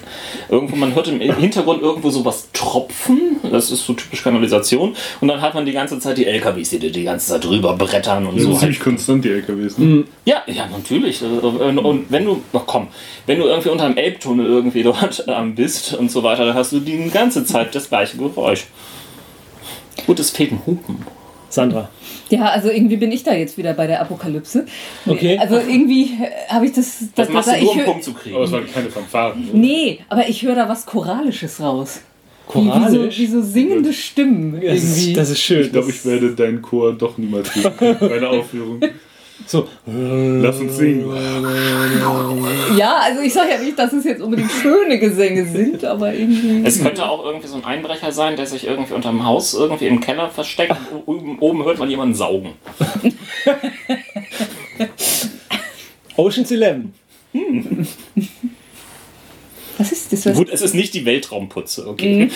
Irgendwo, 0.49 0.75
man 0.75 0.95
hört 0.95 1.07
im 1.07 1.19
Hintergrund 1.19 1.81
irgendwo 1.81 2.09
sowas 2.09 2.49
tropfen, 2.53 3.37
das 3.51 3.71
ist 3.71 3.85
so 3.85 3.93
typisch 3.93 4.23
Kanalisation, 4.23 4.95
und 5.21 5.27
dann 5.27 5.41
hat 5.41 5.53
man 5.53 5.65
die 5.65 5.71
ganze 5.71 5.99
Zeit 5.99 6.17
die 6.17 6.25
LKWs, 6.25 6.69
die 6.69 6.91
die 6.91 7.03
ganze 7.03 7.27
Zeit 7.27 7.43
drüber 7.43 7.73
brettern 7.75 8.25
und 8.25 8.35
Das 8.35 8.43
so. 8.43 8.51
sind 8.51 8.59
ziemlich 8.59 8.79
konstant, 8.79 9.25
die 9.25 9.29
LKWs. 9.29 9.77
Ne? 9.77 9.85
Mhm. 9.85 10.07
Ja, 10.25 10.43
ja, 10.47 10.67
natürlich. 10.67 11.21
Und 11.23 11.77
und 11.79 12.11
wenn 12.11 12.25
du, 12.25 12.41
ach 12.53 12.63
komm, 12.65 12.87
wenn 13.25 13.39
du 13.39 13.45
irgendwie 13.45 13.69
unter 13.69 13.85
einem 13.85 13.97
Elbtunnel 13.97 14.45
irgendwie 14.45 14.83
dort 14.83 15.25
bist 15.55 15.93
und 15.93 16.11
so 16.11 16.23
weiter, 16.23 16.45
dann 16.45 16.55
hast 16.55 16.71
du 16.71 16.79
die 16.79 17.09
ganze 17.09 17.45
Zeit 17.45 17.75
das 17.75 17.89
gleiche 17.89 18.17
Geräusch. 18.17 18.65
Gut, 20.05 20.19
es 20.19 20.31
fehlt 20.31 20.51
ein 20.51 20.61
Hupen. 20.65 21.05
Sandra. 21.49 21.89
Ja, 22.33 22.45
also 22.45 22.69
irgendwie 22.69 22.97
bin 22.97 23.11
ich 23.11 23.23
da 23.23 23.33
jetzt 23.33 23.57
wieder 23.57 23.73
bei 23.73 23.87
der 23.87 24.01
Apokalypse. 24.01 24.65
Okay. 25.05 25.37
Also 25.37 25.55
irgendwie 25.55 26.03
äh, 26.03 26.49
habe 26.49 26.65
ich 26.65 26.73
das. 26.73 27.03
Das 27.15 27.29
machst 27.29 27.49
du 27.49 27.55
ich 27.55 27.63
nur, 27.63 27.73
um 27.73 27.83
Punkt 27.83 28.03
zu 28.03 28.13
kriegen. 28.13 28.35
Aber 28.35 28.45
es 28.45 28.51
waren 28.51 28.71
keine 28.71 28.89
Fanfaren. 28.89 29.41
Ne? 29.45 29.49
Nee, 29.53 29.99
aber 30.09 30.27
ich 30.27 30.41
höre 30.43 30.55
da 30.55 30.67
was 30.69 30.85
Choralisches 30.85 31.59
raus. 31.59 32.01
Wie, 32.53 32.59
wie, 32.59 32.63
so, 32.63 32.69
Choralisch? 32.69 33.19
wie 33.19 33.25
so 33.27 33.41
singende 33.41 33.93
Stimmen 33.93 34.53
Das 34.53 34.63
irgendwie. 34.63 35.11
ist, 35.11 35.17
das 35.17 35.29
ist 35.29 35.39
schön. 35.41 35.61
Ich 35.61 35.71
glaube, 35.71 35.89
ich 35.89 36.05
werde 36.05 36.35
deinen 36.35 36.61
Chor 36.61 36.93
doch 36.93 37.17
niemals 37.17 37.55
hören 37.55 37.73
bei 37.99 38.17
einer 38.17 38.29
Aufführung. 38.29 38.81
So. 39.45 39.67
Lass 39.85 40.59
uns 40.59 40.77
singen. 40.77 41.11
ja, 42.77 42.97
also 43.03 43.21
ich 43.21 43.33
sage 43.33 43.51
ja 43.51 43.57
nicht, 43.59 43.77
dass 43.77 43.93
es 43.93 44.03
jetzt 44.05 44.21
unbedingt 44.21 44.51
schöne 44.51 44.99
Gesänge 44.99 45.45
sind, 45.45 45.83
aber 45.83 46.13
irgendwie. 46.13 46.63
Es 46.65 46.81
könnte 46.81 47.09
auch 47.09 47.25
irgendwie 47.25 47.47
so 47.47 47.55
ein 47.55 47.65
Einbrecher 47.65 48.11
sein, 48.11 48.35
der 48.35 48.45
sich 48.45 48.65
irgendwie 48.65 48.93
unterm 48.93 49.25
Haus 49.25 49.53
irgendwie 49.53 49.87
im 49.87 49.99
Keller 49.99 50.29
versteckt 50.29 50.77
und 50.91 51.07
oben, 51.07 51.39
oben 51.39 51.65
hört 51.65 51.79
man 51.79 51.89
jemanden 51.89 52.15
saugen. 52.15 52.53
Ocean's 56.15 56.51
Eleven. 56.51 56.93
Was 59.77 59.91
ist 59.91 60.13
das? 60.13 60.25
Was 60.27 60.35
Gut, 60.35 60.49
es 60.49 60.61
ist 60.61 60.75
nicht 60.75 60.93
die 60.93 61.05
Weltraumputze, 61.05 61.87
okay. 61.87 62.29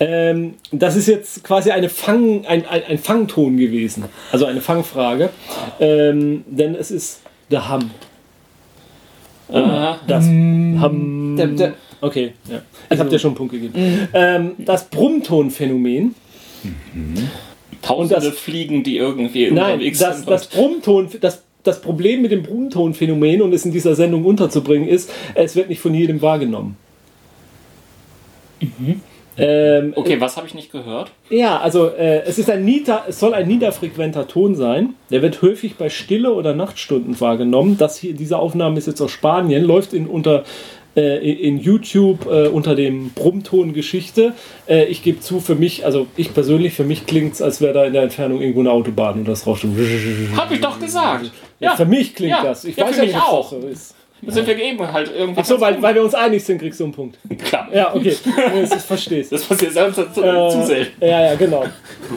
Ähm, 0.00 0.54
das 0.72 0.96
ist 0.96 1.06
jetzt 1.08 1.44
quasi 1.44 1.70
eine 1.70 1.88
Fang, 1.88 2.46
ein, 2.46 2.64
ein, 2.66 2.82
ein 2.88 2.98
Fangton 2.98 3.56
gewesen. 3.56 4.04
Also 4.32 4.46
eine 4.46 4.60
Fangfrage. 4.60 5.30
Ähm, 5.78 6.44
denn 6.46 6.74
es 6.74 6.90
ist 6.90 7.20
der 7.50 7.68
Ham. 7.68 7.90
Äh, 9.48 9.94
Das 10.06 10.24
Ham. 10.24 11.36
Da- 11.36 11.46
da- 11.46 11.74
Okay, 12.02 12.32
ja. 12.50 12.62
Ich 12.88 12.98
habe 12.98 13.10
dir 13.10 13.18
schon 13.18 13.30
einen 13.30 13.36
Punkt 13.36 13.52
gegeben. 13.52 14.08
Ähm, 14.14 14.52
das 14.58 14.84
Brummtonphänomen. 14.88 16.14
tausende 17.82 18.14
Und 18.16 18.24
das- 18.24 18.38
Fliegen, 18.38 18.82
die 18.82 18.96
irgendwie 18.96 19.50
Nein, 19.50 19.74
unterwegs 19.74 19.98
das, 19.98 20.16
sind. 20.18 20.30
das 20.30 20.46
Brummton, 20.46 21.08
das, 21.20 21.42
das 21.62 21.82
Problem 21.82 22.22
mit 22.22 22.30
dem 22.32 22.42
Brummtonphänomen, 22.42 23.42
um 23.42 23.52
es 23.52 23.66
in 23.66 23.72
dieser 23.72 23.94
Sendung 23.94 24.24
unterzubringen, 24.24 24.88
ist, 24.88 25.10
es 25.34 25.56
wird 25.56 25.68
nicht 25.68 25.80
von 25.80 25.92
jedem 25.92 26.22
wahrgenommen. 26.22 26.76
Ähm, 29.36 29.92
okay, 29.96 30.20
was 30.20 30.36
habe 30.36 30.46
ich 30.46 30.54
nicht 30.54 30.72
gehört? 30.72 31.12
Ja, 31.30 31.60
also 31.60 31.88
äh, 31.88 32.22
es, 32.24 32.38
ist 32.38 32.50
ein 32.50 32.64
nieder, 32.64 33.04
es 33.08 33.20
soll 33.20 33.32
ein 33.34 33.48
niederfrequenter 33.48 34.28
Ton 34.28 34.54
sein. 34.54 34.94
Der 35.10 35.22
wird 35.22 35.40
häufig 35.42 35.76
bei 35.76 35.88
Stille 35.88 36.32
oder 36.32 36.54
Nachtstunden 36.54 37.18
wahrgenommen. 37.20 37.78
Das 37.78 37.96
hier, 37.98 38.12
diese 38.14 38.38
Aufnahme 38.38 38.78
ist 38.78 38.86
jetzt 38.86 39.00
aus 39.00 39.10
Spanien, 39.10 39.64
läuft 39.64 39.92
in, 39.94 40.06
unter, 40.06 40.44
äh, 40.96 41.32
in 41.32 41.58
YouTube 41.58 42.26
äh, 42.26 42.48
unter 42.48 42.74
dem 42.74 43.10
Brummton 43.10 43.72
Geschichte. 43.72 44.34
Äh, 44.68 44.84
ich 44.86 45.02
gebe 45.02 45.20
zu, 45.20 45.40
für 45.40 45.54
mich, 45.54 45.84
also 45.84 46.06
ich 46.16 46.34
persönlich, 46.34 46.74
für 46.74 46.84
mich 46.84 47.06
klingt 47.06 47.34
es, 47.34 47.42
als 47.42 47.60
wäre 47.60 47.72
da 47.72 47.84
in 47.84 47.92
der 47.92 48.02
Entfernung 48.02 48.40
irgendwo 48.40 48.60
eine 48.60 48.72
Autobahn 48.72 49.20
und 49.20 49.28
das 49.28 49.46
rauscht. 49.46 49.64
Hab 50.36 50.50
ich 50.50 50.60
doch 50.60 50.78
gesagt. 50.80 51.30
Ja, 51.60 51.76
für 51.76 51.86
mich 51.86 52.14
klingt 52.14 52.32
Ja, 52.32 52.42
das. 52.42 52.64
Ich 52.64 52.76
ja, 52.76 52.86
weiß 52.86 52.96
ja 52.96 53.04
nicht, 53.04 53.16
auch. 53.16 53.50
das 53.52 53.60
so 53.60 53.68
ist. 53.68 53.94
Da 54.22 54.32
sind 54.32 54.46
wir 54.46 54.58
eben 54.58 54.92
halt 54.92 55.10
irgendwie. 55.16 55.40
Ach 55.40 55.44
so, 55.44 55.60
weil, 55.60 55.80
weil 55.80 55.94
wir 55.94 56.02
uns 56.02 56.14
einig 56.14 56.44
sind, 56.44 56.58
kriegst 56.58 56.80
du 56.80 56.84
einen 56.84 56.92
Punkt. 56.92 57.18
Klar. 57.44 57.68
Ja, 57.72 57.94
okay. 57.94 58.14
Das 58.54 58.72
ist, 58.76 58.84
verstehst. 58.86 59.32
Das 59.32 59.44
passiert 59.44 59.72
selbst 59.72 59.96
zu, 59.96 60.04
zu 60.12 60.22
Äh, 60.22 60.66
selten. 60.66 61.04
ja, 61.04 61.24
ja, 61.26 61.34
genau. 61.34 61.64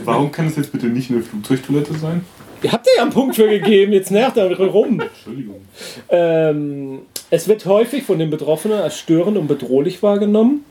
Warum 0.03 0.31
kann 0.31 0.47
es 0.47 0.55
jetzt 0.57 0.71
bitte 0.71 0.87
nicht 0.87 1.09
eine 1.11 1.21
Flugzeugtoilette 1.21 1.93
sein? 1.95 2.25
Ihr 2.63 2.71
habt 2.71 2.87
ja 2.95 3.01
einen 3.03 3.11
Punkt 3.11 3.35
für 3.35 3.49
gegeben, 3.49 3.91
jetzt 3.91 4.09
nervt 4.09 4.37
er 4.37 4.49
rum. 4.57 5.01
Entschuldigung. 5.01 5.61
Ähm, 6.09 6.99
es 7.29 7.47
wird 7.49 7.65
häufig 7.65 8.03
von 8.03 8.19
den 8.19 8.29
Betroffenen 8.29 8.79
als 8.79 8.97
störend 8.97 9.37
und 9.37 9.47
bedrohlich 9.47 10.01
wahrgenommen. 10.01 10.63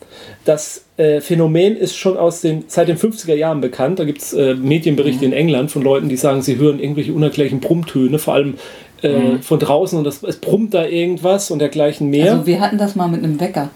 Das 0.47 0.87
äh, 0.97 1.21
Phänomen 1.21 1.77
ist 1.77 1.95
schon 1.97 2.17
aus 2.17 2.41
den, 2.41 2.65
seit 2.69 2.89
den 2.89 2.97
50er 2.97 3.35
Jahren 3.35 3.61
bekannt. 3.61 3.99
Da 3.99 4.05
gibt 4.05 4.23
es 4.23 4.33
äh, 4.33 4.55
Medienberichte 4.55 5.25
in 5.25 5.35
England 5.35 5.71
von 5.71 5.83
Leuten, 5.83 6.09
die 6.09 6.17
sagen, 6.17 6.41
sie 6.41 6.57
hören 6.57 6.81
irgendwelche 6.81 7.13
unerklärlichen 7.13 7.61
Brummtöne, 7.61 8.19
vor 8.19 8.35
allem 8.35 8.55
äh, 9.03 9.39
von 9.39 9.59
draußen 9.59 9.99
und 9.99 10.05
das, 10.05 10.23
es 10.23 10.37
brummt 10.37 10.75
da 10.75 10.85
irgendwas 10.85 11.51
und 11.51 11.59
dergleichen 11.59 12.11
mehr. 12.11 12.33
Also 12.33 12.47
wir 12.47 12.61
hatten 12.61 12.79
das 12.79 12.95
mal 12.95 13.09
mit 13.09 13.23
einem 13.25 13.41
Wecker. 13.41 13.71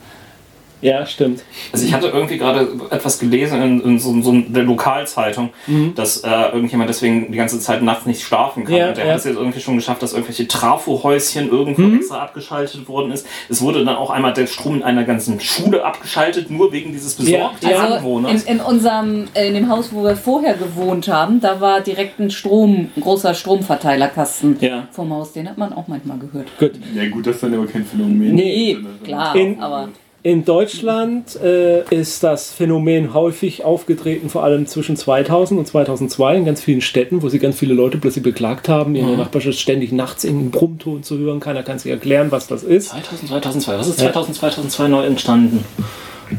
Ja, 0.86 1.04
stimmt. 1.04 1.42
Also 1.72 1.84
ich 1.84 1.92
hatte 1.92 2.08
irgendwie 2.08 2.38
gerade 2.38 2.68
etwas 2.90 3.18
gelesen 3.18 3.60
in, 3.60 3.80
in 3.80 3.98
so, 3.98 4.20
so 4.22 4.32
der 4.32 4.62
Lokalzeitung, 4.62 5.50
dass 5.96 6.18
äh, 6.18 6.28
irgendjemand 6.52 6.88
deswegen 6.88 7.32
die 7.32 7.36
ganze 7.38 7.58
Zeit 7.58 7.82
nachts 7.82 8.06
nicht 8.06 8.22
schlafen 8.22 8.64
kann. 8.64 8.74
Ja, 8.76 8.88
und 8.88 8.96
der 8.96 9.06
ja. 9.06 9.10
hat 9.12 9.18
es 9.18 9.24
jetzt 9.24 9.36
irgendwie 9.36 9.60
schon 9.60 9.74
geschafft, 9.76 10.02
dass 10.02 10.12
irgendwelche 10.12 10.46
Trafohäuschen 10.46 11.50
irgendwo 11.50 11.96
extra 11.96 12.22
abgeschaltet 12.22 12.88
worden 12.88 13.10
ist. 13.10 13.26
Es 13.48 13.60
wurde 13.62 13.84
dann 13.84 13.96
auch 13.96 14.10
einmal 14.10 14.32
der 14.32 14.46
Strom 14.46 14.76
in 14.76 14.82
einer 14.84 15.02
ganzen 15.04 15.40
Schule 15.40 15.84
abgeschaltet, 15.84 16.50
nur 16.50 16.70
wegen 16.72 16.92
dieses 16.92 17.14
besorgten 17.14 17.68
Ja, 17.68 17.76
Also 17.80 17.86
in, 17.86 17.98
Anwohners. 17.98 18.42
in 18.44 18.60
unserem, 18.60 19.24
äh, 19.34 19.48
in 19.48 19.54
dem 19.54 19.68
Haus, 19.68 19.92
wo 19.92 20.04
wir 20.04 20.16
vorher 20.16 20.54
gewohnt 20.54 21.08
haben, 21.08 21.40
da 21.40 21.60
war 21.60 21.80
direkt 21.80 22.20
ein 22.20 22.30
Strom, 22.30 22.90
ein 22.96 23.00
großer 23.02 23.34
Stromverteilerkasten 23.34 24.56
Ja. 24.60 24.88
vom 24.92 25.12
Haus. 25.12 25.32
Den 25.32 25.48
hat 25.48 25.58
man 25.58 25.72
auch 25.72 25.88
manchmal 25.88 26.18
gehört. 26.18 26.46
Gut. 26.58 26.72
Ja 26.94 27.08
gut, 27.08 27.26
das 27.26 27.36
ist 27.36 27.42
dann 27.42 27.54
aber 27.54 27.66
kein 27.66 27.84
Phänomen. 27.84 28.34
Nee, 28.34 28.78
klar, 29.04 29.34
In- 29.34 29.60
aber 29.60 29.88
In 30.26 30.44
Deutschland 30.44 31.40
äh, 31.40 31.84
ist 31.94 32.24
das 32.24 32.50
Phänomen 32.50 33.14
häufig 33.14 33.62
aufgetreten, 33.62 34.28
vor 34.28 34.42
allem 34.42 34.66
zwischen 34.66 34.96
2000 34.96 35.60
und 35.60 35.66
2002 35.66 36.38
in 36.38 36.44
ganz 36.44 36.60
vielen 36.60 36.80
Städten, 36.80 37.22
wo 37.22 37.28
sie 37.28 37.38
ganz 37.38 37.56
viele 37.60 37.74
Leute 37.74 37.98
plötzlich 37.98 38.24
beklagt 38.24 38.68
haben, 38.68 38.96
in 38.96 39.06
der 39.06 39.16
Nachbarschaft 39.16 39.56
ständig 39.56 39.92
nachts 39.92 40.24
irgendeinen 40.24 40.50
Brummton 40.50 41.04
zu 41.04 41.16
hören. 41.16 41.38
Keiner 41.38 41.62
kann 41.62 41.78
sich 41.78 41.92
erklären, 41.92 42.32
was 42.32 42.48
das 42.48 42.64
ist. 42.64 42.88
2000, 42.88 43.28
2002. 43.28 43.78
Was 43.78 43.86
ist 43.86 44.00
2000, 44.00 44.36
2002 44.36 44.88
neu 44.88 45.06
entstanden? 45.06 45.64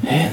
Hä? 0.04 0.28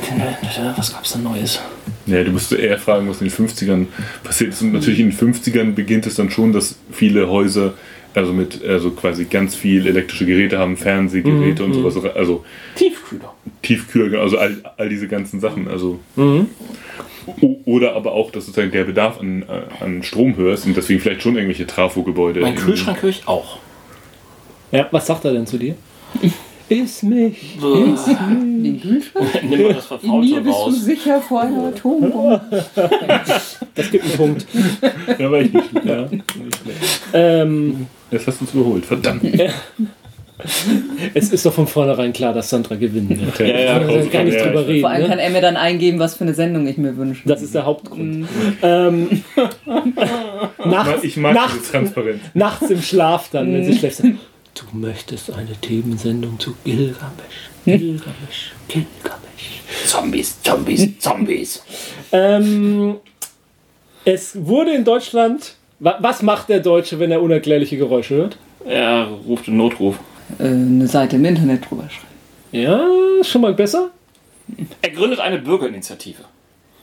Was 0.76 0.92
gab's 0.92 1.12
denn 1.12 1.22
Neues? 1.22 1.60
Ja, 2.06 2.24
du 2.24 2.32
musst 2.32 2.52
eher 2.52 2.78
fragen, 2.78 3.08
was 3.08 3.22
in 3.22 3.28
den 3.28 3.36
50ern 3.36 3.86
passiert 4.24 4.52
ist. 4.52 4.62
Und 4.62 4.72
natürlich 4.72 4.98
in 4.98 5.10
den 5.10 5.16
50ern 5.16 5.74
beginnt 5.74 6.06
es 6.06 6.16
dann 6.16 6.28
schon, 6.28 6.52
dass 6.52 6.74
viele 6.90 7.28
Häuser 7.28 7.74
also 8.14 8.32
mit 8.32 8.64
also 8.64 8.90
quasi 8.92 9.24
ganz 9.24 9.54
viel 9.56 9.86
elektrische 9.86 10.26
Geräte 10.26 10.58
haben, 10.58 10.76
Fernsehgeräte 10.76 11.64
und 11.64 11.74
sowas, 11.74 11.96
also 12.14 12.44
Tiefkühler. 12.76 13.34
Tiefkühl, 13.62 14.16
also 14.16 14.38
all, 14.38 14.56
all 14.76 14.88
diese 14.88 15.08
ganzen 15.08 15.40
Sachen, 15.40 15.68
also 15.68 15.98
Mhm. 16.16 16.46
oder 17.64 17.94
aber 17.96 18.12
auch, 18.12 18.30
dass 18.30 18.46
sozusagen 18.46 18.70
der 18.70 18.84
Bedarf 18.84 19.18
an, 19.20 19.44
an 19.80 20.02
Strom 20.02 20.36
höher 20.36 20.54
ist 20.54 20.66
und 20.66 20.76
deswegen 20.76 21.00
vielleicht 21.00 21.22
schon 21.22 21.34
irgendwelche 21.36 21.66
Trafo-Gebäude. 21.66 22.40
Mein 22.40 22.54
in- 22.54 22.58
Kühlschrank 22.60 23.02
höre 23.02 23.10
ich 23.10 23.26
auch. 23.26 23.58
Ja, 24.72 24.88
was 24.90 25.06
sagt 25.06 25.24
er 25.24 25.32
denn 25.32 25.46
zu 25.46 25.56
dir? 25.58 25.74
Iss 26.68 27.02
mich. 27.02 27.58
den 27.60 28.80
Kühlschrank? 28.80 29.28
Nimm 29.48 29.62
mal 29.64 29.74
das 29.74 29.90
In 30.02 30.20
mir 30.20 30.40
bist 30.40 30.58
du 30.66 30.70
sicher 30.70 31.20
vor 31.20 31.42
einer 31.42 31.66
Atombombe. 31.68 32.40
Das 33.76 33.90
gibt 33.90 34.04
einen 34.04 34.16
Punkt. 34.16 34.46
Ja, 35.18 35.30
war 35.30 35.40
ich 35.40 35.52
nicht. 35.52 35.70
Ja. 35.84 36.08
Ähm, 37.12 37.86
Jetzt 38.14 38.26
hast 38.26 38.40
du 38.40 38.44
uns 38.44 38.54
überholt, 38.54 38.86
verdammt. 38.86 39.22
es 41.14 41.32
ist 41.32 41.46
doch 41.46 41.52
von 41.52 41.66
vornherein 41.66 42.12
klar, 42.12 42.32
dass 42.34 42.50
Sandra 42.50 42.74
gewinnen 42.76 43.08
wird. 43.08 43.38
Ja, 43.38 43.46
ja, 43.46 43.78
kann 43.78 44.10
gar 44.10 44.24
nicht 44.24 44.34
ja, 44.36 44.46
drüber 44.46 44.66
reden. 44.66 44.80
Vor 44.80 44.90
allem 44.90 45.02
Ne? 45.02 45.08
kann 45.08 45.18
er 45.18 45.30
mir 45.30 45.40
dann 45.40 45.56
eingeben, 45.56 45.98
was 45.98 46.16
für 46.16 46.24
eine 46.24 46.34
Sendung 46.34 46.66
ich 46.66 46.76
mir 46.76 46.96
wünsche. 46.96 47.22
Das 47.26 47.42
ist 47.42 47.54
der 47.54 47.64
Hauptgrund. 47.66 48.26
Ähm, 48.62 49.22
nachts, 50.64 51.04
Ich 51.04 51.16
mag 51.16 51.32
diese 51.34 51.44
nachts, 51.46 51.70
Transparenz. 51.70 52.20
nachts 52.34 52.70
im 52.70 52.82
Schlaf 52.82 53.28
dann, 53.30 53.52
wenn 53.52 53.64
sie 53.64 53.76
schlecht 53.78 53.96
sind. 53.96 54.18
Du 54.54 54.64
möchtest 54.76 55.32
eine 55.32 55.52
Themensendung 55.60 56.38
zu 56.38 56.54
Gilgamesh. 56.64 57.50
Gilgamesh, 57.64 58.52
Gilgamesh. 58.68 59.60
Zombies, 59.86 60.40
Zombies, 60.42 60.98
Zombies. 60.98 61.62
Ähm, 62.12 62.96
es 64.04 64.36
wurde 64.46 64.72
in 64.74 64.84
Deutschland. 64.84 65.56
Wa- 65.84 65.98
Was 66.00 66.22
macht 66.22 66.48
der 66.48 66.60
Deutsche, 66.60 66.98
wenn 66.98 67.10
er 67.10 67.22
unerklärliche 67.22 67.76
Geräusche 67.76 68.14
hört? 68.16 68.36
Er 68.66 69.06
ruft 69.26 69.46
den 69.46 69.56
Notruf. 69.56 69.98
Äh, 70.38 70.44
eine 70.44 70.86
Seite 70.88 71.16
im 71.16 71.24
Internet 71.24 71.68
drüber 71.70 71.84
schreiben. 71.88 72.08
Ja, 72.52 72.84
schon 73.22 73.42
mal 73.42 73.52
besser? 73.54 73.90
Er 74.82 74.90
gründet 74.90 75.20
eine 75.20 75.38
Bürgerinitiative. 75.38 76.22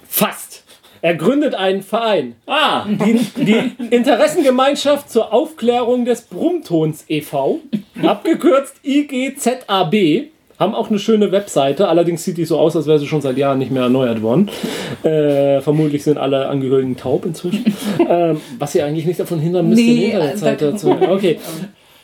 Fast. 0.08 0.64
Er 1.04 1.16
gründet 1.16 1.56
einen 1.56 1.82
Verein. 1.82 2.36
Ah, 2.46 2.86
Die, 2.88 3.20
die 3.44 3.72
Interessengemeinschaft 3.96 5.10
zur 5.10 5.34
Aufklärung 5.34 6.06
des 6.06 6.22
Brummtons 6.24 7.06
e.V., 7.08 7.60
abgekürzt 8.04 8.76
IGZAB, 8.84 10.28
Haben 10.62 10.76
auch 10.76 10.90
eine 10.92 11.00
schöne 11.00 11.32
Webseite, 11.32 11.88
allerdings 11.88 12.24
sieht 12.24 12.38
die 12.38 12.46
so 12.46 12.60
aus, 12.60 12.76
als 12.76 12.86
wäre 12.86 13.00
sie 13.00 13.08
schon 13.08 13.22
seit 13.22 13.36
Jahren 13.36 13.58
nicht 13.58 13.72
mehr 13.72 13.82
erneuert 13.82 14.22
worden. 14.22 14.48
Äh, 15.02 15.60
vermutlich 15.62 16.04
sind 16.04 16.20
alle 16.20 16.48
Angehörigen 16.50 16.96
taub 16.96 17.26
inzwischen. 17.26 17.66
ähm, 18.08 18.40
was 18.60 18.72
sie 18.74 18.84
eigentlich 18.84 19.08
nicht 19.08 19.20
davon 19.20 19.40
hindern 19.40 19.68
müsste, 19.70 19.84
Nee, 19.84 20.06
eine 20.14 20.14
Internetseite 20.14 20.72
da- 20.72 20.78
zu. 20.78 20.92
Okay. 20.92 21.40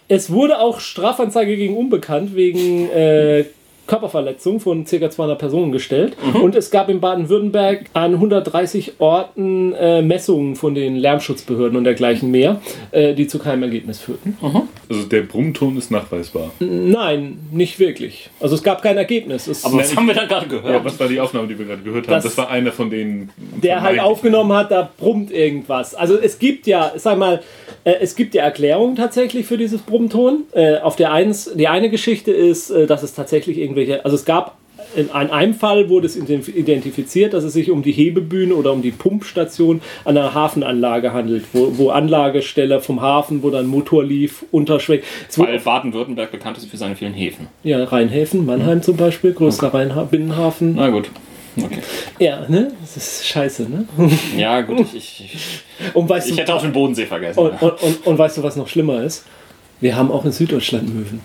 Es 0.10 0.32
wurde 0.32 0.60
auch 0.62 0.80
Strafanzeige 0.80 1.58
gegen 1.58 1.76
Unbekannt 1.76 2.34
wegen 2.34 2.89
äh, 2.91 3.43
Körperverletzung 3.88 4.59
von 4.59 4.85
ca. 4.85 5.09
200 5.09 5.39
Personen 5.39 5.71
gestellt. 5.71 6.15
Und 6.41 6.55
es 6.55 6.69
gab 6.71 6.89
in 6.89 6.99
Baden-Württemberg 6.99 7.85
an 7.93 8.13
130 8.13 8.93
Orten 8.99 9.73
äh, 9.73 10.01
Messungen 10.01 10.55
von 10.55 10.75
den 10.75 10.95
Lärmschutzbehörden 10.95 11.77
und 11.77 11.83
dergleichen 11.85 12.29
mehr, 12.31 12.61
äh, 12.91 13.13
die 13.13 13.27
zu 13.27 13.39
keinem 13.39 13.63
Ergebnis 13.63 13.99
führten. 13.99 14.38
Also 14.89 15.03
der 15.03 15.21
Brummton 15.21 15.77
ist 15.77 15.89
nachweisbar. 15.91 16.51
Nein, 16.59 17.39
nicht 17.51 17.79
wirklich. 17.79 18.29
Also 18.39 18.55
es 18.55 18.63
gab 18.63 18.81
kein 18.81 18.97
Ergebnis. 18.97 19.47
Es, 19.47 19.65
Aber 19.65 19.77
was 19.77 19.95
haben 19.95 20.07
wir 20.07 20.13
da 20.15 20.25
gerade 20.25 20.45
Ja, 20.45 20.61
gehört? 20.61 20.85
was 20.85 20.99
war 20.99 21.07
die 21.07 21.19
Aufnahme, 21.19 21.47
die 21.47 21.57
wir 21.57 21.65
gerade 21.65 21.81
gehört 21.81 22.07
haben? 22.07 22.13
Das- 22.15 22.23
Das, 22.23 22.38
war 22.38 22.49
einer 22.49 22.71
von 22.71 22.89
denen. 22.89 23.29
der 23.63 23.81
halt 23.81 23.99
aufgenommen 23.99 24.53
hat, 24.53 24.69
da 24.71 24.89
brummt 24.97 25.31
irgendwas. 25.31 25.95
Also 25.95 26.17
es 26.19 26.39
gibt 26.39 26.67
ja, 26.67 26.91
sag 26.97 27.17
mal, 27.17 27.41
äh, 27.83 27.93
es 28.01 28.15
gibt 28.15 28.33
ja 28.35 28.43
Erklärungen 28.43 28.95
tatsächlich 28.95 29.45
für 29.45 29.57
dieses 29.57 29.81
Brummton. 29.81 30.43
Äh, 30.51 30.77
auf 30.79 30.95
der 30.97 31.11
eins, 31.13 31.51
die 31.55 31.67
eine 31.67 31.89
Geschichte 31.89 32.31
ist, 32.31 32.69
äh, 32.69 32.85
dass 32.85 33.03
es 33.03 33.13
tatsächlich 33.13 33.57
irgendwelche, 33.78 34.03
also 34.05 34.15
es 34.15 34.25
gab 34.25 34.57
in 34.95 35.11
ein- 35.11 35.32
einem 35.32 35.53
Fall 35.53 35.89
wurde 35.89 36.05
es 36.07 36.17
ident- 36.17 36.49
identifiziert, 36.53 37.34
dass 37.34 37.43
es 37.43 37.53
sich 37.53 37.71
um 37.71 37.82
die 37.84 37.91
Hebebühne 37.91 38.53
oder 38.55 38.71
um 38.71 38.82
die 38.82 38.91
Pumpstation 38.91 39.82
an 40.05 40.17
einer 40.17 40.34
Hafenanlage 40.34 41.13
handelt, 41.13 41.43
wo, 41.53 41.78
wo 41.78 41.89
Anlagestelle 41.89 42.80
vom 42.80 43.01
Hafen, 43.01 43.43
wo 43.43 43.49
dann 43.49 43.67
Motor 43.67 44.03
lief, 44.03 44.45
wurde 45.38 45.51
Weil 45.51 45.59
Baden-Württemberg 45.59 46.32
bekannt 46.32 46.57
ist 46.57 46.67
für 46.69 46.78
seine 46.78 46.95
vielen 46.95 47.13
Häfen. 47.13 47.47
ja, 47.63 47.84
Rheinhäfen, 47.84 48.45
Mannheim 48.45 48.82
zum 48.82 48.97
Beispiel, 48.97 49.34
größter 49.34 49.73
Rheinha 49.73 50.03
Binnenhafen. 50.03 50.75
Na 50.75 50.89
gut. 50.89 51.09
Okay. 51.59 51.80
Ja, 52.19 52.45
ne? 52.47 52.71
Das 52.82 52.95
ist 52.97 53.25
scheiße, 53.28 53.63
ne? 53.63 53.88
Ja, 54.38 54.61
gut, 54.61 54.80
ich, 54.80 54.95
ich, 54.95 55.34
ich, 55.34 55.95
Und 55.95 56.07
weißt 56.07 56.30
ich 56.30 56.36
du, 56.36 56.41
hätte 56.41 56.53
auch 56.53 56.61
den 56.61 56.71
Bodensee 56.71 57.07
vergessen. 57.07 57.39
Und, 57.39 57.59
und, 57.61 57.82
und, 57.82 58.07
und 58.07 58.17
weißt 58.17 58.38
du, 58.38 58.43
was 58.43 58.55
noch 58.55 58.67
schlimmer 58.67 59.01
ist? 59.03 59.25
Wir 59.82 59.95
haben 59.95 60.11
auch 60.11 60.23
in 60.23 60.32
Süddeutschland 60.32 60.93
Möwen. 60.93 61.19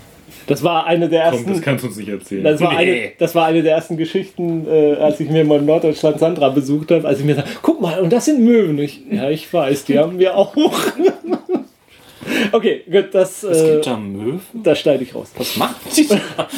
Das 0.52 0.62
war 0.62 0.86
eine 0.86 1.08
der 1.08 1.30
Komm, 1.30 1.38
das 1.38 1.46
ersten. 1.46 1.62
kannst 1.62 1.82
du 1.84 1.88
uns 1.88 1.96
nicht 1.96 2.10
erzählen. 2.10 2.44
Das 2.44 2.60
war, 2.60 2.76
eine, 2.76 2.90
Nee. 2.90 3.12
das 3.18 3.34
war 3.34 3.46
eine 3.46 3.62
der 3.62 3.74
ersten 3.74 3.96
Geschichten, 3.96 4.66
äh, 4.68 4.96
als 4.96 5.18
ich 5.18 5.30
mir 5.30 5.44
mal 5.46 5.60
in 5.60 5.64
Norddeutschland 5.64 6.18
Sandra 6.18 6.50
besucht 6.50 6.90
habe, 6.90 7.08
als 7.08 7.20
ich 7.20 7.24
mir 7.24 7.36
sagte, 7.36 7.52
guck 7.62 7.80
mal, 7.80 7.98
und 8.00 8.12
das 8.12 8.26
sind 8.26 8.44
Möwen. 8.44 8.78
Ich, 8.78 9.00
ja, 9.10 9.30
ich 9.30 9.50
weiß, 9.50 9.86
die 9.86 9.98
haben 9.98 10.18
wir 10.18 10.36
auch. 10.36 10.54
okay, 12.52 12.82
gut, 12.90 13.06
das, 13.12 13.42
es 13.44 13.62
äh, 13.62 13.72
gibt 13.72 13.86
da 13.86 13.96
Möwen? 13.96 14.40
das 14.52 14.78
schneide 14.78 15.04
ich 15.04 15.14
raus. 15.14 15.32
Was 15.38 15.56
machen 15.56 15.76
die 15.96 16.06
da? 16.36 16.48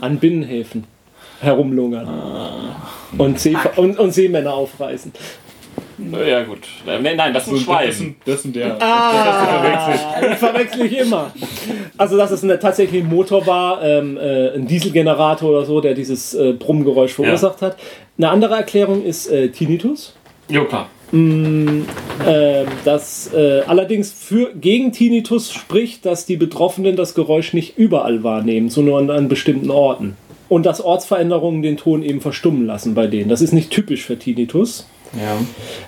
An 0.00 0.18
Binnenhäfen 0.18 0.84
herumlungern. 1.40 2.08
Ah. 2.08 2.88
Und, 3.16 3.38
See, 3.38 3.56
und, 3.76 3.96
und 3.96 4.10
Seemänner 4.12 4.54
aufreißen. 4.54 5.12
Ja, 5.98 6.42
gut. 6.42 6.60
Äh, 6.86 7.00
Nein, 7.00 7.32
das 7.32 7.46
ist 7.46 7.52
ein 7.52 7.58
Schwein. 7.58 7.86
Das, 7.86 7.98
sind, 7.98 8.16
das 8.24 8.42
sind 8.42 8.56
der. 8.56 8.76
Ah, 8.80 10.20
das 10.20 10.38
verwechsel 10.38 10.86
ich 10.86 10.98
immer. 10.98 11.32
Also, 11.96 12.16
dass 12.16 12.30
es 12.30 12.44
eine, 12.44 12.58
tatsächlich 12.58 13.02
ein 13.02 13.08
Motor 13.08 13.46
war, 13.46 13.82
ähm, 13.82 14.18
äh, 14.18 14.54
ein 14.54 14.66
Dieselgenerator 14.66 15.50
oder 15.50 15.64
so, 15.64 15.80
der 15.80 15.94
dieses 15.94 16.34
äh, 16.34 16.52
Brummgeräusch 16.52 17.12
verursacht 17.12 17.62
hat. 17.62 17.76
Eine 18.18 18.28
andere 18.28 18.56
Erklärung 18.56 19.04
ist 19.04 19.28
äh, 19.28 19.48
Tinnitus. 19.48 20.14
Jo, 20.48 20.64
klar. 20.64 20.88
Ähm, 21.12 21.86
das 22.84 23.32
äh, 23.32 23.60
allerdings 23.66 24.12
für, 24.12 24.52
gegen 24.54 24.92
Tinnitus 24.92 25.52
spricht, 25.52 26.04
dass 26.04 26.26
die 26.26 26.36
Betroffenen 26.36 26.96
das 26.96 27.14
Geräusch 27.14 27.52
nicht 27.52 27.78
überall 27.78 28.24
wahrnehmen, 28.24 28.68
sondern 28.68 29.10
an 29.10 29.28
bestimmten 29.28 29.70
Orten. 29.70 30.16
Und 30.48 30.66
dass 30.66 30.80
Ortsveränderungen 30.80 31.62
den 31.62 31.76
Ton 31.76 32.02
eben 32.02 32.20
verstummen 32.20 32.66
lassen 32.66 32.94
bei 32.94 33.06
denen. 33.06 33.28
Das 33.28 33.40
ist 33.40 33.52
nicht 33.52 33.70
typisch 33.70 34.04
für 34.04 34.18
Tinnitus. 34.18 34.86
Ja. 35.14 35.38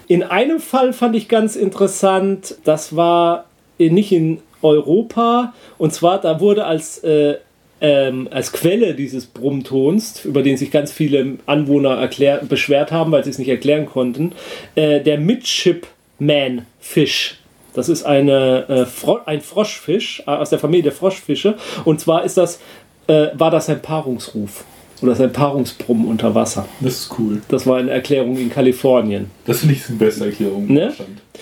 In 0.07 0.23
einem 0.23 0.61
Fall 0.61 0.93
fand 0.93 1.17
ich 1.17 1.29
ganz 1.29 1.57
interessant, 1.57 2.57
das 2.65 2.95
war 2.97 3.47
nicht 3.79 4.13
in 4.13 4.41
Europa, 4.63 5.53
und 5.79 5.93
zwar 5.95 6.21
da 6.21 6.41
wurde 6.41 6.65
als, 6.65 6.99
äh, 7.05 7.37
ähm, 7.81 8.27
als 8.31 8.53
Quelle 8.53 8.95
dieses 8.95 9.27
Brummtons, 9.27 10.25
über 10.25 10.43
den 10.43 10.57
sich 10.57 10.73
ganz 10.73 10.91
viele 10.91 11.37
Anwohner 11.47 11.97
erklär 11.97 12.39
beschwert 12.39 12.91
haben, 12.91 13.13
weil 13.13 13.23
sie 13.25 13.31
es 13.31 13.39
nicht 13.39 13.49
erklären 13.49 13.87
konnten, 13.87 14.33
äh, 14.75 15.01
der 15.01 15.19
Midshipman-Fisch. 15.19 17.39
Das 17.75 17.89
ist 17.89 18.03
eine, 18.03 18.69
äh, 18.69 18.85
Fro 18.87 19.21
ein 19.25 19.41
Froschfisch 19.41 20.25
äh, 20.27 20.31
aus 20.31 20.51
der 20.51 20.59
Familie 20.59 20.83
der 20.85 20.93
Froschfische. 20.93 21.55
Und 21.85 22.01
zwar 22.01 22.25
ist 22.25 22.37
das, 22.37 22.59
äh, 23.07 23.29
war 23.35 23.53
das 23.53 23.69
ein 23.69 23.81
Paarungsruf 23.81 24.65
oder 25.03 25.15
sein 25.15 25.33
Paarungsbrummen 25.33 26.07
unter 26.07 26.35
Wasser. 26.35 26.67
Das 26.81 26.95
ist 26.95 27.15
cool. 27.19 27.41
Das 27.49 27.67
war 27.67 27.79
eine 27.79 27.91
Erklärung 27.91 28.37
in 28.37 28.51
Kalifornien. 28.51 29.31
Das 29.47 29.61
finde 29.61 29.75
ich 29.75 29.87
die 29.87 29.93
beste 29.93 30.27
Erklärung. 30.27 30.73
Ne? 30.73 30.93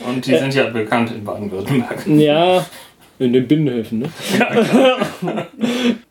Und 0.07 0.27
die 0.27 0.37
sind 0.37 0.55
ja 0.55 0.69
bekannt 0.69 1.11
in 1.17 1.25
Baden-Württemberg. 1.25 2.07
Ja, 2.07 2.65
in 3.19 3.33
den 3.33 3.49
Binnenhöfen. 3.49 4.01
Ne? 4.01 4.09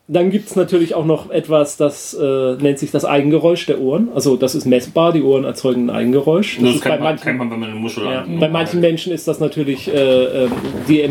Dann 0.08 0.30
gibt 0.30 0.48
es 0.48 0.54
natürlich 0.56 0.94
auch 0.94 1.04
noch 1.04 1.30
etwas, 1.30 1.76
das 1.76 2.14
äh, 2.14 2.54
nennt 2.60 2.78
sich 2.78 2.92
das 2.92 3.04
Eigengeräusch 3.04 3.66
der 3.66 3.80
Ohren. 3.80 4.08
Also 4.14 4.36
das 4.36 4.54
ist 4.54 4.64
messbar, 4.64 5.12
die 5.12 5.22
Ohren 5.22 5.44
erzeugen 5.44 5.90
ein 5.90 5.96
Eigengeräusch. 5.96 6.58
Das, 6.60 6.76
ist 6.76 6.82
kennt, 6.82 6.84
bei 6.84 6.90
man, 6.98 7.04
manchen, 7.04 7.24
kennt 7.24 7.38
man, 7.38 7.50
wenn 7.50 7.60
man 7.60 7.70
eine 7.70 7.78
Muschel 7.80 8.04
ja, 8.04 8.22
an- 8.22 8.38
bei 8.38 8.48
manchen 8.48 8.80
Menschen 8.80 9.12
ist 9.12 9.26
das 9.26 9.40
natürlich, 9.40 9.92
äh, 9.92 10.44
äh, 10.44 10.48
die, 10.88 11.10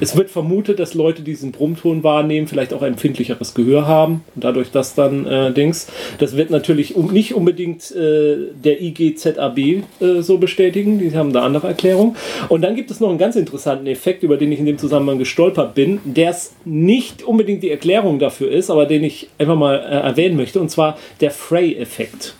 es 0.00 0.16
wird 0.16 0.30
vermutet, 0.30 0.78
dass 0.78 0.94
Leute, 0.94 1.22
die 1.22 1.32
diesen 1.32 1.52
Brummton 1.52 2.02
wahrnehmen, 2.02 2.46
vielleicht 2.46 2.72
auch 2.72 2.82
ein 2.82 2.94
empfindlicheres 2.94 3.54
Gehör 3.54 3.86
haben 3.86 4.24
und 4.34 4.44
dadurch 4.44 4.70
das 4.70 4.94
dann 4.94 5.26
äh, 5.26 5.52
Dings. 5.52 5.88
Das 6.18 6.36
wird 6.36 6.50
natürlich 6.50 6.94
um, 6.94 7.12
nicht 7.12 7.34
unbedingt 7.34 7.90
äh, 7.90 8.36
der 8.54 8.80
IGZAB 8.80 9.58
äh, 9.58 9.82
so 10.20 10.38
bestätigen, 10.38 10.98
die 10.98 11.16
haben 11.16 11.32
da 11.32 11.42
andere 11.42 11.68
Erklärungen. 11.68 12.16
Und 12.48 12.62
dann 12.62 12.76
gibt 12.76 12.90
es 12.90 13.00
noch 13.00 13.08
einen 13.08 13.18
ganz 13.18 13.36
interessanten 13.36 13.86
Effekt, 13.86 14.22
über 14.22 14.36
den 14.36 14.52
ich 14.52 14.58
in 14.58 14.66
dem 14.66 14.78
Zusammenhang 14.78 15.18
gestolpert 15.18 15.74
bin, 15.74 16.00
der 16.04 16.30
es 16.30 16.54
nicht 16.64 17.22
unbedingt 17.22 17.62
die 17.62 17.70
Erklärung 17.70 18.18
dafür 18.18 18.50
ist, 18.50 18.70
aber 18.70 18.86
den 18.86 19.04
ich 19.04 19.28
einfach 19.38 19.56
mal 19.56 19.76
äh, 19.76 20.06
erwähnen 20.06 20.36
möchte, 20.36 20.60
und 20.60 20.70
zwar 20.70 20.98
der 21.20 21.30
Frey-Effekt. 21.30 22.34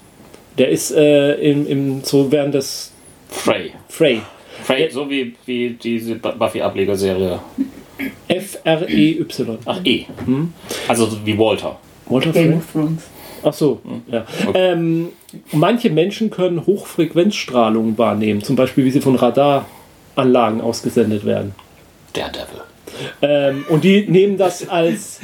Der 0.59 0.69
ist 0.69 0.93
äh, 0.93 1.35
im, 1.35 1.67
im, 1.67 2.05
so 2.05 2.31
während 2.31 2.55
des 2.55 2.93
Frey. 3.29 3.73
Frey. 3.89 4.21
Frey, 4.65 4.91
so 4.91 5.09
wie, 5.11 5.35
wie 5.47 5.71
diese 5.71 6.17
Bu- 6.17 6.33
Buffy-Ablegerserie. 6.39 7.39
F-R-E-Y. 8.29 9.59
Ach, 9.65 9.81
E. 9.85 10.05
Also 10.89 11.07
so 11.07 11.19
wie 11.25 11.39
Walter. 11.39 11.79
Walter 12.07 12.33
Game 12.33 12.55
of 12.59 12.73
Thrones. 12.73 13.03
Ach 13.43 13.53
so, 13.53 13.81
ja. 14.11 14.25
Ähm, 14.55 15.11
manche 15.53 15.91
Menschen 15.91 16.31
können 16.31 16.65
Hochfrequenzstrahlung 16.67 17.99
wahrnehmen, 17.99 18.43
zum 18.43 18.57
Beispiel 18.57 18.85
wie 18.87 18.91
sie 18.91 19.01
von 19.03 19.17
Radaranlagen 19.17 20.61
ausgesendet 20.63 21.25
werden. 21.27 21.55
Daredevil. 22.15 22.63
Ähm, 23.23 23.65
und 23.69 23.85
die 23.85 24.07
nehmen 24.09 24.39
das 24.39 24.69
als, 24.69 25.21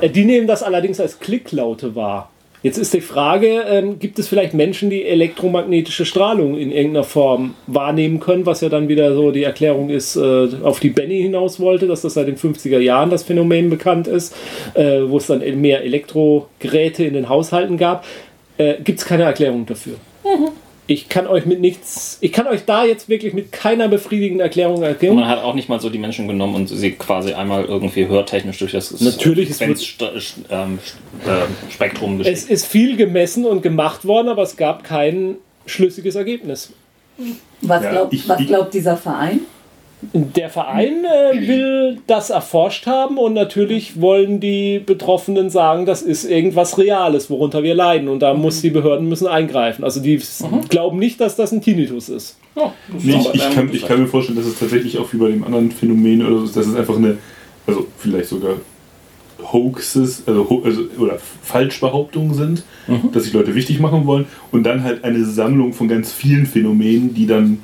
äh, 0.00 0.08
die 0.08 0.24
nehmen 0.24 0.46
das 0.46 0.62
allerdings 0.62 1.00
als 1.00 1.18
Klicklaute 1.18 1.94
wahr. 1.96 2.30
Jetzt 2.66 2.78
ist 2.78 2.94
die 2.94 3.00
Frage, 3.00 3.62
ähm, 3.68 4.00
gibt 4.00 4.18
es 4.18 4.26
vielleicht 4.26 4.52
Menschen, 4.52 4.90
die 4.90 5.04
elektromagnetische 5.04 6.04
Strahlung 6.04 6.58
in 6.58 6.72
irgendeiner 6.72 7.04
Form 7.04 7.54
wahrnehmen 7.68 8.18
können, 8.18 8.44
was 8.44 8.60
ja 8.60 8.68
dann 8.68 8.88
wieder 8.88 9.14
so 9.14 9.30
die 9.30 9.44
Erklärung 9.44 9.88
ist, 9.88 10.16
äh, 10.16 10.48
auf 10.64 10.80
die 10.80 10.90
Benny 10.90 11.22
hinaus 11.22 11.60
wollte, 11.60 11.86
dass 11.86 12.00
das 12.00 12.14
seit 12.14 12.26
den 12.26 12.36
50er 12.36 12.80
Jahren 12.80 13.10
das 13.10 13.22
Phänomen 13.22 13.70
bekannt 13.70 14.08
ist, 14.08 14.34
äh, 14.74 15.02
wo 15.06 15.18
es 15.18 15.28
dann 15.28 15.42
mehr 15.60 15.84
Elektrogeräte 15.84 17.04
in 17.04 17.14
den 17.14 17.28
Haushalten 17.28 17.76
gab. 17.76 18.04
Äh, 18.58 18.82
gibt 18.82 18.98
es 18.98 19.04
keine 19.04 19.22
Erklärung 19.22 19.64
dafür. 19.64 19.94
Ich 20.88 21.08
kann 21.08 21.26
euch 21.26 21.46
mit 21.46 21.60
nichts, 21.60 22.18
ich 22.20 22.32
kann 22.32 22.46
euch 22.46 22.64
da 22.64 22.84
jetzt 22.84 23.08
wirklich 23.08 23.34
mit 23.34 23.50
keiner 23.50 23.88
befriedigenden 23.88 24.40
Erklärung 24.44 24.82
erklären. 24.84 25.16
Man 25.16 25.26
hat 25.26 25.42
auch 25.42 25.54
nicht 25.54 25.68
mal 25.68 25.80
so 25.80 25.90
die 25.90 25.98
Menschen 25.98 26.28
genommen 26.28 26.54
und 26.54 26.68
sie 26.68 26.92
quasi 26.92 27.32
einmal 27.32 27.64
irgendwie 27.64 28.06
hörtechnisch 28.06 28.58
durch 28.58 28.70
das 28.72 29.00
Natürlich, 29.00 29.50
es 29.50 29.58
wird- 29.60 29.78
Frequenzst- 29.80 30.34
ähm, 30.48 30.78
äh, 31.26 31.72
Spektrum 31.72 32.20
Es 32.20 32.26
geschickt. 32.28 32.50
ist 32.50 32.66
viel 32.66 32.96
gemessen 32.96 33.44
und 33.46 33.62
gemacht 33.62 34.04
worden, 34.04 34.28
aber 34.28 34.42
es 34.42 34.56
gab 34.56 34.84
kein 34.84 35.36
schlüssiges 35.66 36.14
Ergebnis. 36.14 36.72
Was, 37.62 37.82
Ja, 37.82 37.90
glaubt, 37.90 38.12
ich- 38.14 38.28
was 38.28 38.40
ich- 38.40 38.46
glaubt 38.46 38.72
dieser 38.74 38.96
Verein? 38.96 39.40
Der 40.12 40.50
Verein 40.50 41.04
äh, 41.04 41.48
will 41.48 41.98
das 42.06 42.28
erforscht 42.30 42.86
haben 42.86 43.16
und 43.16 43.32
natürlich 43.32 43.98
wollen 44.00 44.40
die 44.40 44.78
Betroffenen 44.78 45.48
sagen, 45.48 45.86
das 45.86 46.02
ist 46.02 46.24
irgendwas 46.24 46.76
Reales, 46.76 47.30
worunter 47.30 47.62
wir 47.62 47.74
leiden. 47.74 48.08
Und 48.08 48.20
da 48.20 48.34
muss 48.34 48.60
die 48.60 48.68
Behörden 48.70 49.08
müssen 49.08 49.26
eingreifen. 49.26 49.84
Also 49.84 50.00
die 50.00 50.16
s- 50.16 50.44
glauben 50.68 50.98
nicht, 50.98 51.18
dass 51.20 51.34
das 51.36 51.50
ein 51.52 51.62
Tinnitus 51.62 52.10
ist. 52.10 52.36
Ja, 52.54 52.74
das 52.92 53.02
Nee, 53.04 53.16
ich, 53.16 53.34
ich, 53.34 53.50
kann, 53.50 53.70
ich 53.72 53.86
kann 53.86 54.00
mir 54.02 54.06
vorstellen, 54.06 54.36
dass 54.38 54.46
es 54.46 54.58
tatsächlich 54.58 54.98
auch 54.98 55.10
wie 55.14 55.16
bei 55.16 55.28
dem 55.30 55.42
anderen 55.44 55.70
Phänomen 55.70 56.24
oder 56.26 56.38
so 56.40 56.44
ist, 56.44 56.56
dass 56.56 56.66
es 56.66 56.76
einfach 56.76 56.96
eine, 56.96 57.16
also 57.66 57.86
vielleicht 57.96 58.28
sogar 58.28 58.56
Hoaxes, 59.52 60.22
also, 60.26 60.62
also 60.64 60.82
oder 60.98 61.18
Falschbehauptungen 61.42 62.34
sind, 62.34 62.64
dass 63.12 63.24
sich 63.24 63.32
Leute 63.32 63.54
wichtig 63.54 63.80
machen 63.80 64.06
wollen. 64.06 64.26
Und 64.52 64.64
dann 64.64 64.82
halt 64.84 65.04
eine 65.04 65.24
Sammlung 65.24 65.72
von 65.72 65.88
ganz 65.88 66.12
vielen 66.12 66.46
Phänomenen, 66.46 67.14
die 67.14 67.26
dann 67.26 67.58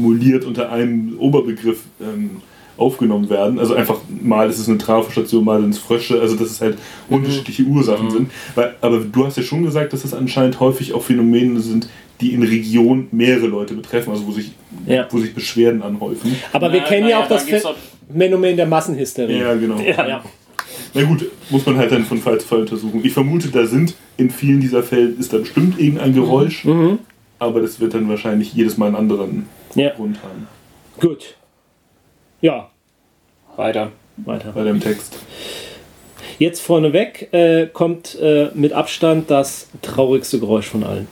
kumuliert 0.00 0.44
unter 0.44 0.70
einem 0.70 1.16
Oberbegriff 1.18 1.80
ähm, 2.00 2.42
aufgenommen 2.76 3.30
werden. 3.30 3.58
Also 3.58 3.74
einfach 3.74 3.96
mal 4.22 4.50
ist 4.50 4.58
es 4.58 4.68
eine 4.68 4.76
Trafostation, 4.76 5.42
mal 5.44 5.60
sind 5.62 5.70
es 5.70 5.78
Frösche, 5.78 6.20
also 6.20 6.36
dass 6.36 6.50
es 6.50 6.60
halt 6.60 6.76
unterschiedliche 7.08 7.62
Ursachen 7.62 8.10
sind. 8.10 8.30
Weil, 8.54 8.74
aber 8.82 8.98
du 9.00 9.24
hast 9.24 9.38
ja 9.38 9.42
schon 9.42 9.64
gesagt, 9.64 9.94
dass 9.94 10.02
das 10.02 10.12
anscheinend 10.12 10.60
häufig 10.60 10.92
auch 10.92 11.02
Phänomene 11.02 11.60
sind, 11.60 11.88
die 12.20 12.34
in 12.34 12.42
Regionen 12.42 13.08
mehrere 13.12 13.46
Leute 13.46 13.74
betreffen, 13.74 14.10
also 14.10 14.26
wo 14.26 14.32
sich, 14.32 14.52
Ja. 14.86 15.06
wo 15.10 15.18
sich 15.18 15.34
Beschwerden 15.34 15.82
anhäufen. 15.82 16.36
Aber 16.52 16.70
wir 16.72 16.80
Na, 16.80 16.86
kennen 16.86 17.02
na 17.04 17.10
ja 17.10 17.18
ja, 17.18 17.24
auch 17.24 17.28
das 17.28 17.46
Phänomen 18.14 18.56
der 18.56 18.66
Massenhysterie. 18.66 19.38
Ja, 19.40 19.54
genau. 19.54 19.78
Ja. 19.80 20.22
Na 20.94 21.02
gut, 21.02 21.24
muss 21.50 21.64
man 21.66 21.76
halt 21.78 21.92
dann 21.92 22.04
von 22.04 22.18
Fall 22.18 22.38
zu 22.40 22.46
Fall 22.46 22.60
untersuchen. 22.60 23.00
Ich 23.02 23.12
vermute, 23.12 23.48
da 23.48 23.66
sind 23.66 23.94
in 24.18 24.30
vielen 24.30 24.60
dieser 24.60 24.82
Fälle 24.82 25.08
ist 25.18 25.32
da 25.32 25.38
bestimmt 25.38 25.78
irgendein 25.80 26.14
Geräusch, 26.14 26.64
Mhm. 26.66 26.98
aber 27.38 27.60
das 27.60 27.80
wird 27.80 27.94
dann 27.94 28.08
wahrscheinlich 28.08 28.52
jedes 28.54 28.76
Mal 28.78 28.86
einen 28.86 28.96
anderen 28.96 29.46
Ja. 29.76 29.90
Grund 29.90 30.22
haben 30.22 30.48
Gut. 31.00 31.34
Ja, 32.40 32.70
Weiter. 33.56 33.92
weiter. 34.16 34.52
bei 34.52 34.64
dem 34.64 34.80
Text. 34.80 35.18
Jetzt 36.38 36.60
vorneweg 36.60 37.32
äh, 37.32 37.66
kommt 37.66 38.14
äh, 38.20 38.50
mit 38.54 38.72
Abstand 38.72 39.30
das 39.30 39.68
traurigste 39.82 40.38
Geräusch 40.38 40.66
von 40.66 40.84
allen. 40.84 41.08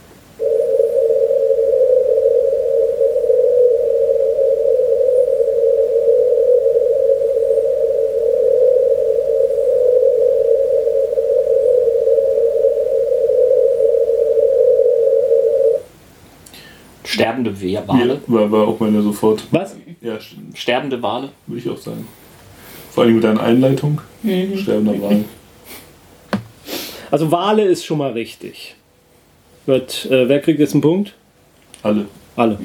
Sterbende 17.25 17.89
Wale. 17.89 18.15
Ja, 18.15 18.21
war, 18.27 18.53
war 18.53 18.69
auch 18.69 18.79
meine 18.81 19.01
sofort. 19.03 19.45
Was? 19.51 19.77
Ja, 20.01 20.15
st- 20.17 20.37
Sterbende 20.55 21.03
Wale. 21.03 21.31
würde 21.47 21.61
ich 21.61 21.71
auch 21.71 21.79
sagen. 21.79 22.07
Vor 22.91 23.05
allem 23.05 23.15
mit 23.17 23.25
deiner 23.25 23.43
Einleitung. 23.43 24.01
Sterbender 24.57 25.01
Wal. 25.01 25.25
Also 27.11 27.31
Wale 27.31 27.65
ist 27.65 27.85
schon 27.85 27.99
mal 27.99 28.13
richtig. 28.13 28.75
Wird, 29.67 30.07
äh, 30.11 30.29
wer 30.29 30.41
kriegt 30.41 30.61
jetzt 30.61 30.73
einen 30.75 30.83
Punkt? 30.83 31.15
Alle. 31.83 32.07
Alle. 32.37 32.59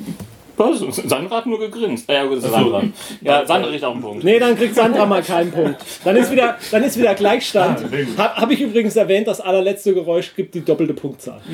Was? 0.60 0.80
Sandra 1.07 1.38
hat 1.38 1.45
nur 1.47 1.57
gegrinst. 1.60 2.10
Ja, 2.10 2.26
gut, 2.26 2.38
das 2.38 2.45
ist 2.45 2.51
Sandra. 2.51 2.84
Ja, 3.22 3.45
Sandra 3.45 3.70
kriegt 3.70 3.84
auch 3.86 3.93
einen 3.93 4.01
Punkt. 4.01 4.24
Nee, 4.26 4.38
dann 4.39 4.57
kriegt 4.57 4.76
Sandra 4.76 5.05
mal 5.05 5.22
keinen 5.24 5.51
Punkt. 5.51 5.78
Dann 6.03 6.16
ist 6.18 6.32
wieder, 6.32 6.57
dann 6.72 6.84
ist 6.84 6.99
wieder 6.99 7.16
Gleichstand. 7.16 7.80
Ah. 8.18 8.24
Habe 8.24 8.36
hab 8.41 8.51
ich 8.51 8.60
übrigens 8.62 8.95
erwähnt, 8.97 9.28
das 9.28 9.39
allerletzte 9.39 9.93
Geräusch 9.93 10.36
gibt 10.36 10.53
die 10.55 10.62
doppelte 10.66 10.93
Punktzahl. 10.93 11.39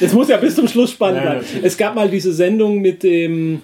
Das 0.00 0.12
muss 0.12 0.28
ja 0.28 0.36
bis 0.36 0.54
zum 0.56 0.68
Schluss 0.68 0.90
spannend 0.90 1.24
natürlich. 1.24 1.62
Es 1.64 1.76
gab 1.76 1.94
mal 1.94 2.08
diese 2.08 2.32
Sendung 2.32 2.80
mit 2.80 3.02
dem, 3.02 3.62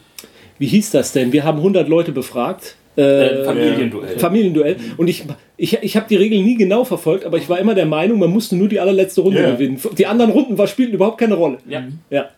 wie 0.58 0.66
hieß 0.66 0.92
das 0.92 1.12
denn? 1.12 1.32
Wir 1.32 1.44
haben 1.44 1.58
100 1.58 1.88
Leute 1.88 2.12
befragt. 2.12 2.76
Äh, 2.96 3.02
Äh, 3.42 3.44
Familienduell. 3.44 4.18
Familienduell. 4.18 4.76
Und 4.96 5.06
ich, 5.08 5.24
ich, 5.56 5.78
ich 5.82 5.96
habe 5.96 6.06
die 6.08 6.16
Regeln 6.16 6.44
nie 6.44 6.56
genau 6.56 6.84
verfolgt, 6.84 7.24
aber 7.24 7.36
ich 7.38 7.48
war 7.48 7.58
immer 7.60 7.74
der 7.76 7.86
Meinung, 7.86 8.18
man 8.18 8.30
musste 8.30 8.56
nur 8.56 8.68
die 8.68 8.80
allerletzte 8.80 9.20
Runde 9.20 9.40
Ja. 9.40 9.50
gewinnen. 9.52 9.80
Die 9.96 10.06
anderen 10.06 10.32
Runden 10.32 10.58
war, 10.58 10.66
spielten 10.66 10.94
überhaupt 10.94 11.18
keine 11.18 11.34
Rolle. 11.34 11.58
Ja, 11.68 11.84
Ja. 12.10 12.28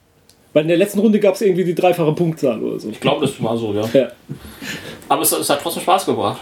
Weil 0.53 0.63
in 0.63 0.69
der 0.69 0.77
letzten 0.77 0.99
Runde 0.99 1.21
gab 1.21 1.35
es 1.35 1.43
irgendwie 1.43 1.65
die 1.65 1.75
dreifache 1.75 2.13
Punktzahl 2.13 2.61
oder 2.61 2.81
so. 2.81 2.89
ich 2.89 3.01
glaube, 3.01 3.25
das 3.27 3.43
war 3.43 3.57
so, 3.57 3.73
ja. 3.73 3.85
Ja. 3.93 4.09
Aber 5.09 5.23
es, 5.23 5.31
es 5.33 5.49
hat 5.49 5.61
trotzdem 5.63 5.83
Spaß 5.83 6.07
gebracht. 6.07 6.41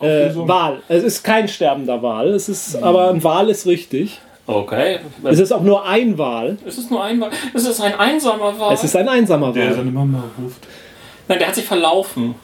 Äh? 0.00 0.30
Wal. 0.34 0.80
Es 0.88 1.02
ist 1.02 1.22
kein 1.22 1.48
sterbender 1.48 2.00
Wal. 2.02 2.28
Es 2.28 2.48
ist, 2.48 2.76
aber 2.82 3.10
ein 3.10 3.22
Wal 3.22 3.50
ist 3.50 3.66
richtig. 3.66 4.18
Okay. 4.46 4.98
Es 5.24 5.38
ist 5.38 5.52
auch 5.52 5.62
nur 5.62 5.84
ein 5.86 6.16
Wal. 6.16 6.58
Es 6.64 6.78
ist 6.78 6.90
nur 6.90 7.02
ein 7.04 7.20
Wal. 7.20 7.30
Es 7.54 7.66
ist 7.66 7.80
ein 7.80 7.94
einsamer 7.94 8.58
Wal. 8.58 8.72
Es 8.74 8.82
ist 8.84 8.96
ein 8.96 9.08
einsamer 9.08 9.52
Der 9.52 9.66
Wal. 9.66 9.74
seine 9.74 9.90
Mama 9.90 10.24
ruft. 10.42 10.66
Nein, 11.28 11.38
der 11.38 11.48
hat 11.48 11.54
sich 11.54 11.64
verlaufen. 11.64 12.34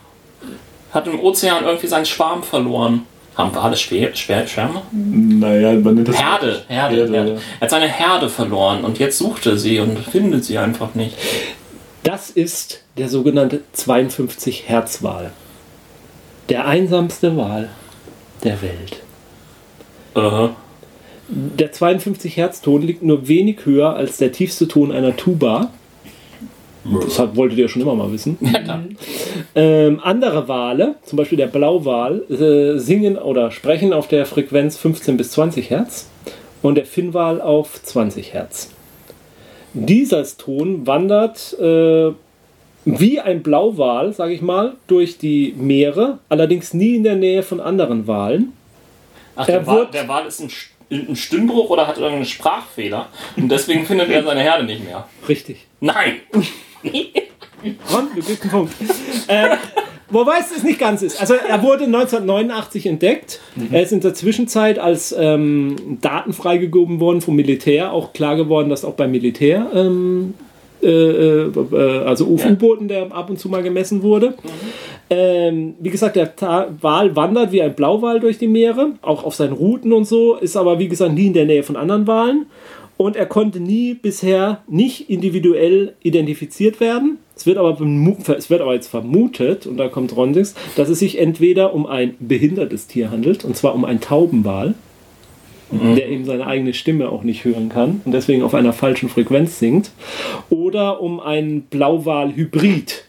Hat 0.92 1.06
im 1.06 1.18
Ozean 1.20 1.64
irgendwie 1.64 1.86
seinen 1.88 2.06
Schwarm 2.06 2.42
verloren. 2.42 3.02
Haben 3.36 3.54
Wale 3.54 3.76
Schwer, 3.76 4.14
Schwer, 4.14 4.46
Schwärme? 4.46 4.82
Naja, 4.92 5.72
man 5.74 5.94
nennt 5.96 6.08
das. 6.08 6.18
Herde, 6.20 6.62
Herde, 6.68 6.96
Herde, 6.96 7.12
Herde. 7.12 7.30
ja. 7.34 7.36
Er 7.58 7.60
hat 7.60 7.70
seine 7.70 7.88
Herde 7.88 8.28
verloren 8.30 8.84
und 8.84 8.98
jetzt 8.98 9.18
sucht 9.18 9.44
er 9.46 9.56
sie 9.58 9.78
und 9.78 9.98
findet 9.98 10.44
sie 10.44 10.56
einfach 10.58 10.94
nicht. 10.94 11.16
Das 12.02 12.30
ist 12.30 12.82
der 12.96 13.08
sogenannte 13.08 13.60
52 13.72 14.68
Hertz 14.68 15.02
Wal. 15.02 15.32
Der 16.48 16.66
einsamste 16.66 17.36
Wal 17.36 17.68
der 18.44 18.58
Welt. 18.62 19.02
Äh, 20.14 20.48
Der 21.28 21.72
52 21.72 22.36
Hertz 22.36 22.60
Ton 22.62 22.82
liegt 22.82 23.02
nur 23.02 23.26
wenig 23.28 23.58
höher 23.66 23.96
als 23.96 24.16
der 24.18 24.32
tiefste 24.32 24.68
Ton 24.68 24.92
einer 24.92 25.16
Tuba. 25.16 25.72
Das 27.02 27.18
hat, 27.18 27.36
wolltet 27.36 27.58
ihr 27.58 27.68
schon 27.68 27.82
immer 27.82 27.94
mal 27.94 28.12
wissen. 28.12 28.38
Ähm, 29.58 30.00
andere 30.02 30.48
Wale, 30.48 30.96
zum 31.04 31.16
Beispiel 31.16 31.38
der 31.38 31.46
Blauwal, 31.46 32.22
äh, 32.30 32.78
singen 32.78 33.16
oder 33.16 33.50
sprechen 33.50 33.94
auf 33.94 34.06
der 34.06 34.26
Frequenz 34.26 34.76
15 34.76 35.16
bis 35.16 35.30
20 35.30 35.70
Hertz 35.70 36.10
und 36.60 36.74
der 36.74 36.84
Finnwal 36.84 37.40
auf 37.40 37.82
20 37.82 38.34
Hertz. 38.34 38.70
Dieser 39.72 40.24
Ton 40.36 40.86
wandert 40.86 41.58
äh, 41.58 42.12
wie 42.84 43.20
ein 43.20 43.42
Blauwal, 43.42 44.12
sage 44.12 44.34
ich 44.34 44.42
mal, 44.42 44.74
durch 44.86 45.16
die 45.18 45.54
Meere, 45.56 46.18
allerdings 46.28 46.74
nie 46.74 46.96
in 46.96 47.04
der 47.04 47.16
Nähe 47.16 47.42
von 47.42 47.60
anderen 47.60 48.06
Walen. 48.06 48.52
Ach, 49.36 49.48
Er 49.48 49.58
der 49.58 49.66
Wal, 49.66 49.88
der 49.92 50.06
Wal 50.08 50.26
ist 50.26 50.40
ein, 50.40 50.50
ein 50.90 51.16
Stimmbruch 51.16 51.70
oder 51.70 51.86
hat 51.86 51.96
irgendeinen 51.96 52.26
Sprachfehler 52.26 53.08
und 53.36 53.48
deswegen 53.50 53.86
findet 53.86 54.10
er 54.10 54.22
seine 54.22 54.40
Herde 54.40 54.64
nicht 54.64 54.84
mehr. 54.84 55.08
Richtig. 55.28 55.66
Nein! 55.80 56.16
Ron, 57.92 58.08
du 58.14 58.22
kriegst 58.22 58.42
einen 58.42 58.50
Punkt. 58.50 58.72
äh, 59.28 59.56
wobei 60.10 60.38
es 60.40 60.62
nicht 60.62 60.78
ganz 60.78 61.02
ist. 61.02 61.20
Also 61.20 61.34
er 61.34 61.62
wurde 61.62 61.84
1989 61.84 62.86
entdeckt. 62.86 63.40
Er 63.70 63.82
ist 63.82 63.92
in 63.92 64.00
der 64.00 64.14
Zwischenzeit 64.14 64.78
als 64.78 65.14
ähm, 65.18 65.98
Daten 66.00 66.32
freigegeben 66.32 67.00
worden 67.00 67.20
vom 67.20 67.36
Militär. 67.36 67.92
Auch 67.92 68.12
klar 68.12 68.36
geworden, 68.36 68.68
dass 68.68 68.84
auch 68.84 68.94
beim 68.94 69.10
Militär, 69.10 69.70
ähm, 69.74 70.34
äh, 70.82 70.88
äh, 70.88 71.50
äh, 71.72 72.04
also 72.04 72.26
U-Booten, 72.26 72.88
der 72.88 73.10
ab 73.12 73.30
und 73.30 73.38
zu 73.38 73.48
mal 73.48 73.62
gemessen 73.62 74.02
wurde. 74.02 74.34
Ähm, 75.08 75.74
wie 75.78 75.90
gesagt, 75.90 76.16
der 76.16 76.34
Ta 76.34 76.68
Wal 76.80 77.14
wandert 77.14 77.52
wie 77.52 77.62
ein 77.62 77.74
Blauwal 77.74 78.20
durch 78.20 78.38
die 78.38 78.48
Meere, 78.48 78.92
auch 79.02 79.24
auf 79.24 79.34
seinen 79.34 79.52
Routen 79.52 79.92
und 79.92 80.04
so, 80.04 80.34
ist 80.34 80.56
aber 80.56 80.78
wie 80.78 80.88
gesagt 80.88 81.12
nie 81.12 81.28
in 81.28 81.32
der 81.32 81.44
Nähe 81.44 81.62
von 81.62 81.76
anderen 81.76 82.06
Walen. 82.06 82.46
Und 82.96 83.16
er 83.16 83.26
konnte 83.26 83.60
nie 83.60 83.94
bisher 83.94 84.62
nicht 84.68 85.10
individuell 85.10 85.94
identifiziert 86.02 86.80
werden. 86.80 87.18
Es 87.36 87.44
wird 87.44 87.58
aber, 87.58 87.78
es 88.38 88.48
wird 88.48 88.62
aber 88.62 88.72
jetzt 88.72 88.88
vermutet, 88.88 89.66
und 89.66 89.76
da 89.76 89.88
kommt 89.88 90.16
Rondix, 90.16 90.54
dass 90.76 90.88
es 90.88 91.00
sich 91.00 91.18
entweder 91.18 91.74
um 91.74 91.86
ein 91.86 92.14
behindertes 92.18 92.86
Tier 92.86 93.10
handelt, 93.10 93.44
und 93.44 93.54
zwar 93.56 93.74
um 93.74 93.84
einen 93.84 94.00
Taubenwal, 94.00 94.74
der 95.70 96.08
eben 96.08 96.24
seine 96.24 96.46
eigene 96.46 96.72
Stimme 96.72 97.10
auch 97.10 97.24
nicht 97.24 97.44
hören 97.44 97.68
kann 97.68 98.00
und 98.04 98.12
deswegen 98.12 98.42
auf 98.42 98.54
einer 98.54 98.72
falschen 98.72 99.08
Frequenz 99.08 99.58
singt, 99.58 99.90
oder 100.48 101.02
um 101.02 101.20
einen 101.20 101.62
Blauwal-Hybrid. 101.62 103.04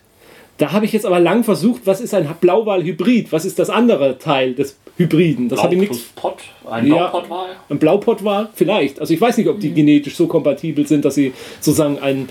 Da 0.58 0.74
habe 0.74 0.86
ich 0.86 0.92
jetzt 0.92 1.06
aber 1.06 1.20
lang 1.20 1.44
versucht, 1.44 1.84
was 1.86 2.02
ist 2.02 2.14
ein 2.14 2.28
Blauwal-Hybrid? 2.42 3.32
Was 3.32 3.46
ist 3.46 3.60
das 3.60 3.70
andere 3.70 4.18
Teil 4.18 4.56
des 4.56 4.76
Hybriden? 4.98 5.48
Das 5.50 5.62
habe 5.64 5.76
ich 5.76 5.82
nichts. 5.82 6.00
Blaupott, 6.00 6.40
ein 6.70 6.88
Ja. 6.88 6.96
Blaupottwal. 7.08 7.48
Ein 7.70 7.80
Blaupottwal? 7.80 8.50
Vielleicht. 8.54 9.00
Also 9.00 9.14
ich 9.14 9.22
weiß 9.22 9.38
nicht, 9.38 9.48
ob 9.48 9.60
die 9.60 9.72
genetisch 9.74 10.16
so 10.16 10.28
kompatibel 10.28 10.88
sind, 10.88 11.06
dass 11.06 11.16
sie 11.16 11.34
sozusagen 11.60 12.00
ein, 12.00 12.28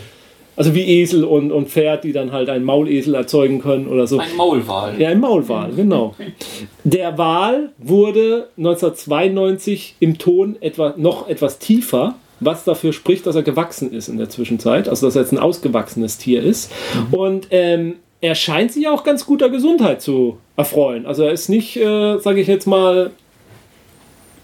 also 0.57 0.75
wie 0.75 0.83
Esel 0.83 1.25
und, 1.25 1.53
und 1.53 1.69
Pferd, 1.69 2.05
die 2.05 2.13
dann 2.13 2.33
halt 2.33 2.49
einen 2.49 2.65
Maulesel 2.65 3.15
erzeugen 3.15 3.61
können 3.61 3.87
oder 3.87 4.07
so. 4.07 4.19
Ein 4.19 4.35
Maulwal. 4.37 5.01
Ja, 5.01 5.11
ein 5.11 5.21
Maulwal, 5.21 5.73
genau. 5.73 6.15
Der 6.85 7.17
Wal 7.19 7.71
wurde 7.79 8.49
1992 8.57 9.97
im 10.01 10.19
Ton 10.19 10.57
etwa, 10.61 10.95
noch 10.97 11.29
etwas 11.29 11.59
tiefer, 11.59 12.15
was 12.41 12.65
dafür 12.65 12.93
spricht, 12.93 13.27
dass 13.27 13.35
er 13.37 13.43
gewachsen 13.43 13.93
ist 13.93 14.09
in 14.09 14.19
der 14.19 14.29
Zwischenzeit, 14.29 14.89
also 14.89 15.07
dass 15.07 15.17
er 15.17 15.23
jetzt 15.23 15.33
ein 15.33 15.39
ausgewachsenes 15.39 16.19
Tier 16.19 16.43
ist. 16.43 16.71
Und 17.11 17.49
ähm, 17.51 17.95
er 18.21 18.35
scheint 18.35 18.73
sich 18.73 18.89
auch 18.89 19.05
ganz 19.05 19.27
guter 19.27 19.49
Gesundheit 19.51 20.01
zu 20.03 20.39
erfreuen. 20.57 21.07
Also 21.07 21.23
er 21.25 21.33
ist 21.33 21.49
nicht, 21.49 21.77
äh, 21.77 22.19
sage 22.19 22.41
ich 22.41 22.49
jetzt 22.49 22.67
mal, 22.67 23.11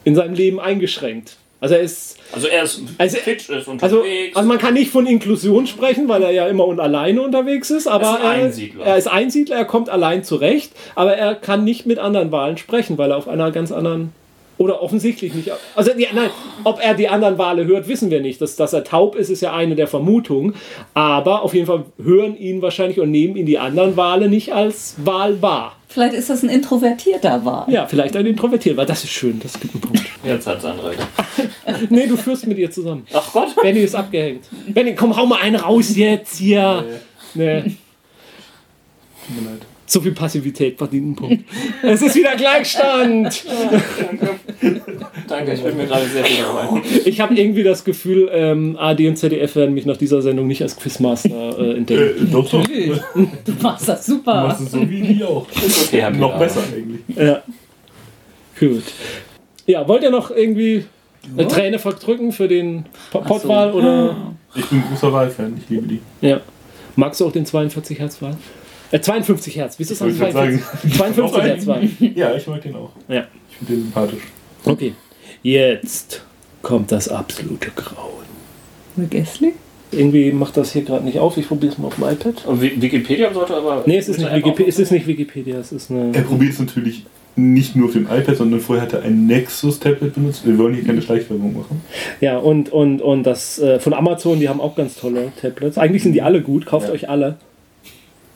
in 0.05 0.15
seinem 0.15 0.35
Leben 0.35 0.61
eingeschränkt. 0.61 1.37
Also 1.61 1.77
er 1.77 1.81
ist 1.83 2.19
Also 2.33 2.49
er 2.49 2.63
ist 2.65 2.81
Also- 2.99 3.17
fit, 3.19 3.41
ist 3.41 3.51
also, 3.51 3.71
unterwegs. 3.73 4.35
also 4.37 4.49
man 4.49 4.59
kann 4.59 4.75
nicht 4.75 4.91
von 4.91 5.07
Inklusion 5.07 5.67
sprechen, 5.67 6.09
weil 6.09 6.23
er 6.23 6.31
ja 6.31 6.47
immer 6.49 6.67
und 6.67 6.81
alleine 6.81 7.21
unterwegs 7.23 7.71
ist, 7.71 7.87
aber 7.87 8.07
Er 8.07 8.15
ist 8.17 8.21
ein 8.25 8.41
Einsiedler. 8.45 8.85
er 8.85 8.97
ist 8.97 9.07
Einsiedler, 9.07 9.57
er 9.57 9.65
kommt 9.67 9.89
allein 9.91 10.25
zurecht, 10.25 10.73
aber 10.95 11.15
er 11.17 11.35
kann 11.35 11.63
nicht 11.65 11.87
mit 11.87 11.99
anderen 11.99 12.33
Walen 12.33 12.57
sprechen, 12.57 12.97
weil 12.99 13.11
er 13.11 13.19
auf 13.19 13.29
einer 13.29 13.51
ganz 13.53 13.71
anderen 13.71 14.13
oder 14.63 14.81
offensichtlich 14.81 15.35
nicht. 15.35 15.51
Also 15.75 15.91
ja, 15.97 16.09
nein, 16.15 16.31
ob 16.63 16.81
er 16.81 16.95
die 16.95 17.09
anderen 17.09 17.37
Wale 17.37 17.67
hört, 17.67 17.89
wissen 17.89 18.11
wir 18.11 18.21
nicht. 18.21 18.41
Dass, 18.41 18.55
dass 18.57 18.73
er 18.73 18.85
taub 18.85 19.17
ist, 19.17 19.29
ist 19.29 19.43
ja 19.43 19.53
eine 19.53 19.75
der 19.75 19.89
Vermutungen. 19.89 20.55
Aber 20.95 21.43
auf 21.43 21.53
jeden 21.53 21.67
Fall 21.67 21.85
hören 22.03 22.37
ihn 22.37 22.63
wahrscheinlich 22.63 23.01
und 23.01 23.11
nehmen 23.11 23.37
ihn 23.37 23.47
die 23.47 23.59
anderen 23.59 23.97
Wale 23.97 24.29
nicht 24.29 24.55
als 24.55 24.95
Wal 25.05 25.43
wahr. 25.43 25.77
Vielleicht 25.89 26.15
ist 26.15 26.31
das 26.31 26.43
ein 26.43 26.49
introvertierter 26.49 27.45
Wal. 27.45 27.67
Ja, 27.69 27.87
vielleicht 27.87 28.17
ein 28.17 28.25
Introvertiert, 28.25 28.77
weil 28.77 28.87
das 28.87 29.05
ist 29.05 29.11
schön, 29.11 29.41
das 29.43 29.59
gibt 29.61 29.75
einen 29.75 29.81
Punkt. 29.83 30.03
Jetzt 30.25 30.47
hat 30.47 30.63
Sandra. 30.63 30.93
nee, 31.91 32.07
du 32.07 32.17
führst 32.17 32.47
mit 32.47 32.57
ihr 32.57 32.71
zusammen. 32.71 33.07
Ach 33.13 33.33
Gott. 33.33 33.55
Benny 33.61 33.81
ist 33.81 33.95
abgehängt. 33.95 34.45
Benny, 34.69 34.95
komm, 34.95 35.17
hau 35.17 35.27
mal 35.27 35.41
einen 35.43 35.57
raus 35.57 35.95
jetzt 35.97 36.39
hier. 36.39 36.85
Nee. 37.35 37.63
Tut 37.63 39.43
mir 39.43 39.51
leid. 39.51 39.72
So 39.93 40.01
viel 40.01 40.13
Passivität 40.13 40.79
verdient 40.79 41.05
einen 41.05 41.17
Punkt. 41.17 41.45
es 41.83 42.01
ist 42.01 42.15
wieder 42.15 42.35
Gleichstand. 42.35 43.45
Danke, 45.29 45.53
ich 45.53 45.63
bin 45.63 45.77
mir 45.77 45.87
gerade 45.87 46.07
sehr 46.07 46.25
viel 46.25 46.45
dabei. 46.45 46.81
Ich 47.05 47.21
habe 47.21 47.35
irgendwie 47.35 47.63
das 47.63 47.85
Gefühl, 47.85 48.31
ähm, 48.33 48.77
AD 48.79 49.07
und 49.09 49.17
ZDF 49.17 49.55
werden 49.57 49.75
mich 49.75 49.85
nach 49.85 49.99
dieser 49.99 50.23
Sendung 50.23 50.47
nicht 50.47 50.63
als 50.63 50.77
Quizmaster 50.77 51.59
äh, 51.59 51.73
Äh, 51.73 51.77
entdecken. 51.77 52.31
doch, 52.33 52.49
doch. 52.49 52.65
Du 52.67 53.53
machst 53.61 53.87
das 53.89 54.07
Du 54.07 54.13
super. 54.15 54.47
machst 54.47 54.63
es 54.63 54.71
so 54.73 54.89
wie 54.89 55.03
die 55.03 55.23
auch. 55.25 55.47
Ist 55.67 55.89
okay, 55.93 56.11
Noch 56.11 56.39
besser 56.39 56.61
eigentlich. 56.75 57.01
Ja. 57.17 57.43
Gut. 58.59 58.85
Ja, 59.67 59.87
wollt 59.87 60.03
ihr 60.05 60.11
noch 60.11 60.31
irgendwie 60.31 60.87
eine 61.37 61.47
Träne 61.49 61.79
verdrücken 61.79 62.33
für 62.33 62.49
den 62.49 62.87
Po- 63.11 63.21
Pottwahl 63.21 63.73
oder? 63.73 64.17
Ich 64.55 64.65
bin 64.67 64.83
großer 64.89 65.13
Wahlfan, 65.13 65.55
ich 65.63 65.69
liebe 65.69 65.87
die. 65.87 66.01
Ja. 66.27 66.41
Magst 66.97 67.21
du 67.21 67.27
auch 67.27 67.33
den 67.33 67.45
42 67.47 67.99
Hertz 67.99 68.21
Wahl? 68.23 68.37
Äh, 68.93 69.01
52 69.01 69.57
Hertz. 69.57 69.79
Wie 69.79 69.83
ist 69.83 69.91
das 69.91 70.01
Ich 70.01 70.21
wollte 70.21 70.33
gerade 70.33 70.59
52 70.97 71.17
Noch 71.17 71.35
einen? 71.35 71.47
Hertz 71.47 71.67
Wahl. 71.67 71.89
Ja, 72.15 72.35
ich 72.37 72.47
mag 72.47 72.63
den 72.63 72.77
auch. 72.77 72.91
Ja. 73.09 73.25
Ich 73.51 73.57
finde 73.57 73.73
den 73.75 73.83
sympathisch. 73.85 74.23
Okay. 74.65 74.93
Jetzt 75.43 76.23
kommt 76.63 76.93
das 76.93 77.09
absolute 77.09 77.71
Grauen. 77.75 79.09
Gessling? 79.11 79.53
Irgendwie 79.91 80.31
macht 80.33 80.57
das 80.57 80.73
hier 80.73 80.83
gerade 80.83 81.05
nicht 81.05 81.19
auf. 81.19 81.37
Ich 81.37 81.49
probiere 81.49 81.73
es 81.73 81.79
mal 81.79 81.89
auf 81.89 81.97
dem 81.97 82.05
iPad. 82.05 82.47
Und 82.47 82.61
Wi- 82.63 82.81
Wikipedia 82.81 83.33
sollte 83.33 83.55
aber. 83.57 83.83
Nee, 83.87 83.99
es 83.99 84.09
ist 84.09 84.19
nicht, 84.19 84.33
Wikipedia, 84.33 84.69
es 84.69 84.79
ist 84.79 84.91
nicht 84.93 85.07
Wikipedia. 85.07 85.59
Es 85.59 85.73
ist 85.73 85.91
Er 85.91 85.97
eine. 86.03 86.13
probiert 86.23 86.53
es 86.53 86.59
natürlich 86.61 87.05
nicht 87.35 87.75
nur 87.77 87.87
auf 87.87 87.93
dem 87.93 88.05
iPad, 88.07 88.37
sondern 88.37 88.61
vorher 88.61 88.85
hat 88.85 88.93
er 88.93 89.03
ein 89.03 89.27
Nexus-Tablet 89.27 90.15
benutzt. 90.15 90.47
Wir 90.47 90.57
wollen 90.59 90.75
hier 90.75 90.85
keine 90.85 91.01
Schleichwerbung 91.03 91.55
machen. 91.57 91.81
Ja, 92.21 92.39
und, 92.39 92.71
und, 92.71 93.01
und 93.03 93.23
das 93.25 93.59
äh, 93.59 93.81
von 93.81 93.95
Amazon, 93.95 94.39
die 94.39 94.49
haben 94.49 94.61
auch 94.61 94.77
ganz 94.77 94.97
tolle 94.97 95.33
Tablets. 95.41 95.79
Eigentlich 95.79 96.03
sind 96.03 96.13
die 96.13 96.23
alle 96.23 96.43
gut. 96.43 96.67
Kauft 96.67 96.89
Ja. 96.89 96.95
euch 96.95 97.09
alle. 97.09 97.37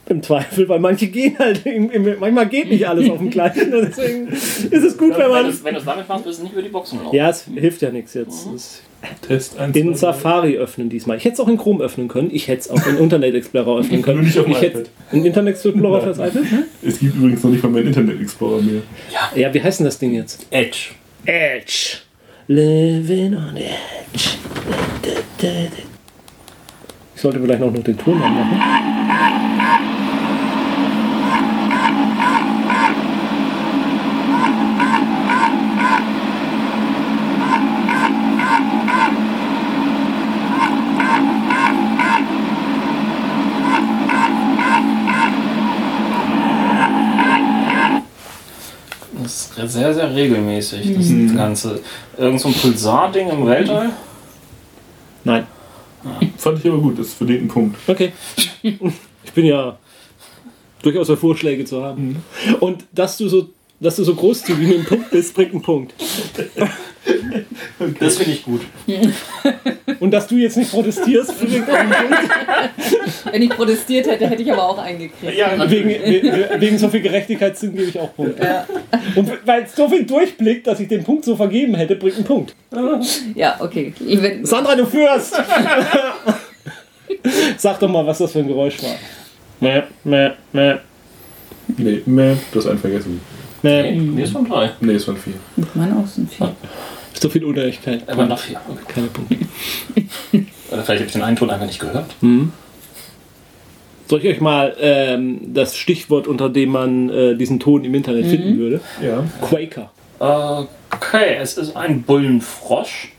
Im 0.09 0.23
Zweifel, 0.23 0.69
weil 0.69 0.79
manche 0.79 1.09
gehen 1.09 1.37
halt, 1.39 1.67
im, 1.67 1.91
im, 1.91 2.21
manchmal 2.21 2.49
geht 2.49 2.71
nicht 2.71 2.89
alles 2.89 3.11
auf 3.11 3.19
dem 3.19 3.31
Kleinen. 3.31 3.73
Deswegen 3.89 4.29
ist 4.29 4.73
es 4.73 4.97
gut, 4.97 5.13
wenn 5.15 5.25
Wenn 5.25 5.31
man. 5.31 5.45
du 5.45 5.51
es 5.51 5.65
wenn 5.65 5.75
damit 5.75 6.09
machst, 6.09 6.25
wirst 6.25 6.39
du 6.39 6.43
nicht 6.45 6.53
über 6.53 6.63
die 6.63 6.69
Boxen 6.69 7.03
laufen. 7.03 7.17
Ja, 7.17 7.29
es 7.31 7.45
hilft 7.53 7.83
ja 7.83 7.91
nichts 7.91 8.15
jetzt. 8.15 8.47
Es 8.55 8.83
Test 9.27 9.59
1. 9.59 9.77
in 9.77 9.95
Safari 9.95 10.57
öffnen 10.57 10.89
diesmal. 10.89 11.17
Ich 11.17 11.25
hätte 11.25 11.35
es 11.35 11.41
auch 11.41 11.49
in 11.49 11.59
Chrome 11.59 11.85
öffnen 11.85 12.09
können. 12.09 12.31
Ich 12.33 12.49
hätte 12.49 12.61
es 12.61 12.71
auch 12.71 12.87
in 12.87 12.99
Internet 12.99 13.35
Explorer 13.35 13.81
öffnen 13.81 14.03
können. 14.03 14.19
Nur 14.19 14.27
nicht 14.27 14.39
auf 14.39 14.45
dem 14.47 14.53
ich 14.53 14.61
hätte 14.61 14.81
iPad. 14.81 14.91
einen 15.13 15.25
Internet 15.27 15.55
Explorer 15.55 16.01
für 16.01 16.09
das 16.09 16.19
iPad? 16.19 16.43
Es 16.83 17.01
gibt 17.01 17.17
übrigens 17.17 17.43
noch 17.43 17.51
nicht 17.51 17.63
mal 17.63 17.71
meinen 17.71 17.89
Internet 17.89 18.21
Explorer 18.21 18.63
mehr. 18.63 18.83
Ja, 19.35 19.53
wie 19.53 19.63
heißt 19.63 19.81
denn 19.81 19.87
das 19.87 19.99
Ding 19.99 20.15
jetzt? 20.15 20.47
Edge. 20.51 20.91
Edge. 21.25 21.99
Living 22.49 23.35
on 23.35 23.57
Edge. 23.57 24.39
Ich 27.17 27.23
sollte 27.23 27.41
vielleicht 27.41 27.63
auch 27.63 27.73
noch 27.73 27.83
den 27.83 27.97
Ton 27.97 28.23
anmachen. 28.23 28.61
Das 49.23 49.65
ist 49.65 49.73
sehr, 49.73 49.95
sehr 49.95 50.15
regelmäßig, 50.15 50.95
das 50.95 51.35
Ganze. 51.35 51.81
Irgend 52.19 52.41
so 52.43 52.49
ein 52.49 52.55
Pulsar-Ding 52.55 53.31
im 53.31 53.47
Weltall? 53.47 53.91
Nein. 55.25 55.47
Fand 56.37 56.59
ich 56.59 56.67
aber 56.71 56.79
gut, 56.79 56.99
das 56.99 57.15
verdient 57.15 57.41
einen 57.41 57.49
Punkt. 57.49 57.77
Okay. 57.87 58.13
Ich 58.63 59.33
bin 59.35 59.45
ja 59.45 59.79
durchaus 60.83 61.07
für 61.07 61.17
Vorschläge 61.17 61.65
zu 61.65 61.83
haben. 61.83 62.23
Und 62.61 62.85
dass 62.93 63.17
du 63.17 63.29
so, 63.29 63.49
dass 63.81 63.97
du 63.97 64.05
so 64.05 64.15
großzügig 64.15 64.69
mit 64.69 64.79
dem 64.79 64.85
Punkt 64.85 65.11
bist, 65.11 65.35
bringt 65.35 65.53
einen 65.53 65.63
Punkt. 65.63 65.95
Das 68.01 68.17
finde 68.19 68.33
ich 68.33 68.43
gut. 68.45 68.63
Und 70.01 70.11
dass 70.11 70.27
du 70.27 70.37
jetzt 70.37 70.57
nicht 70.57 70.71
protestierst, 70.71 71.39
bringt 71.39 71.69
einen 71.71 71.91
Punkt. 71.91 72.19
Wenn 73.31 73.43
ich 73.43 73.51
protestiert 73.51 74.07
hätte, 74.09 74.27
hätte 74.29 74.43
ich 74.43 74.53
aber 74.53 74.69
auch 74.69 74.79
eingekriegt. 74.79 75.35
Ja, 75.37 75.71
Wegen, 75.71 75.89
we- 75.89 76.49
wegen 76.59 76.79
so 76.79 76.89
viel 76.89 77.01
Gerechtigkeitssinn 77.01 77.73
gebe 77.75 77.85
ich 77.89 77.99
auch 77.99 78.15
Punkte. 78.15 78.65
Und 79.15 79.31
weil 79.47 79.63
es 79.63 79.75
so 79.75 79.89
viel 79.89 80.05
durchblickt, 80.05 80.67
dass 80.67 80.81
ich 80.81 80.89
den 80.89 81.05
Punkt 81.05 81.25
so 81.25 81.37
vergeben 81.37 81.75
hätte, 81.75 81.97
bringt 81.97 82.17
einen 82.17 82.25
Punkt. 82.25 82.55
Ja, 83.35 83.57
okay. 83.61 83.93
Wenn, 84.01 84.45
Sandra, 84.45 84.75
du 84.77 84.87
führst! 84.87 85.35
Sag 87.57 87.79
doch 87.81 87.89
mal, 87.89 88.07
was 88.07 88.19
das 88.19 88.33
für 88.33 88.41
ein 88.41 88.49
Geräusch 88.49 88.83
war. 88.83 88.95
Mäh, 89.61 89.83
mäh, 90.05 90.31
mäh, 90.53 90.75
Nee, 91.79 92.01
meh, 92.07 92.37
du 92.53 92.59
hast 92.61 92.67
einen 92.69 92.79
vergessen. 92.79 93.21
mäh. 93.63 93.93
Nee, 93.97 94.23
ist 94.23 94.33
von 94.33 94.49
drei. 94.49 94.71
Nee, 94.81 94.93
es 94.95 95.07
waren 95.09 95.17
vier. 95.17 95.35
meine 95.75 95.97
auch 95.97 96.07
sind 96.07 96.33
vier. 96.33 96.55
So 97.19 97.29
viel 97.29 97.45
Unehrlichkeit. 97.45 98.09
Aber 98.09 98.27
noch 98.27 98.39
vier. 98.39 98.61
Okay. 98.69 98.81
Keine 98.89 99.07
Punkte. 99.09 99.37
Oder 100.71 100.83
vielleicht 100.83 101.01
habe 101.01 101.07
ich 101.07 101.13
den 101.13 101.23
einen 101.23 101.37
Ton 101.37 101.51
einfach 101.51 101.67
nicht 101.67 101.79
gehört. 101.79 102.11
Soll 104.09 104.21
ich 104.21 104.29
euch 104.29 104.41
mal 104.41 104.77
ähm, 104.81 105.55
das 105.55 105.77
Stichwort, 105.77 106.27
unter 106.27 106.49
dem 106.49 106.71
man 106.71 107.09
äh, 107.11 107.35
diesen 107.37 107.59
Ton 107.59 107.85
im 107.85 107.95
Internet 107.95 108.27
finden 108.27 108.59
würde? 108.59 108.81
Ja. 109.03 109.25
Quaker. 109.43 109.91
Okay, 110.19 111.37
es 111.41 111.59
ist 111.59 111.77
ein 111.77 112.03
Bullenfrosch, 112.03 113.13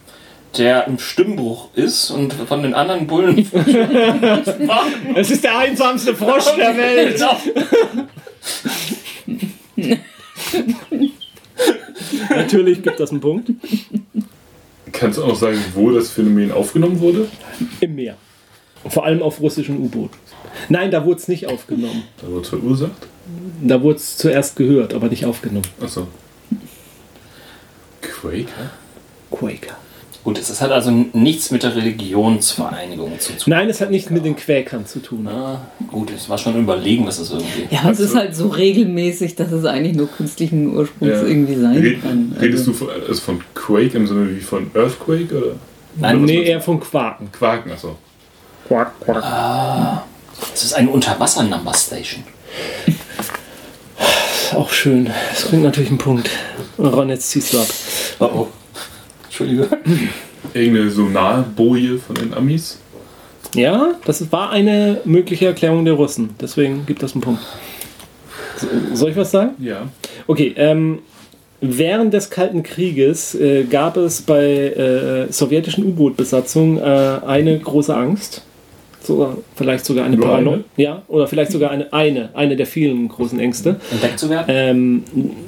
der 0.58 0.88
im 0.88 0.98
Stimmbruch 1.00 1.70
ist 1.76 2.10
und 2.10 2.34
von 2.34 2.64
den 2.64 2.74
anderen 2.74 3.08
Bullen. 3.08 3.48
Es 5.16 5.32
ist 5.32 5.44
der 5.44 5.58
einsamste 5.58 6.16
Frosch 6.16 6.46
der 6.56 6.78
Welt. 6.78 7.24
Natürlich 12.30 12.82
gibt 12.82 13.00
das 13.00 13.12
einen 13.12 13.22
Punkt. 13.22 13.52
Kannst 14.92 15.18
du 15.18 15.24
auch 15.24 15.30
noch 15.30 15.36
sagen, 15.36 15.58
wo 15.74 15.92
das 15.92 16.10
Phänomen 16.10 16.52
aufgenommen 16.52 17.00
wurde? 17.00 17.28
Im 17.82 17.96
Meer. 17.96 18.18
Vor 18.88 19.06
allem 19.06 19.22
auf 19.22 19.42
russischen 19.42 19.78
U-Booten. 19.78 20.18
Nein, 20.70 20.92
da 20.92 21.06
wurde 21.06 21.20
es 21.20 21.28
nicht 21.28 21.48
aufgenommen. 21.48 22.04
Da 22.22 22.28
wurde 22.28 22.42
es 22.42 22.50
verursacht? 22.50 23.08
Da 23.62 23.82
wurde 23.82 23.98
es 23.98 24.18
zuerst 24.18 24.56
gehört, 24.56 24.94
aber 24.94 25.10
nicht 25.10 25.26
aufgenommen. 25.26 25.68
Achso. 25.82 26.08
Quaker? 28.02 28.72
Quaker. 29.30 29.78
Gut, 30.28 30.40
es 30.40 30.60
hat 30.60 30.72
also 30.72 30.92
nichts 31.14 31.52
mit 31.52 31.64
der 31.64 31.74
Religionsvereinigung 31.74 33.18
zu 33.18 33.32
tun. 33.32 33.44
Nein, 33.46 33.70
es 33.70 33.80
hat 33.80 33.92
nichts 33.92 34.10
mit 34.10 34.26
den 34.26 34.36
Quäkern 34.36 34.86
zu 34.86 35.00
tun. 35.00 35.26
Ah, 35.26 35.62
gut, 35.90 36.12
es 36.12 36.28
war 36.28 36.38
schon 36.38 36.60
überlegen, 36.60 37.08
was 37.08 37.18
es 37.20 37.32
irgendwie. 37.32 37.74
Ja, 37.74 37.90
es 37.90 38.02
ist 38.02 38.14
halt 38.14 38.36
so 38.36 38.50
regelmäßig, 38.50 39.36
dass 39.36 39.54
es 39.54 39.64
eigentlich 39.64 39.96
nur 39.96 40.12
künstlichen 40.12 40.76
Ursprungs 40.76 41.14
Ja. 41.14 41.24
irgendwie 41.26 41.56
sein 41.56 41.78
Red, 41.78 42.02
kann. 42.02 42.36
redest 42.42 42.68
du 42.68 42.74
von, 42.74 42.90
also 43.08 43.22
von 43.22 43.42
Quake 43.56 43.96
im 43.96 44.06
Sinne 44.06 44.36
wie 44.36 44.42
von 44.42 44.70
Earthquake 44.74 45.34
oder? 45.34 45.56
Nein, 45.96 46.26
Nee, 46.26 46.44
eher 46.44 46.60
von 46.60 46.82
Quaken. 46.82 47.32
Quaken, 47.32 47.72
achso. 47.72 47.96
Quack, 48.68 49.00
quack. 49.00 50.04
Es 50.54 50.62
ist 50.62 50.74
eine 50.74 50.90
Unterwasser-Number-Station. 50.90 52.26
Auch 54.56 54.72
schön. 54.72 55.10
Das 55.32 55.46
bringt 55.46 55.64
natürlich 55.64 55.90
einen 55.90 56.00
Punkt. 56.00 56.30
Ron, 56.78 57.08
jetzt 57.08 57.30
ziehst 57.30 57.54
du 57.54 57.60
ab. 57.62 57.68
Oh 58.20 58.26
oh. 58.26 58.48
Entschuldige. 59.40 59.68
Irgendeine 60.54 60.90
Sonarboje 60.90 61.98
von 62.00 62.16
den 62.16 62.34
Amis? 62.34 62.80
Ja, 63.56 63.92
das 64.06 64.32
war 64.32 64.50
eine 64.50 65.02
mögliche 65.06 65.46
Erklärung 65.46 65.86
der 65.86 65.94
Russen. 65.94 66.32
Deswegen 66.42 66.86
gibt 66.86 67.04
das 67.04 67.14
einen 67.14 67.22
Punkt. 67.22 67.42
So- 68.58 68.68
Soll 68.96 69.12
ich 69.12 69.16
was 69.18 69.32
sagen? 69.32 69.52
Ja. 69.60 69.84
Okay, 70.26 70.54
ähm, 70.58 71.00
während 71.62 72.14
des 72.14 72.30
Kalten 72.30 72.64
Krieges 72.64 73.36
äh, 73.36 73.64
gab 73.66 73.98
es 73.98 74.22
bei 74.22 74.44
äh, 75.28 75.32
sowjetischen 75.32 75.86
U-Boot-Besatzungen 75.86 76.78
äh, 76.80 76.82
eine 77.26 77.60
große 77.60 77.96
Angst. 77.96 78.42
So, 79.08 79.42
vielleicht 79.56 79.86
sogar 79.86 80.06
eine 80.06 80.18
Paranoia. 80.18 80.60
Ja, 80.76 81.02
oder 81.08 81.28
vielleicht 81.28 81.54
sogar 81.54 81.72
eine, 81.72 81.94
eine, 81.94 82.30
eine 82.34 82.58
der 82.58 82.66
vielen 82.66 83.08
großen 83.08 83.40
Ängste. 83.40 83.80
Entdeckt 83.90 84.20
zu 84.20 84.30
werden? 84.30 84.46
Ähm, 84.50 85.04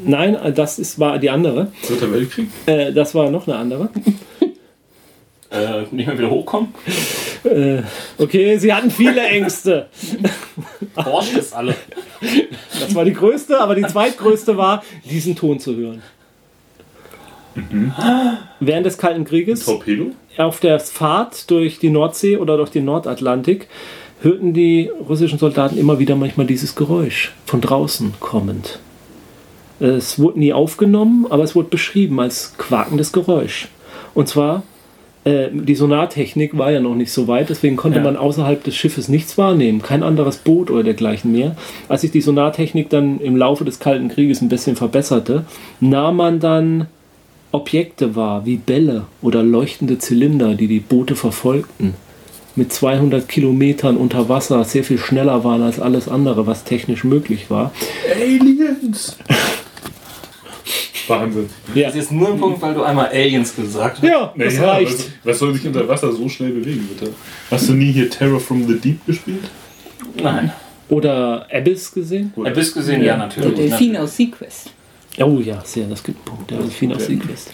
nein, 0.05 0.37
das 0.55 0.79
ist, 0.79 0.97
war 0.97 1.19
die 1.19 1.29
andere. 1.29 1.67
Dritter 1.85 2.09
Weltkrieg? 2.09 2.47
Äh, 2.67 2.93
das 2.93 3.13
war 3.15 3.29
noch 3.29 3.47
eine 3.47 3.57
andere. 3.57 3.89
Äh, 5.51 5.81
nicht 5.89 6.05
mehr 6.05 6.15
wieder 6.15 6.29
hochkommen? 6.29 6.69
Äh, 7.43 7.81
okay, 8.19 8.55
sie 8.59 8.71
hatten 8.71 8.91
viele 8.91 9.19
Ängste. 9.19 9.87
Porsche 10.93 11.39
ist 11.39 11.55
alle. 11.55 11.73
Das 12.79 12.93
war 12.93 13.03
die 13.03 13.13
größte, 13.13 13.59
aber 13.59 13.73
die 13.73 13.81
zweitgrößte 13.81 14.57
war, 14.57 14.83
diesen 15.09 15.35
Ton 15.35 15.59
zu 15.59 15.75
hören. 15.75 16.03
Während 18.59 18.85
des 18.85 18.97
Kalten 18.97 19.25
Krieges, 19.25 19.65
Torpedo? 19.65 20.07
auf 20.37 20.59
der 20.59 20.79
Fahrt 20.79 21.49
durch 21.51 21.79
die 21.79 21.89
Nordsee 21.89 22.37
oder 22.37 22.57
durch 22.57 22.69
den 22.71 22.85
Nordatlantik, 22.85 23.67
hörten 24.21 24.53
die 24.53 24.89
russischen 25.07 25.39
Soldaten 25.39 25.77
immer 25.77 25.99
wieder 25.99 26.15
manchmal 26.15 26.45
dieses 26.45 26.75
Geräusch 26.75 27.33
von 27.45 27.61
draußen 27.61 28.13
kommend. 28.19 28.79
Es 29.79 30.19
wurde 30.19 30.39
nie 30.39 30.51
aufgenommen, 30.51 31.25
aber 31.29 31.43
es 31.43 31.55
wurde 31.55 31.69
beschrieben 31.69 32.19
als 32.19 32.53
quakendes 32.57 33.13
Geräusch. 33.13 33.69
Und 34.13 34.27
zwar, 34.27 34.63
äh, 35.23 35.47
die 35.53 35.75
Sonartechnik 35.75 36.57
war 36.57 36.69
ja 36.71 36.81
noch 36.81 36.95
nicht 36.95 37.13
so 37.13 37.29
weit, 37.29 37.49
deswegen 37.49 37.77
konnte 37.77 37.99
Ja. 37.99 38.03
man 38.03 38.17
außerhalb 38.17 38.61
des 38.61 38.75
Schiffes 38.75 39.07
nichts 39.07 39.37
wahrnehmen, 39.37 39.81
kein 39.81 40.03
anderes 40.03 40.35
Boot 40.37 40.69
oder 40.69 40.83
dergleichen 40.83 41.31
mehr. 41.31 41.55
Als 41.87 42.01
sich 42.01 42.11
die 42.11 42.19
Sonartechnik 42.19 42.89
dann 42.89 43.21
im 43.21 43.37
Laufe 43.37 43.63
des 43.63 43.79
Kalten 43.79 44.09
Krieges 44.09 44.41
ein 44.41 44.49
bisschen 44.49 44.75
verbesserte, 44.75 45.45
nahm 45.79 46.17
man 46.17 46.41
dann 46.41 46.87
Objekte 47.51 48.15
wahr, 48.15 48.45
wie 48.45 48.57
Bälle 48.57 49.05
oder 49.21 49.41
leuchtende 49.43 49.97
Zylinder, 49.97 50.53
die 50.55 50.67
die 50.67 50.79
Boote 50.79 51.15
verfolgten. 51.15 51.95
Mit 52.55 52.73
200 52.73 53.27
Kilometern 53.27 53.97
unter 53.97 54.27
Wasser 54.29 54.63
sehr 54.63 54.83
viel 54.83 54.97
schneller 54.97 55.43
waren 55.43 55.61
als 55.63 55.79
alles 55.79 56.07
andere, 56.07 56.45
was 56.45 56.63
technisch 56.63 57.03
möglich 57.03 57.49
war. 57.49 57.71
Aliens! 58.13 59.17
Wahnsinn. 61.07 61.49
Ja, 61.73 61.85
Das 61.87 61.95
ist 61.95 62.01
jetzt 62.01 62.11
nur 62.11 62.31
ein 62.33 62.39
Punkt, 62.39 62.61
weil 62.61 62.73
du 62.75 62.83
einmal 62.83 63.07
Aliens 63.07 63.55
gesagt 63.55 63.97
hast. 63.97 64.03
ja 64.07 64.31
das 64.37 64.55
Naja, 64.55 64.71
reicht. 64.71 64.91
Was, 64.93 65.07
was 65.23 65.39
soll 65.39 65.53
sich 65.55 65.65
unter 65.65 65.87
Wasser 65.87 66.11
so 66.11 66.29
schnell 66.29 66.51
bewegen, 66.51 66.87
bitte? 66.87 67.13
Hast 67.49 67.67
du 67.69 67.73
nie 67.73 67.91
hier 67.91 68.09
Terror 68.09 68.39
from 68.39 68.67
the 68.67 68.75
Deep 68.79 69.03
gespielt? 69.07 69.49
Nein. 70.21 70.51
Oder 70.89 71.47
Abyss 71.51 71.91
gesehen? 71.91 72.31
Oder? 72.35 72.51
Abyss 72.51 72.73
gesehen, 72.73 73.03
ja, 73.03 73.17
natürlich. 73.17 73.55
Der 73.55 73.67
Delfin 73.69 73.97
aus 73.97 74.15
Sequest. 74.17 74.71
Oh 75.21 75.39
ja, 75.39 75.61
sehr, 75.65 75.87
das 75.87 76.03
gibt 76.03 76.17
einen 76.19 76.25
Punkt. 76.25 76.51
Der 76.51 76.59
Delfin 76.59 76.93
aus 76.93 77.05
Sequest. 77.05 77.51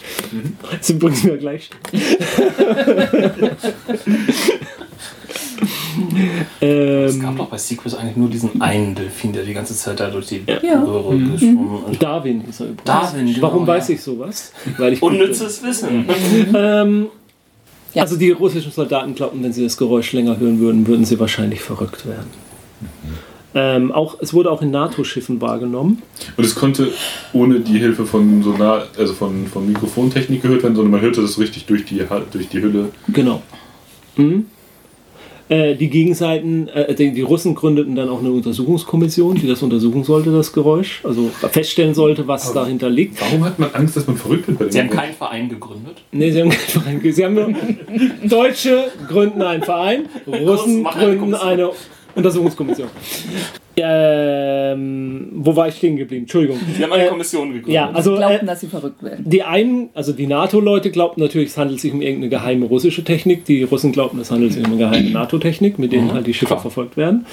Das 0.72 0.88
sind 0.88 0.98
übrigens 0.98 1.24
mir 1.24 1.38
gleich. 1.38 1.70
Es 6.60 7.16
ähm, 7.16 7.22
gab 7.22 7.38
doch 7.38 7.48
bei 7.48 7.58
Sequest 7.58 7.98
eigentlich 7.98 8.18
nur 8.18 8.30
diesen 8.30 8.62
einen 8.62 8.96
Delfin, 8.96 9.32
der 9.34 9.44
die 9.44 9.54
ganze 9.54 9.76
Zeit 9.76 10.00
da 10.00 10.10
durch 10.10 10.28
die 10.28 10.42
Ja. 10.62 10.82
Röhre 10.84 11.18
geschwommen 11.18 11.92
ist. 11.92 12.02
Darwin 12.04 12.44
ist 12.48 12.60
er 12.60 12.68
übrigens. 12.68 12.84
Darwin, 12.86 13.26
genau, 13.28 13.42
Warum 13.42 13.62
ja. 13.64 13.68
weiß 13.68 13.90
ich 13.90 14.02
sowas? 14.02 14.52
Weil 14.78 14.94
ich 14.94 15.02
Unnützes 15.02 15.64
Wissen. 15.64 16.06
Ähm, 16.54 17.08
Ja. 17.94 18.02
Also 18.04 18.18
die 18.18 18.32
russischen 18.32 18.72
Soldaten 18.74 19.16
glaubten, 19.16 19.42
wenn 19.42 19.54
sie 19.54 19.64
das 19.64 19.78
Geräusch 19.78 20.12
länger 20.12 20.38
hören 20.38 20.60
würden, 20.60 20.86
würden 20.86 21.06
sie 21.06 21.18
wahrscheinlich 21.20 21.62
verrückt 21.62 22.06
werden. 22.06 22.28
Ähm, 23.58 23.94
auch, 23.94 24.18
es 24.20 24.34
wurde 24.34 24.52
auch 24.52 24.62
in 24.62 24.70
NATO-Schiffen 24.72 25.40
wahrgenommen. 25.40 26.02
Und 26.36 26.44
es 26.44 26.56
konnte 26.56 26.90
ohne 27.32 27.62
die 27.62 27.78
Hilfe 27.80 28.06
von 28.06 28.44
Sonar, 28.44 28.88
also 28.98 29.14
von, 29.14 29.48
von 29.48 29.66
Mikrofontechnik 29.66 30.42
gehört 30.42 30.64
werden, 30.64 30.76
sondern 30.76 30.92
man 30.92 31.02
hörte 31.02 31.22
das 31.22 31.40
richtig 31.40 31.66
durch 31.66 31.86
die, 31.86 32.02
durch 32.34 32.50
die 32.50 32.62
Hülle. 32.62 32.90
Genau. 33.08 33.42
Mhm. 34.18 34.48
Äh, 35.48 35.76
die 35.76 35.90
Gegenseiten, 35.90 36.68
äh, 36.70 36.94
die, 36.96 37.14
die 37.14 37.22
Russen 37.22 37.54
gründeten 37.54 37.96
dann 37.96 38.10
auch 38.10 38.20
eine 38.20 38.32
Untersuchungskommission, 38.32 39.36
die 39.36 39.48
das 39.48 39.62
untersuchen 39.62 40.04
sollte, 40.04 40.32
das 40.32 40.52
Geräusch. 40.52 41.02
Also 41.06 41.30
feststellen 41.52 41.94
sollte, 41.94 42.28
was 42.28 42.52
dahinter 42.52 42.90
liegt. 42.90 43.22
Warum 43.22 43.46
hat 43.46 43.60
man 43.60 43.70
Angst, 43.74 43.96
dass 43.96 44.08
man 44.08 44.18
verrückt 44.18 44.48
wird 44.48 44.58
bei 44.58 44.66
dem 44.66 44.72
Sie 44.72 44.80
haben 44.80 44.88
Geräusch? 44.90 45.02
keinen 45.04 45.14
Verein 45.16 45.50
gegründet. 45.50 45.98
Nee, 46.12 46.32
sie 46.32 46.42
haben 46.42 46.50
keinen 46.50 46.60
Verein. 46.68 47.02
ge- 47.02 47.12
Sie 47.12 47.24
haben 47.24 47.36
nur 47.36 47.54
Deutsche 48.28 48.86
gründen 49.08 49.42
einen 49.44 49.62
Verein, 49.64 50.08
Russen 50.26 50.84
gründen 50.84 51.36
eine 51.36 51.70
Untersuchungskommission. 52.16 52.88
Ähm, 53.78 55.28
wo 55.34 55.54
war 55.56 55.68
ich 55.68 55.76
stehen 55.76 55.98
geblieben? 55.98 56.24
Entschuldigung. 56.24 56.58
Sie 56.78 56.82
haben 56.82 56.94
eine 56.94 57.06
Äh, 57.06 57.10
Kommission 57.10 57.48
gegründet. 57.50 57.74
Ja, 57.74 57.90
also 57.92 58.16
Glaubten, 58.16 58.46
äh, 58.46 58.48
dass 58.48 58.62
sie 58.62 58.68
verrückt 58.68 59.04
werden. 59.04 59.26
die 59.28 59.44
einen, 59.44 59.90
also 59.94 60.14
die 60.14 60.28
NATO-Leute 60.28 60.92
glaubten 60.92 61.20
natürlich, 61.22 61.50
es 61.50 61.58
handelt 61.58 61.82
sich 61.82 61.92
um 61.92 62.02
irgendeine 62.02 62.30
geheime 62.30 62.68
russische 62.68 63.04
Technik. 63.04 63.44
Die 63.44 63.64
Russen 63.64 63.92
glaubten, 63.92 64.20
es 64.20 64.32
handelt 64.32 64.54
sich 64.54 64.64
um 64.66 64.72
eine 64.72 64.78
geheime 64.78 65.10
NATO-Technik, 65.12 65.78
mit 65.78 65.92
denen 65.92 66.14
halt 66.14 66.26
die 66.26 66.34
Schiffe 66.34 66.54
klar. 66.54 66.62
verfolgt 66.62 66.96
werden. 66.96 67.26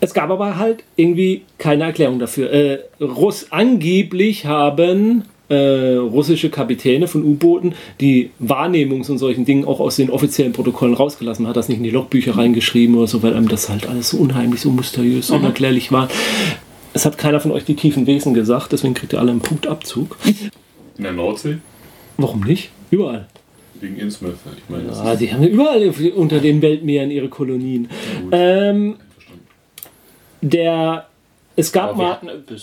Es 0.00 0.14
gab 0.14 0.30
aber 0.30 0.58
halt 0.58 0.82
irgendwie 0.96 1.42
keine 1.58 1.84
Erklärung 1.84 2.18
dafür. 2.18 2.52
Äh, 2.52 2.78
Russ 3.00 3.46
angeblich 3.50 4.46
haben 4.46 5.22
äh, 5.48 5.96
russische 5.96 6.48
Kapitäne 6.50 7.06
von 7.06 7.22
U-Booten 7.22 7.74
die 8.00 8.30
Wahrnehmungs- 8.40 9.10
und 9.10 9.18
solchen 9.18 9.44
Dingen 9.44 9.64
auch 9.64 9.80
aus 9.80 9.96
den 9.96 10.10
offiziellen 10.10 10.52
Protokollen 10.52 10.94
rausgelassen. 10.94 11.46
Hat 11.46 11.56
das 11.56 11.68
nicht 11.68 11.78
in 11.78 11.84
die 11.84 11.90
Logbücher 11.90 12.36
reingeschrieben 12.36 12.96
oder 12.96 13.06
so, 13.06 13.22
weil 13.22 13.34
einem 13.34 13.48
das 13.48 13.68
halt 13.68 13.86
alles 13.86 14.10
so 14.10 14.18
unheimlich, 14.18 14.60
so 14.60 14.70
mysteriös, 14.70 15.28
so 15.28 15.34
unerklärlich 15.34 15.92
war. 15.92 16.08
Es 16.94 17.04
hat 17.04 17.18
keiner 17.18 17.40
von 17.40 17.50
euch 17.50 17.64
die 17.64 17.74
tiefen 17.74 18.06
Wesen 18.06 18.34
gesagt, 18.34 18.72
deswegen 18.72 18.94
kriegt 18.94 19.12
ihr 19.12 19.18
alle 19.18 19.32
einen 19.32 19.40
Punktabzug. 19.40 20.16
In 20.96 21.02
der 21.02 21.12
Nordsee? 21.12 21.58
Warum 22.16 22.40
nicht? 22.40 22.70
Überall. 22.90 23.26
Wegen 23.80 23.96
Innsmouth. 23.96 24.34
Ich 24.56 24.70
meine, 24.70 24.84
ist 24.88 25.20
die 25.20 25.32
haben 25.32 25.42
ja 25.42 25.48
überall 25.48 25.92
unter 26.14 26.38
den 26.38 26.62
Weltmeeren 26.62 27.10
ihre 27.10 27.28
Kolonien. 27.28 27.88
gut. 28.22 28.30
Ähm, 28.32 28.96
Verstanden. 29.12 29.40
der, 30.40 31.08
es 31.56 31.72
gab 31.72 31.90
Aber 31.90 32.20
mal, 32.22 32.32
ja, 32.32 32.62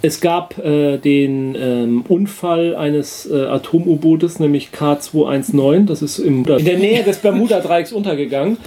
es 0.00 0.20
gab 0.20 0.58
äh, 0.58 0.98
den 0.98 1.56
ähm, 1.58 2.04
Unfall 2.06 2.76
eines 2.76 3.28
äh, 3.30 3.46
Atom-U-Bootes, 3.46 4.38
nämlich 4.38 4.68
K219. 4.76 5.86
Das 5.86 6.02
ist 6.02 6.18
im, 6.18 6.44
in 6.44 6.64
der 6.64 6.78
Nähe 6.78 7.02
des 7.02 7.18
Bermuda-Dreiecks 7.18 7.92
untergegangen. 7.92 8.58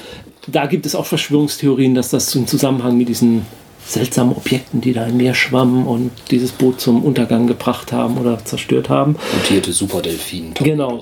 Da 0.48 0.66
gibt 0.66 0.86
es 0.86 0.96
auch 0.96 1.06
Verschwörungstheorien, 1.06 1.96
dass 1.96 2.10
das 2.10 2.34
im 2.36 2.48
Zusammenhang 2.48 2.98
mit 2.98 3.08
diesen 3.08 3.46
seltsamen 3.86 4.36
Objekten, 4.36 4.82
die 4.82 4.94
da 4.94 5.06
im 5.06 5.18
Meer 5.18 5.34
schwammen 5.34 5.86
und 5.86 6.12
dieses 6.32 6.52
Boot 6.52 6.82
zum 6.82 7.04
Untergang 7.04 7.48
gebracht 7.48 7.92
haben 7.92 8.18
oder 8.18 8.44
zerstört 8.44 8.90
haben. 8.90 9.16
Mutierte 9.38 9.72
Superdelfin. 9.72 10.54
Genau. 10.56 11.02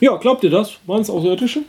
Ja, 0.00 0.16
glaubt 0.16 0.44
ihr 0.44 0.50
das? 0.50 0.72
Waren 0.86 1.02
es 1.02 1.10
Außerirdische? 1.10 1.62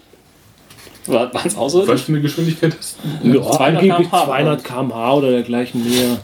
War 1.08 1.32
es 1.46 1.56
außer? 1.56 1.88
Was 1.88 2.02
für 2.02 2.14
eine 2.14 2.22
Geschwindigkeit 2.22 2.76
du? 3.24 3.30
Ja, 3.30 3.42
200 3.42 3.62
angeblich 3.62 4.10
km/h. 4.10 4.26
200 4.26 4.64
km/h 4.64 5.14
oder 5.14 5.32
dergleichen 5.32 5.84
mehr. 5.88 6.18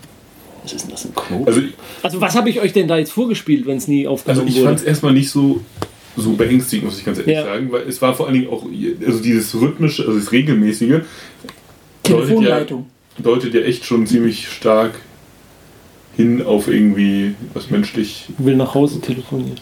Was 0.63 0.73
ist 0.73 0.83
denn 0.83 0.91
das, 0.91 1.05
ein 1.05 1.15
Knoten? 1.15 1.47
Also, 1.47 1.61
Also 2.03 2.21
was 2.21 2.35
habe 2.35 2.49
ich 2.49 2.59
euch 2.61 2.73
denn 2.73 2.87
da 2.87 2.97
jetzt 2.97 3.11
vorgespielt, 3.11 3.65
wenn 3.65 3.77
es 3.77 3.87
nie 3.87 4.01
also 4.07 4.13
aufgenommen 4.13 4.47
ich 4.47 4.55
fand 4.55 4.65
wurde? 4.65 4.75
es 4.75 4.83
erstmal 4.83 5.13
nicht 5.13 5.29
so, 5.29 5.61
so 6.15 6.33
beängstigend, 6.33 6.85
muss 6.85 6.99
ich 6.99 7.05
ganz 7.05 7.17
ehrlich 7.19 7.33
Ja. 7.35 7.43
sagen, 7.45 7.71
weil 7.71 7.81
es 7.87 8.01
war 8.01 8.13
vor 8.13 8.27
allen 8.27 8.35
Dingen 8.35 8.49
auch, 8.49 8.65
also 9.05 9.19
dieses 9.21 9.53
rhythmische, 9.59 10.05
also 10.05 10.19
das 10.19 10.31
regelmäßige, 10.31 10.89
deutet 10.89 11.05
ja, 12.07 12.15
Telefonleitung. 12.25 12.85
deutet 13.17 13.53
ja 13.53 13.61
echt 13.61 13.85
schon 13.85 14.05
ziemlich 14.07 14.47
stark 14.49 14.93
hin 16.17 16.41
auf 16.43 16.67
irgendwie 16.67 17.33
was 17.53 17.69
menschlich 17.69 18.25
Ich 18.37 18.45
will 18.45 18.55
nach 18.55 18.75
Hause 18.75 18.99
telefonieren. 19.01 19.57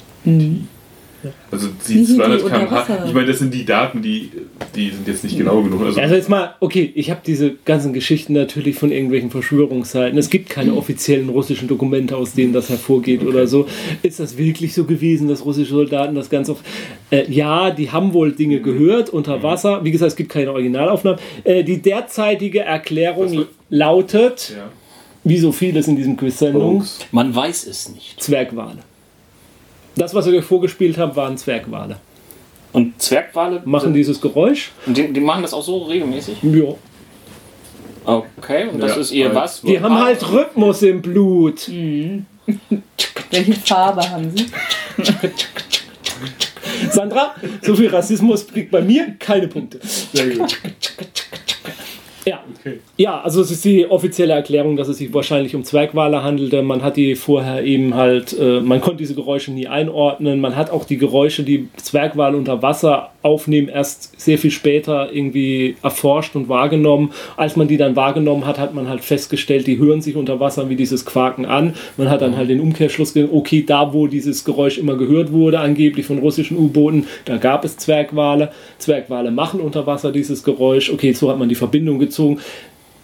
Also 1.52 1.68
die 1.88 2.04
sind 2.04 2.10
die 2.10 2.16
200 2.16 2.44
unter 2.44 2.60
km/h, 2.60 3.06
ich 3.06 3.14
meine, 3.14 3.28
das 3.28 3.40
sind 3.40 3.54
die 3.54 3.66
Daten, 3.66 4.02
die, 4.02 4.32
die 4.76 4.90
sind 4.90 5.08
jetzt 5.08 5.24
nicht 5.24 5.38
genau 5.38 5.62
genug. 5.62 5.84
Also, 5.84 6.00
Also 6.00 6.16
jetzt 6.16 6.30
mal, 6.30 6.56
okay, 6.60 6.92
ich 6.96 7.10
habe 7.10 7.22
diese 7.26 7.56
ganzen 7.66 7.94
Geschichten 7.94 8.34
natürlich 8.34 8.78
von 8.78 8.92
irgendwelchen 8.92 9.30
Verschwörungsseiten. 9.30 10.18
Es 10.18 10.30
gibt 10.30 10.50
keine 10.50 10.74
offiziellen 10.74 11.30
russischen 11.30 11.68
Dokumente, 11.68 12.16
aus 12.16 12.34
denen 12.34 12.54
das 12.54 12.70
hervorgeht 12.70 13.24
oder 13.26 13.48
so. 13.48 13.68
Ist 14.02 14.20
das 14.20 14.38
wirklich 14.38 14.74
so 14.74 14.86
gewesen, 14.86 15.28
dass 15.28 15.46
russische 15.46 15.74
Soldaten 15.74 16.16
das 16.16 16.30
ganz 16.30 16.50
oft... 16.50 16.64
Äh, 17.12 17.30
ja, 17.30 17.72
die 17.72 17.92
haben 17.92 18.14
wohl 18.14 18.32
Dinge 18.32 18.62
gehört 18.62 19.10
unter 19.10 19.44
Wasser. 19.44 19.84
Wie 19.84 19.92
gesagt, 19.92 20.12
es 20.12 20.16
gibt 20.16 20.30
keine 20.30 20.52
Originalaufnahmen. 20.52 21.20
Äh, 21.44 21.64
die 21.64 21.82
derzeitige 21.82 22.62
Erklärung 22.62 23.46
lautet, 23.70 24.54
ja. 24.56 24.70
wie 25.24 25.38
so 25.38 25.52
vieles 25.52 25.88
in 25.88 25.96
diesem 25.96 26.18
Quiz-Sendung. 26.18 26.84
Man 27.12 27.36
weiß 27.36 27.68
es 27.68 27.90
nicht. 27.90 28.22
Zwergwale. 28.22 28.89
Das, 30.00 30.14
was 30.14 30.26
ich 30.28 30.34
euch 30.34 30.46
vorgespielt 30.46 30.98
habe, 30.98 31.14
waren 31.18 31.38
Zwergwale. 31.38 31.98
Und 32.72 33.02
Zwergwale 33.02 33.62
Machen 33.66 33.94
dieses 33.94 34.22
Geräusch. 34.22 34.72
Und 34.86 34.96
die, 34.96 35.12
die 35.12 35.20
machen 35.20 35.42
das 35.42 35.54
auch 35.54 35.62
so 35.62 35.80
regelmäßig? 35.80 36.38
Ja. 36.42 36.74
Okay, 38.06 38.70
und 38.70 38.80
das 38.80 38.92
Ja, 38.96 39.02
ist 39.02 39.12
ihr 39.12 39.36
was? 39.36 39.62
Die 39.62 39.78
haben 39.80 40.00
halt 40.00 40.32
Rhythmus 40.32 40.82
im 40.84 41.02
Blut. 41.02 41.70
Welche 43.30 43.54
Farbe 43.56 44.10
haben 44.10 44.32
sie? 44.36 44.46
Sandra, 46.92 47.36
so 47.62 47.76
viel 47.76 47.90
Rassismus 47.90 48.48
kriegt 48.48 48.72
bei 48.72 48.82
mir 48.82 49.16
keine 49.20 49.50
Punkte. 49.50 49.82
Sehr 50.14 50.30
gut. 50.30 50.58
Ja. 52.30 52.44
Okay. 52.60 52.80
ja, 52.98 53.22
also 53.22 53.42
es 53.42 53.50
ist 53.50 53.66
die 53.66 53.90
offizielle 53.90 54.34
Erklärung, 54.34 54.76
dass 54.76 54.88
es 54.88 55.00
sich 55.00 55.12
wahrscheinlich 55.12 55.56
um 55.56 55.64
Zwergwale 55.64 56.22
handelte. 56.22 56.62
Man 56.62 56.84
hat 56.84 56.96
die 56.96 57.16
vorher 57.16 57.64
eben 57.64 57.96
halt, 57.96 58.38
äh, 58.40 58.60
man 58.62 58.82
konnte 58.82 58.98
diese 58.98 59.16
Geräusche 59.16 59.52
nie 59.52 59.66
einordnen. 59.66 60.40
Man 60.40 60.56
hat 60.56 60.70
auch 60.70 60.86
die 60.86 60.98
Geräusche, 60.98 61.42
die 61.42 61.70
Zwergwale 61.78 62.38
unter 62.38 62.62
Wasser 62.62 63.10
aufnehmen, 63.24 63.68
erst 63.68 64.20
sehr 64.22 64.38
viel 64.38 64.52
später 64.52 65.12
irgendwie 65.12 65.76
erforscht 65.82 66.36
und 66.36 66.50
wahrgenommen. 66.50 67.14
Als 67.36 67.56
man 67.56 67.68
die 67.68 67.78
dann 67.78 67.96
wahrgenommen 67.96 68.46
hat, 68.46 68.60
hat 68.60 68.76
man 68.76 68.88
halt 68.88 69.02
festgestellt, 69.02 69.66
die 69.66 69.80
hören 69.80 70.02
sich 70.02 70.16
unter 70.16 70.40
Wasser 70.40 70.70
wie 70.70 70.76
dieses 70.76 71.06
Quaken 71.06 71.48
an. 71.48 71.74
Man 71.98 72.12
hat 72.12 72.22
dann 72.22 72.38
halt 72.38 72.50
den 72.50 72.62
Umkehrschluss 72.62 73.16
gesehen, 73.16 73.30
okay, 73.34 73.64
da 73.66 73.92
wo 73.92 74.06
dieses 74.06 74.46
Geräusch 74.46 74.78
immer 74.78 74.96
gehört 74.98 75.32
wurde, 75.32 75.60
angeblich 75.60 76.06
von 76.06 76.20
russischen 76.20 76.58
U-Booten, 76.58 77.08
da 77.26 77.38
gab 77.38 77.66
es 77.66 77.78
Zwergwale. 77.78 78.52
Zwergwale 78.78 79.32
machen 79.32 79.62
unter 79.62 79.88
Wasser 79.88 80.12
dieses 80.12 80.44
Geräusch. 80.44 80.92
Okay, 80.92 81.14
so 81.14 81.32
hat 81.32 81.40
man 81.40 81.50
die 81.50 81.56
Verbindung 81.56 81.98
gezogen. 81.98 82.19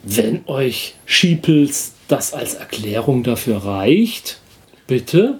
Wenn 0.02 0.46
euch 0.46 0.94
Schiepels 1.04 1.92
das 2.08 2.32
als 2.32 2.54
Erklärung 2.54 3.22
dafür 3.24 3.58
reicht, 3.58 4.38
bitte. 4.86 5.38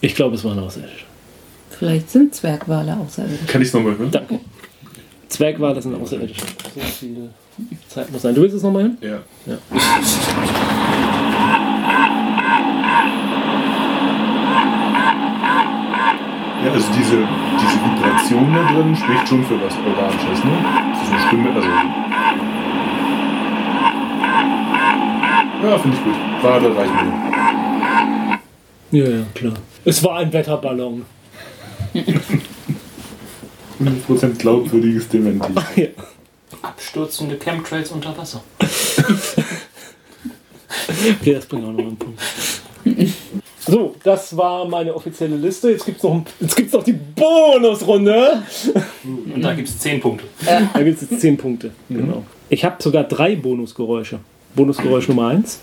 Ich 0.00 0.14
glaube, 0.14 0.36
es 0.36 0.44
war 0.44 0.52
ein 0.52 0.58
Außerirdischer. 0.60 1.06
Vielleicht 1.78 2.10
sind 2.10 2.34
Zwergwale 2.34 2.96
außerirdisch. 2.96 3.46
Kann 3.46 3.60
ich 3.60 3.68
es 3.68 3.74
nochmal 3.74 3.98
hören? 3.98 4.10
Danke. 4.10 4.40
Zwergwale 5.28 5.80
sind 5.82 5.94
Außerirdische. 5.94 6.40
So 6.74 6.80
viel 6.80 7.30
Zeit 7.88 8.10
muss 8.10 8.22
sein. 8.22 8.34
Du 8.34 8.42
willst 8.42 8.56
es 8.56 8.62
nochmal 8.62 8.84
hören? 8.84 8.98
Ja. 9.00 9.22
Ja, 9.46 9.58
also 16.68 16.92
diese, 16.92 17.16
diese 17.16 17.78
Vibration 17.84 18.54
da 18.54 18.72
drin 18.72 18.96
spricht 18.96 19.28
schon 19.28 19.44
für 19.44 19.60
was 19.60 19.74
Organisches, 19.86 20.44
ne? 20.44 20.52
Das 20.92 21.02
ist 21.02 21.12
eine 21.12 21.20
Stimme, 21.26 21.52
also. 21.54 21.68
Ja, 25.62 25.78
finde 25.78 25.96
ich 25.96 26.04
gut. 26.04 26.14
Gerade 26.40 26.76
reicht 26.76 26.92
mir. 26.92 28.38
Ja, 28.92 29.08
ja, 29.08 29.24
klar. 29.34 29.54
Es 29.84 30.02
war 30.02 30.18
ein 30.18 30.32
Wetterballon. 30.32 31.04
100% 33.80 34.38
glaubwürdiges 34.38 35.08
Dementi. 35.08 35.52
Ja. 35.76 35.88
Abstürzende 36.62 37.36
Chemtrails 37.38 37.90
unter 37.90 38.16
Wasser. 38.16 38.42
Okay, 41.20 41.34
das 41.34 41.46
bringt 41.46 41.64
auch 41.64 41.72
noch 41.72 41.78
einen 41.78 41.96
Punkt. 41.96 42.20
So, 43.70 43.94
das 44.04 44.36
war 44.36 44.66
meine 44.66 44.94
offizielle 44.94 45.36
Liste. 45.36 45.70
Jetzt 45.70 45.84
gibt 45.86 45.98
es 45.98 46.02
noch, 46.02 46.12
ein- 46.14 46.24
jetzt 46.40 46.56
gibt's 46.56 46.72
noch 46.72 46.82
die 46.82 46.92
Bonusrunde. 47.14 48.42
Und 49.34 49.42
da 49.42 49.54
gibt 49.54 49.68
es 49.68 49.78
10 49.78 50.00
Punkte. 50.00 50.24
Da 50.74 50.82
gibt 50.82 51.00
es 51.02 51.08
jetzt 51.10 51.20
10 51.20 51.36
Punkte. 51.36 51.70
Genau. 51.88 52.24
Ich 52.48 52.64
habe 52.64 52.82
sogar 52.82 53.04
drei 53.04 53.36
Bonusgeräusche. 53.36 54.18
Bonusgeräusch 54.54 55.08
Nummer 55.08 55.28
1. 55.28 55.60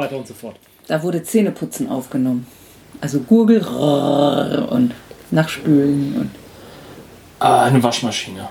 weiter 0.00 0.16
und 0.16 0.26
so 0.26 0.34
fort. 0.34 0.56
Da 0.88 1.02
wurde 1.02 1.22
Zähneputzen 1.22 1.88
aufgenommen. 1.88 2.46
Also 3.00 3.20
Gurgel 3.20 3.60
und 4.70 4.92
Nachspülen 5.30 6.16
und 6.16 6.30
Ah, 7.38 7.62
eine 7.62 7.82
Waschmaschine. 7.82 8.48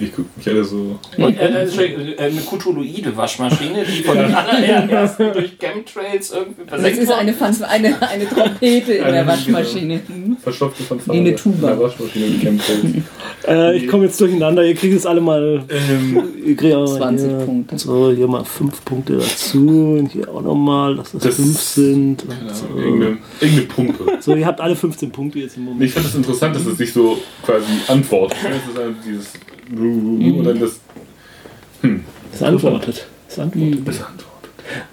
Ich 0.00 0.14
gucke 0.14 0.28
mich 0.36 0.48
alle 0.48 0.62
so. 0.64 0.96
Und, 1.16 1.36
äh, 1.38 1.64
äh, 1.64 2.12
äh, 2.14 2.18
eine 2.18 2.40
Cthulhuide 2.40 3.16
Waschmaschine, 3.16 3.84
die 3.84 4.02
von 4.04 4.16
den 4.16 4.32
allerersten 4.32 5.32
durch 5.32 5.58
Chemtrails 5.58 6.30
irgendwie 6.30 6.60
das 6.62 6.68
versenkt 6.68 6.98
ist 6.98 7.08
wurde. 7.08 7.18
eine, 7.18 7.32
Fan- 7.34 7.62
eine, 7.64 8.08
eine 8.08 8.28
Trompete 8.28 8.92
in 8.92 9.04
der 9.12 9.26
Waschmaschine. 9.26 10.00
Verstopfte 10.40 10.84
von 10.84 11.00
Wie 11.06 11.10
eine 11.18 11.34
Tuba. 11.34 11.72
In 11.72 11.78
der 11.78 11.80
Waschmaschine 11.80 12.26
gekämpft. 12.30 12.70
Äh, 13.46 13.76
ich 13.76 13.88
komme 13.88 14.04
jetzt 14.04 14.20
durcheinander. 14.20 14.64
Ihr 14.64 14.74
kriegt 14.76 14.94
es 14.96 15.04
alle 15.06 15.20
mal. 15.20 15.64
ähm, 15.68 16.22
Ihr 16.46 16.56
kriegt 16.56 16.74
auch 16.74 16.96
20 16.96 17.28
hier, 17.28 17.38
Punkte. 17.38 17.78
So, 17.78 18.12
hier 18.12 18.28
mal 18.28 18.44
5 18.44 18.84
Punkte 18.84 19.14
dazu. 19.16 19.58
Und 19.98 20.12
hier 20.12 20.28
auch 20.28 20.42
nochmal, 20.42 20.94
dass 20.96 21.10
das 21.12 21.22
Das- 21.22 21.34
5 21.36 21.58
sind. 21.60 22.24
Keine 22.28 22.54
so. 22.54 22.66
Irgendeine, 22.78 23.18
irgendeine 23.40 23.66
Pumpe. 23.68 24.18
so, 24.20 24.34
ihr 24.36 24.46
habt 24.46 24.60
alle 24.60 24.76
15 24.76 25.10
Punkte 25.10 25.40
jetzt 25.40 25.56
im 25.56 25.64
Nee, 25.64 25.70
Moment. 25.70 25.84
Ich 25.88 25.92
fand 25.92 26.06
es 26.06 26.12
das 26.12 26.18
interessant, 26.18 26.54
dass 26.56 26.66
es 26.66 26.78
sich 26.78 26.92
so 26.92 27.18
quasi 27.44 27.66
antwortet. 27.88 28.38
Es 28.44 28.72
ist 28.72 28.78
einfach 28.78 29.02
dieses 29.04 29.32
und 29.70 30.44
dann 30.44 30.60
das. 30.60 30.80
Hm, 31.82 32.04
Es 32.32 32.42
antwortet. 32.42 33.06
Es 33.28 33.38
antwortet. 33.38 33.86
das 33.86 34.02
antwortet. 34.02 34.28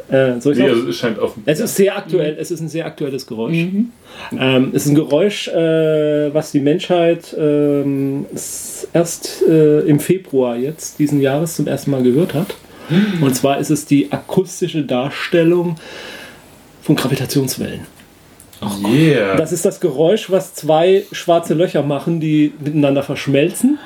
Äh, 0.10 0.40
soll 0.40 0.54
ich 0.54 0.60
Nee, 0.60 0.70
also 0.70 0.88
es 0.88 0.98
scheint 0.98 1.20
offen. 1.20 1.44
Es 1.46 1.60
ist 1.60 1.76
sehr 1.76 1.98
aktuell, 1.98 2.38
es 2.40 2.52
ist 2.52 2.62
ein 2.62 2.70
sehr 2.70 2.86
aktuelles 2.86 3.28
Geräusch. 3.28 3.58
Ähm, 4.32 4.72
es 4.74 4.86
ist 4.86 4.92
ein 4.92 4.96
Geräusch, 4.96 5.48
äh, 5.50 6.34
was 6.34 6.52
die 6.52 6.62
Menschheit 6.62 7.36
ähm, 7.38 8.26
erst 8.94 9.42
äh, 9.48 9.82
im 9.82 10.00
Februar 10.00 10.56
jetzt 10.56 11.00
diesen 11.00 11.20
Jahres 11.20 11.56
zum 11.56 11.68
ersten 11.68 11.92
Mal 11.92 12.04
gehört 12.04 12.34
hat. 12.34 12.56
Und 13.20 13.36
zwar 13.36 13.58
ist 13.58 13.72
es 13.72 13.86
die 13.86 14.12
akustische 14.12 14.84
Darstellung 14.84 15.76
von 16.84 16.96
Gravitationswellen. 16.96 17.82
Yeah. 18.88 19.36
Das 19.36 19.52
ist 19.52 19.66
das 19.66 19.80
Geräusch, 19.80 20.30
was 20.30 20.54
zwei 20.54 21.04
schwarze 21.12 21.54
Löcher 21.54 21.84
machen, 21.84 22.20
die 22.20 22.54
miteinander 22.64 23.04
verschmelzen. 23.04 23.80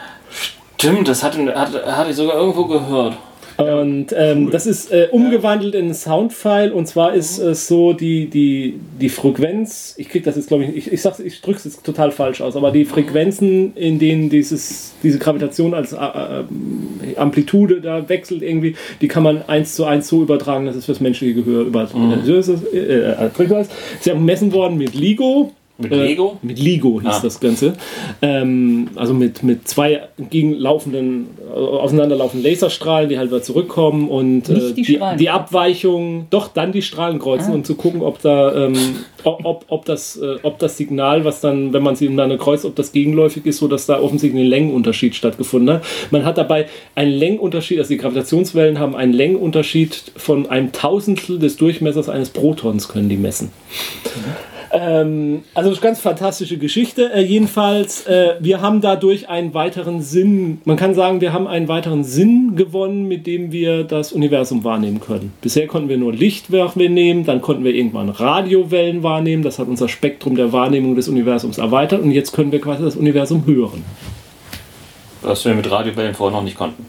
Stimmt, 0.79 1.09
das 1.09 1.23
hatte, 1.23 1.53
hatte, 1.55 1.97
hatte 1.97 2.09
ich 2.11 2.15
sogar 2.15 2.37
irgendwo 2.37 2.65
gehört. 2.65 3.17
Und 3.57 4.15
ähm, 4.15 4.49
das 4.51 4.65
ist 4.65 4.89
äh, 4.89 5.09
umgewandelt 5.11 5.75
in 5.75 5.85
einen 5.87 5.93
Soundfile 5.93 6.73
und 6.73 6.87
zwar 6.87 7.13
ist 7.13 7.39
es 7.39 7.67
so 7.67 7.91
die, 7.91 8.27
die, 8.27 8.79
die 9.01 9.09
Frequenz, 9.09 9.95
ich 9.97 10.07
krieg 10.07 10.23
das 10.23 10.37
jetzt 10.37 10.47
glaube 10.47 10.63
ich, 10.63 10.77
ich, 10.77 10.93
ich, 10.93 11.01
sag's- 11.01 11.19
ich 11.19 11.41
drücke 11.41 11.57
es 11.57 11.65
jetzt 11.65 11.83
total 11.83 12.11
falsch 12.11 12.39
aus, 12.39 12.55
aber 12.55 12.71
die 12.71 12.85
Frequenzen, 12.85 13.75
in 13.75 13.99
denen 13.99 14.29
dieses, 14.29 14.93
diese 15.03 15.19
Gravitation 15.19 15.73
als 15.73 15.91
äh, 15.91 15.97
äh, 15.97 17.17
Amplitude 17.17 17.81
da 17.81 18.07
wechselt 18.07 18.43
irgendwie, 18.43 18.75
die 19.01 19.09
kann 19.09 19.23
man 19.23 19.41
eins 19.49 19.75
zu 19.75 19.83
eins 19.83 20.07
so 20.07 20.21
übertragen, 20.21 20.65
dass 20.65 20.77
es 20.77 20.85
fürs 20.85 21.01
menschliche 21.01 21.33
Gehör 21.43 21.63
über 21.63 21.83
äh, 21.83 22.25
so 22.25 22.35
ist 22.35 22.47
es, 22.47 22.63
äh, 22.73 22.77
äh, 22.77 23.59
ist. 23.59 23.71
Ja 24.05 24.13
gemessen 24.13 24.53
worden 24.53 24.77
mit 24.77 24.93
LIGO. 24.93 25.51
Mit 25.81 25.91
Äh, 25.93 26.07
Lego? 26.07 26.37
Mit 26.41 26.59
LIGO 26.59 26.99
hieß 27.01 27.09
Ah. 27.09 27.19
das 27.23 27.39
Ganze. 27.39 27.73
Ähm, 28.21 28.89
also 28.95 29.13
mit, 29.13 29.43
mit 29.43 29.67
zwei 29.67 30.01
gegenlaufenden, 30.29 31.27
äh, 31.49 31.57
auseinanderlaufenden 31.57 32.49
Laserstrahlen, 32.49 33.07
die 33.09 33.17
halt 33.17 33.29
wieder 33.31 33.41
zurückkommen 33.41 34.09
und 34.09 34.49
äh, 34.49 34.73
die 34.73 34.81
die, 34.83 34.99
die 35.17 35.29
Abweichung, 35.29 36.27
doch 36.29 36.49
dann 36.49 36.71
die 36.73 36.81
Strahlen 36.81 37.19
kreuzen, 37.19 37.51
Ah. 37.51 37.55
um 37.55 37.63
zu 37.63 37.75
gucken, 37.75 38.01
ob 38.01 38.21
da 38.21 38.65
ähm, 38.65 38.75
ob, 39.23 39.65
ob, 39.67 39.85
das, 39.85 40.17
äh, 40.17 40.35
ob 40.43 40.59
das 40.59 40.77
Signal, 40.77 41.25
was 41.25 41.41
dann, 41.41 41.73
wenn 41.73 41.83
man 41.83 41.95
sie 41.95 42.05
miteinander 42.07 42.37
kreuzt, 42.37 42.65
ob 42.65 42.75
das 42.75 42.91
gegenläufig 42.91 43.45
ist, 43.45 43.57
so 43.57 43.67
dass 43.67 43.85
da 43.85 43.99
offensichtlich 44.01 44.41
ein 44.43 44.47
Längenunterschied 44.49 45.13
stattgefunden 45.15 45.75
hat. 45.75 45.83
Man 46.11 46.23
hat 46.25 46.37
dabei 46.37 46.67
einen 46.95 47.11
Längenunterschied, 47.11 47.79
also 47.79 47.89
die 47.89 47.97
Gravitationswellen 47.97 48.79
haben 48.79 48.95
einen 48.95 49.13
Längenunterschied 49.13 50.11
von 50.15 50.49
einem 50.49 50.71
Tausendstel 50.71 51.37
des 51.39 51.57
Durchmessers 51.57 52.07
eines 52.09 52.29
Protons, 52.29 52.87
können 52.87 53.09
die 53.09 53.17
messen. 53.17 53.51
Ähm, 54.71 55.43
also 55.53 55.69
das 55.69 55.79
ist 55.79 55.83
eine 55.83 55.91
ganz 55.91 56.01
fantastische 56.01 56.57
Geschichte. 56.57 57.11
Äh, 57.13 57.21
jedenfalls, 57.21 58.05
äh, 58.05 58.35
wir 58.39 58.61
haben 58.61 58.81
dadurch 58.81 59.29
einen 59.29 59.53
weiteren 59.53 60.01
Sinn, 60.01 60.61
man 60.65 60.77
kann 60.77 60.93
sagen, 60.93 61.21
wir 61.21 61.33
haben 61.33 61.47
einen 61.47 61.67
weiteren 61.67 62.03
Sinn 62.03 62.55
gewonnen, 62.55 63.07
mit 63.07 63.25
dem 63.25 63.51
wir 63.51 63.83
das 63.83 64.11
Universum 64.11 64.63
wahrnehmen 64.63 64.99
können. 64.99 65.33
Bisher 65.41 65.67
konnten 65.67 65.89
wir 65.89 65.97
nur 65.97 66.13
Licht 66.13 66.51
wahrnehmen, 66.51 67.25
dann 67.25 67.41
konnten 67.41 67.63
wir 67.63 67.73
irgendwann 67.73 68.09
Radiowellen 68.09 69.03
wahrnehmen, 69.03 69.43
das 69.43 69.59
hat 69.59 69.67
unser 69.67 69.87
Spektrum 69.87 70.35
der 70.35 70.53
Wahrnehmung 70.53 70.95
des 70.95 71.07
Universums 71.07 71.57
erweitert 71.57 72.01
und 72.01 72.11
jetzt 72.11 72.33
können 72.33 72.51
wir 72.51 72.61
quasi 72.61 72.83
das 72.83 72.95
Universum 72.95 73.45
hören. 73.45 73.83
Was 75.21 75.43
wir 75.45 75.53
mit 75.53 75.69
Radiowellen 75.69 76.15
vorher 76.15 76.37
noch 76.37 76.43
nicht 76.43 76.57
konnten. 76.57 76.85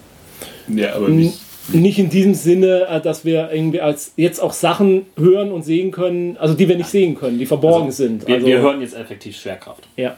Ja, 0.68 0.94
aber 0.94 1.08
nicht. 1.08 1.49
Nicht 1.72 1.98
in 1.98 2.10
diesem 2.10 2.34
Sinne, 2.34 2.86
äh, 2.88 3.00
dass 3.00 3.24
wir 3.24 3.50
irgendwie 3.52 3.80
als 3.80 4.12
jetzt 4.16 4.40
auch 4.40 4.52
Sachen 4.52 5.06
hören 5.16 5.52
und 5.52 5.62
sehen 5.62 5.90
können, 5.90 6.36
also 6.38 6.54
die 6.54 6.68
wir 6.68 6.76
nicht 6.76 6.88
sehen 6.88 7.14
können, 7.14 7.38
die 7.38 7.46
verborgen 7.46 7.90
sind. 7.92 8.26
Wir, 8.26 8.36
also, 8.36 8.46
wir 8.46 8.58
hören 8.60 8.80
jetzt 8.80 8.96
effektiv 8.96 9.36
Schwerkraft. 9.36 9.88
Ja. 9.96 10.16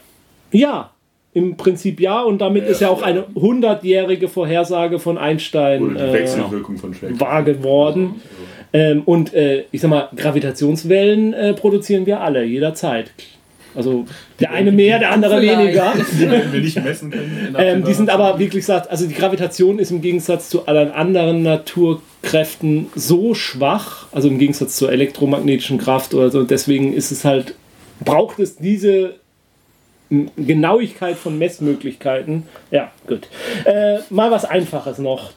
Ja, 0.51 0.91
im 1.33 1.57
Prinzip 1.57 1.99
ja. 1.99 2.21
Und 2.21 2.39
damit 2.39 2.63
Ja, 2.65 2.69
ist 2.69 2.81
ja 2.81 2.89
auch 2.89 3.01
ja. 3.01 3.07
eine 3.07 3.25
hundertjährige 3.35 4.27
Vorhersage 4.27 4.99
von 4.99 5.17
Einstein 5.17 5.95
äh, 5.95 6.13
Wechselwirkung 6.13 6.77
von 6.77 6.93
Schwerkraft. 6.93 7.21
wahr 7.21 7.43
geworden. 7.43 8.21
Ähm, 8.71 9.03
und 9.05 9.33
äh, 9.33 9.65
ich 9.71 9.81
sag 9.81 9.89
mal, 9.89 10.09
Gravitationswellen 10.15 11.33
äh, 11.33 11.53
produzieren 11.53 12.05
wir 12.05 12.21
alle, 12.21 12.43
jederzeit. 12.43 13.11
Also 13.75 14.05
der 14.39 14.51
eine 14.51 14.71
mehr, 14.71 14.99
der 14.99 15.11
andere 15.11 15.41
weniger. 15.41 15.93
Die 16.11 16.29
werden 16.29 16.53
wir 16.53 16.59
nicht 16.61 16.83
messen 16.83 17.11
können. 17.11 17.47
in 17.49 17.55
Ähm, 17.57 17.83
die 17.83 17.93
sind 17.93 18.09
aber 18.09 18.39
wirklich 18.39 18.61
gesagt, 18.61 18.89
also 18.91 19.07
die 19.07 19.13
Gravitation 19.13 19.79
ist 19.79 19.91
im 19.91 20.01
Gegensatz 20.01 20.49
zu 20.49 20.65
allen 20.67 20.91
anderen 20.91 21.43
Naturkräften 21.43 22.87
so 22.95 23.33
schwach, 23.33 24.07
also 24.11 24.27
im 24.27 24.37
Gegensatz 24.37 24.75
zur 24.75 24.91
elektromagnetischen 24.91 25.77
Kraft 25.77 26.13
oder 26.13 26.29
so, 26.29 26.43
deswegen 26.43 26.93
ist 26.93 27.11
es 27.11 27.25
halt, 27.25 27.55
braucht 28.03 28.39
es 28.39 28.57
diese 28.57 29.15
Genauigkeit 30.09 31.17
von 31.17 31.37
Messmöglichkeiten. 31.39 32.43
Ja, 32.71 32.91
gut. 33.07 33.27
Äh, 33.65 33.99
mal 34.09 34.31
was 34.31 34.45
Einfaches 34.45 34.99
noch. 34.99 35.31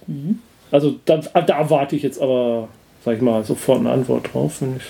Also 0.70 0.96
da, 1.04 1.18
da 1.18 1.58
erwarte 1.58 1.96
ich 1.96 2.02
jetzt 2.02 2.20
aber, 2.20 2.68
sag 3.04 3.16
ich 3.16 3.22
mal, 3.22 3.44
sofort 3.44 3.80
eine 3.80 3.90
Antwort 3.90 4.32
drauf, 4.32 4.60
wenn 4.60 4.76
ich. 4.76 4.82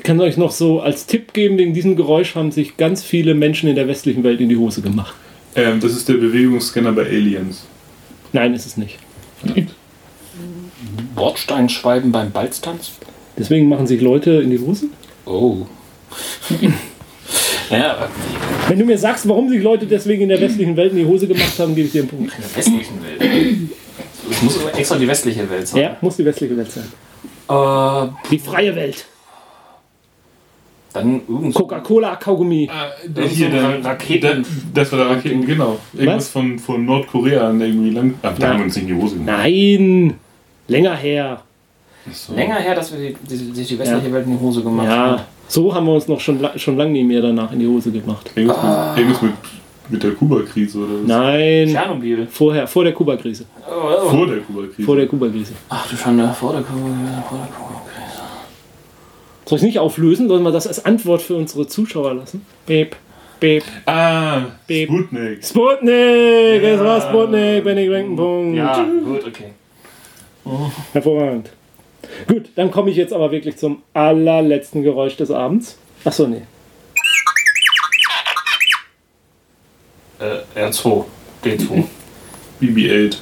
Ich 0.00 0.04
kann 0.04 0.18
euch 0.22 0.38
noch 0.38 0.50
so 0.50 0.80
als 0.80 1.04
Tipp 1.04 1.34
geben, 1.34 1.58
wegen 1.58 1.74
diesem 1.74 1.94
Geräusch 1.94 2.34
haben 2.34 2.52
sich 2.52 2.78
ganz 2.78 3.02
viele 3.02 3.34
Menschen 3.34 3.68
in 3.68 3.74
der 3.74 3.86
westlichen 3.86 4.24
Welt 4.24 4.40
in 4.40 4.48
die 4.48 4.56
Hose 4.56 4.80
gemacht. 4.80 5.12
Ähm, 5.54 5.78
das 5.78 5.92
ist 5.92 6.08
der 6.08 6.14
Bewegungsscanner 6.14 6.92
bei 6.92 7.02
Aliens. 7.02 7.66
Nein, 8.32 8.54
ist 8.54 8.64
es 8.64 8.78
nicht. 8.78 8.98
Bordsteinschweiben 11.14 12.12
beim 12.12 12.30
Balztanz? 12.30 12.92
Deswegen 13.36 13.68
machen 13.68 13.86
sich 13.86 14.00
Leute 14.00 14.30
in 14.30 14.48
die 14.48 14.58
Hose. 14.58 14.86
Oh. 15.26 15.66
ja, 17.70 18.08
Wenn 18.68 18.78
du 18.78 18.86
mir 18.86 18.96
sagst, 18.96 19.28
warum 19.28 19.50
sich 19.50 19.62
Leute 19.62 19.84
deswegen 19.84 20.22
in 20.22 20.30
der 20.30 20.40
westlichen 20.40 20.78
Welt 20.78 20.92
in 20.92 20.98
die 21.00 21.04
Hose 21.04 21.26
gemacht 21.26 21.58
haben, 21.58 21.74
gebe 21.74 21.88
ich 21.88 21.92
dir 21.92 22.00
einen 22.00 22.08
Punkt. 22.08 22.32
in 22.34 22.42
der 22.42 22.56
westlichen 22.56 23.02
Welt. 23.02 23.70
Es 24.30 24.42
muss 24.42 24.58
extra 24.78 24.96
die 24.96 25.08
westliche 25.08 25.50
Welt 25.50 25.68
sein. 25.68 25.82
Ja, 25.82 25.96
muss 26.00 26.16
die 26.16 26.24
westliche 26.24 26.56
Welt 26.56 26.72
sein. 26.72 26.84
Äh, 27.50 28.08
Die 28.30 28.38
freie 28.38 28.74
Welt. 28.74 29.04
Dann 30.92 31.20
irgend 31.28 31.54
so 31.54 31.60
Coca-Cola, 31.60 32.16
Kaugummi. 32.16 32.68
Der 33.06 33.24
hier, 33.26 33.48
der 33.50 33.84
Raketen- 33.84 34.44
Das 34.74 34.90
war 34.92 34.98
der 34.98 35.10
Raketen, 35.10 35.46
genau. 35.46 35.78
Irgendwas 35.92 36.16
Was? 36.16 36.28
von, 36.28 36.58
von 36.58 36.84
Nordkorea 36.84 37.50
irgendwie 37.52 37.90
lang. 37.90 38.14
Ah, 38.22 38.32
da 38.38 38.42
Ja. 38.46 38.52
haben 38.52 38.58
wir 38.58 38.64
uns 38.66 38.76
nicht 38.76 38.88
in 38.88 38.96
die 38.96 39.02
Hose 39.02 39.16
gemacht. 39.16 39.38
Nein. 39.38 40.14
Länger 40.68 40.96
her. 40.96 41.42
So. 42.12 42.34
länger 42.34 42.56
her, 42.56 42.74
dass 42.74 42.92
wir 42.92 42.98
die, 43.10 43.16
die, 43.28 43.36
die, 43.52 43.62
die 43.64 43.78
westliche 43.78 44.12
Welt 44.12 44.26
in 44.26 44.32
die 44.36 44.40
Hose 44.40 44.62
gemacht 44.62 44.86
Ja. 44.88 44.96
haben. 44.96 45.22
So 45.48 45.72
haben 45.74 45.86
wir 45.86 45.94
uns 45.94 46.08
noch 46.08 46.18
schon, 46.20 46.38
schon 46.56 46.76
lange 46.76 46.92
nie 46.92 47.04
mehr 47.04 47.20
danach 47.22 47.52
in 47.52 47.58
die 47.58 47.66
Hose 47.66 47.90
gemacht. 47.90 48.30
Irgendwas, 48.34 48.56
mit, 48.62 48.98
irgendwas 48.98 49.22
mit, 49.22 49.32
mit 49.90 50.02
der 50.02 50.12
Kuba-Krise 50.12 50.78
oder 50.78 50.94
was? 51.02 51.06
Nein. 51.06 51.68
Tschernobyl. 51.68 52.26
Vorher, 52.30 52.66
vor 52.66 52.84
der 52.84 52.92
Kuba-Krise. 52.94 53.44
Oh, 53.68 53.72
oh. 54.06 54.08
Vor 54.08 54.26
der 54.28 54.38
Kuba-Krise. 54.38 54.82
Vor 54.82 54.96
der 54.96 55.06
Kuba-Krise. 55.08 55.52
Ach 55.68 55.88
du 55.90 55.96
Schande, 55.96 56.28
vor 56.32 56.52
der 56.52 56.62
Kurve, 56.62 56.82
vor 57.28 57.38
der 57.38 57.48
Kurve. 57.56 57.74
Soll 59.50 59.56
ich 59.58 59.64
nicht 59.64 59.80
auflösen? 59.80 60.28
Sollen 60.28 60.44
wir 60.44 60.52
das 60.52 60.68
als 60.68 60.84
Antwort 60.84 61.22
für 61.22 61.34
unsere 61.34 61.66
Zuschauer 61.66 62.14
lassen? 62.14 62.46
Beep, 62.66 62.94
beep. 63.40 63.64
ah, 63.84 64.42
Beep. 64.68 64.88
Sputnik. 64.88 65.44
Sputnik! 65.44 66.62
Es 66.62 66.78
war 66.78 67.00
Sputnik, 67.00 67.64
Benny 67.64 68.14
Punkt. 68.14 68.56
Ja, 68.56 68.80
gut, 69.04 69.26
okay. 69.26 69.50
Hervorragend. 70.92 71.50
Gut, 72.28 72.50
dann 72.54 72.70
komme 72.70 72.92
ich 72.92 72.96
jetzt 72.96 73.12
aber 73.12 73.32
wirklich 73.32 73.56
zum 73.56 73.82
allerletzten 73.92 74.84
Geräusch 74.84 75.16
des 75.16 75.32
Abends. 75.32 75.76
Achso, 76.04 76.28
nee. 76.28 76.42
Äh, 80.20 80.60
R2, 80.60 81.06
D2. 81.44 81.84
BB-8. 82.60 83.16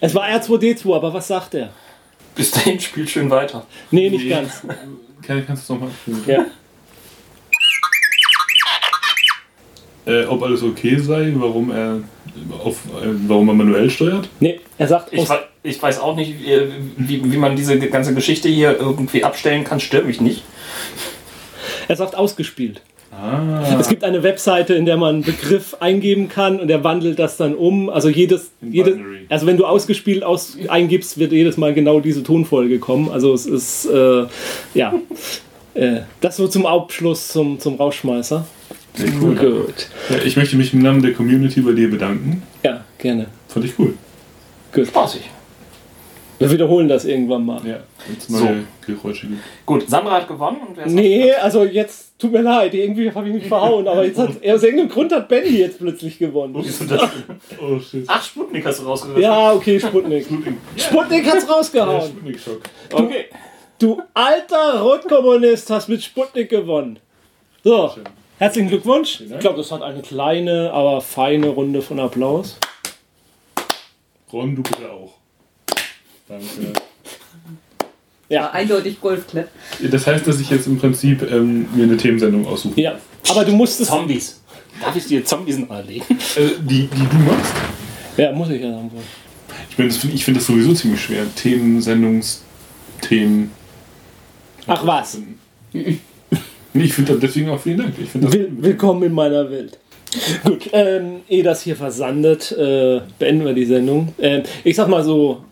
Es 0.00 0.14
war 0.14 0.26
R2D2, 0.28 0.96
aber 0.96 1.12
was 1.12 1.28
sagt 1.28 1.52
er? 1.52 1.74
Bis 2.38 2.52
dahin 2.52 2.78
spielt 2.80 3.10
schön 3.10 3.28
weiter. 3.28 3.66
Nee, 3.90 4.08
nicht 4.08 4.24
Nee. 4.24 4.30
ganz. 4.30 4.62
Kann, 5.26 5.44
kannst 5.46 5.68
du 5.68 5.74
es 5.74 5.80
nochmal 5.80 5.90
spielen? 6.02 6.22
Ja. 6.26 6.46
Äh, 10.06 10.24
ob 10.26 10.42
alles 10.42 10.62
okay 10.62 10.96
sei, 10.98 11.32
warum 11.34 11.70
er 11.70 12.00
auf, 12.64 12.76
äh, 12.86 13.08
warum 13.26 13.48
er 13.48 13.54
manuell 13.54 13.90
steuert? 13.90 14.28
Nee, 14.40 14.60
er 14.78 14.88
sagt 14.88 15.12
Ich, 15.12 15.28
ich 15.64 15.82
weiß 15.82 15.98
auch 15.98 16.16
nicht, 16.16 16.40
wie, 16.40 16.70
wie, 16.96 17.32
wie 17.32 17.36
man 17.36 17.56
diese 17.56 17.78
ganze 17.78 18.14
Geschichte 18.14 18.48
hier 18.48 18.78
irgendwie 18.78 19.24
abstellen 19.24 19.64
kann. 19.64 19.80
Stört 19.80 20.06
mich 20.06 20.20
nicht. 20.20 20.44
er 21.88 21.96
sagt 21.96 22.14
ausgespielt. 22.14 22.80
Ah, 23.20 23.76
Es 23.80 23.88
gibt 23.88 24.04
eine 24.04 24.22
Webseite, 24.22 24.74
in 24.74 24.84
der 24.84 24.96
man 24.96 25.16
einen 25.16 25.24
Begriff 25.24 25.76
eingeben 25.80 26.28
kann 26.28 26.60
und 26.60 26.70
er 26.70 26.84
wandelt 26.84 27.18
das 27.18 27.36
dann 27.36 27.54
um. 27.54 27.90
Also 27.90 28.08
jedes, 28.08 28.52
jedes 28.60 28.96
also 29.28 29.46
wenn 29.46 29.56
du 29.56 29.66
ausgespielt 29.66 30.22
aus, 30.22 30.56
eingibst, 30.68 31.18
wird 31.18 31.32
jedes 31.32 31.56
Mal 31.56 31.74
genau 31.74 32.00
diese 32.00 32.22
Tonfolge 32.22 32.78
kommen. 32.78 33.10
Also 33.10 33.34
es 33.34 33.46
ist 33.46 33.86
äh, 33.86 34.26
ja 34.74 34.94
äh, 35.74 36.00
das 36.20 36.36
so 36.36 36.46
zum 36.46 36.64
Abschluss 36.66 37.28
zum 37.28 37.58
zum 37.58 37.74
Rausschmeißer. 37.74 38.46
sehr 38.94 39.08
cool. 39.20 39.34
Gut. 39.34 39.88
Ja, 40.10 40.16
ich 40.24 40.36
möchte 40.36 40.56
mich 40.56 40.72
im 40.72 40.82
Namen 40.82 41.02
der 41.02 41.12
Community 41.12 41.60
bei 41.60 41.72
dir 41.72 41.90
bedanken. 41.90 42.42
Ja, 42.62 42.84
gerne. 42.98 43.26
Fand 43.48 43.64
ich 43.64 43.72
cool. 43.78 43.94
Gut. 44.72 44.86
Spaßig. 44.86 45.22
Wir 46.38 46.50
wiederholen 46.52 46.86
das 46.86 47.04
irgendwann 47.04 47.44
mal. 47.44 47.60
Ja, 47.66 47.80
jetzt 48.08 48.30
neue 48.30 48.62
Geräusche 48.86 49.26
gibt. 49.26 49.40
Gut, 49.66 49.90
Sandra 49.90 50.12
hat 50.12 50.28
gewonnen. 50.28 50.58
Und 50.68 50.76
wer 50.76 50.86
Nee, 50.86 51.32
also 51.32 51.64
jetzt 51.64 52.07
tut 52.18 52.32
mir 52.32 52.42
leid, 52.42 52.74
irgendwie 52.74 53.10
habe 53.12 53.28
ich 53.28 53.34
mich 53.34 53.46
verhauen, 53.46 53.86
aber 53.86 54.04
jetzt 54.04 54.18
hat, 54.18 54.30
aus 54.30 54.62
irgendeinem 54.62 54.88
Grund 54.88 55.12
hat 55.12 55.28
Benny 55.28 55.58
jetzt 55.58 55.78
plötzlich 55.78 56.18
gewonnen. 56.18 56.54
Das? 56.54 56.80
Oh 57.60 57.78
shit. 57.78 58.04
Ach, 58.06 58.22
Sputnik 58.22 58.66
hast 58.66 58.80
du 58.80 58.84
rausgerissen. 58.84 59.22
Ja, 59.22 59.52
okay, 59.52 59.78
Sputnik. 59.80 60.24
Sputnik. 60.26 60.54
Sputnik 60.76 61.26
hat's 61.30 61.46
Ja, 61.46 61.54
rausgehauen. 61.54 62.10
Sputnik-Schock. 62.10 62.60
Okay. 62.92 63.24
Du 63.78 64.02
alter 64.14 64.80
Rotkommunist 64.80 65.70
hast 65.70 65.88
mit 65.88 66.02
Sputnik 66.02 66.50
gewonnen. 66.50 66.98
So, 67.62 67.94
herzlichen 68.38 68.68
Glückwunsch. 68.68 69.20
Ich 69.20 69.38
glaube, 69.38 69.58
das 69.58 69.70
hat 69.70 69.82
eine 69.82 70.02
kleine, 70.02 70.72
aber 70.72 71.00
feine 71.00 71.48
Runde 71.48 71.82
von 71.82 72.00
Applaus. 72.00 72.58
Ron, 74.32 74.56
du 74.56 74.62
bitte 74.62 74.90
auch. 74.90 75.14
Danke. 76.28 76.72
War 78.30 78.52
eindeutig 78.52 79.00
Golfclip. 79.00 79.48
Das 79.90 80.06
heißt, 80.06 80.26
dass 80.26 80.40
ich 80.40 80.50
jetzt 80.50 80.66
im 80.66 80.78
Prinzip 80.78 81.22
ähm, 81.30 81.66
mir 81.74 81.84
eine 81.84 81.96
Themensendung 81.96 82.46
aussuche. 82.46 82.80
Ja, 82.80 82.98
aber 83.28 83.44
du 83.44 83.52
musstest. 83.52 83.90
Zombies. 83.90 84.40
Darf 84.80 84.94
ich 84.94 85.06
dir 85.06 85.24
Zombies 85.24 85.58
nahelegen? 85.58 86.04
Äh, 86.36 86.50
die, 86.60 86.86
die 86.86 87.06
du 87.08 87.16
machst? 87.24 87.52
Ja, 88.16 88.32
muss 88.32 88.50
ich 88.50 88.60
ja 88.60 88.70
sagen. 88.70 88.90
wollen. 88.92 89.04
Ich, 89.70 89.78
mein, 89.78 89.88
das 89.88 89.96
find, 89.96 90.14
ich 90.14 90.24
finde 90.24 90.40
das 90.40 90.46
sowieso 90.46 90.74
ziemlich 90.74 91.00
schwer. 91.00 91.24
Themen, 91.34 91.80
Sendungsthemen. 91.80 93.50
Ach 94.66 94.86
was. 94.86 95.18
Ich 96.74 96.92
finde 96.92 97.12
das 97.12 97.20
deswegen 97.20 97.48
auch 97.48 97.58
vielen 97.58 97.78
Dank. 97.78 97.94
Ich 98.00 98.10
finde 98.10 98.26
das 98.26 98.36
Will, 98.36 98.52
willkommen 98.58 99.02
in 99.02 99.12
meiner 99.12 99.50
Welt. 99.50 99.78
Gut, 100.44 100.68
ähm, 100.72 101.22
ehe 101.28 101.42
das 101.42 101.62
hier 101.62 101.76
versandet, 101.76 102.52
äh, 102.52 103.00
beenden 103.18 103.44
wir 103.44 103.54
die 103.54 103.64
Sendung. 103.64 104.14
Ähm, 104.18 104.42
ich 104.64 104.76
sag 104.76 104.86
mal 104.86 105.02
so, 105.02 105.44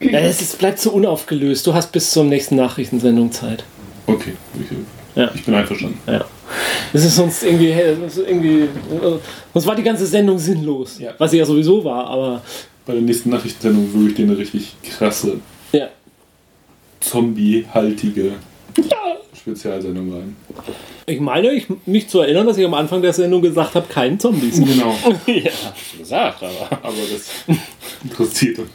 ja, 0.00 0.18
es 0.20 0.40
ist, 0.42 0.58
bleibt 0.58 0.78
so 0.78 0.90
unaufgelöst. 0.90 1.66
Du 1.66 1.74
hast 1.74 1.92
bis 1.92 2.10
zur 2.10 2.24
nächsten 2.24 2.56
Nachrichtensendung 2.56 3.32
Zeit. 3.32 3.64
Okay, 4.06 4.32
ich, 4.60 4.66
Ja. 5.16 5.30
ich 5.34 5.44
bin 5.44 5.54
einverstanden. 5.54 5.98
Ja. 6.06 6.24
Das 6.92 7.04
ist 7.04 7.16
sonst 7.16 7.42
irgendwie, 7.42 7.74
das 8.02 8.16
ist 8.18 8.28
irgendwie, 8.28 8.60
äh, 8.62 9.18
sonst 9.52 9.66
war 9.66 9.74
die 9.74 9.82
ganze 9.82 10.06
Sendung 10.06 10.38
sinnlos. 10.38 10.98
Ja. 10.98 11.12
Was 11.18 11.30
sie 11.32 11.38
ja 11.38 11.44
sowieso 11.44 11.84
war, 11.84 12.06
aber 12.06 12.42
Bei 12.86 12.92
der 12.92 13.02
nächsten 13.02 13.30
Nachrichtensendung 13.30 13.92
würde 13.92 14.10
ich 14.10 14.14
dir 14.14 14.24
eine 14.26 14.38
richtig 14.38 14.76
krasse, 14.82 15.40
ja. 15.72 15.88
zombie-haltige 17.00 18.32
Spezialsendung 19.46 20.12
rein. 20.12 20.36
Ich 21.06 21.20
meine, 21.20 21.52
ich, 21.52 21.66
mich 21.86 22.08
zu 22.08 22.18
erinnern, 22.18 22.48
dass 22.48 22.58
ich 22.58 22.64
am 22.64 22.74
Anfang 22.74 23.00
der 23.00 23.12
Sendung 23.12 23.40
gesagt 23.40 23.76
habe, 23.76 23.86
kein 23.88 24.18
Zombies. 24.18 24.58
Genau. 24.58 24.92
ja, 25.26 25.52
hast 25.52 25.94
du 25.94 25.98
gesagt, 25.98 26.42
aber. 26.42 26.78
Aber 26.82 26.96
das 27.12 27.30
interessiert 28.02 28.58
uns. 28.58 28.70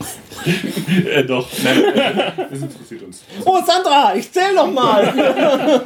äh, 1.13 1.25
doch. 1.25 1.45
Nein, 1.61 1.83
äh, 1.93 2.31
das 2.49 2.61
interessiert 2.61 3.01
uns. 3.03 3.21
Oh, 3.43 3.57
Sandra, 3.65 4.15
ich 4.15 4.31
zähl 4.31 4.53
noch 4.55 4.71
mal. 4.71 5.13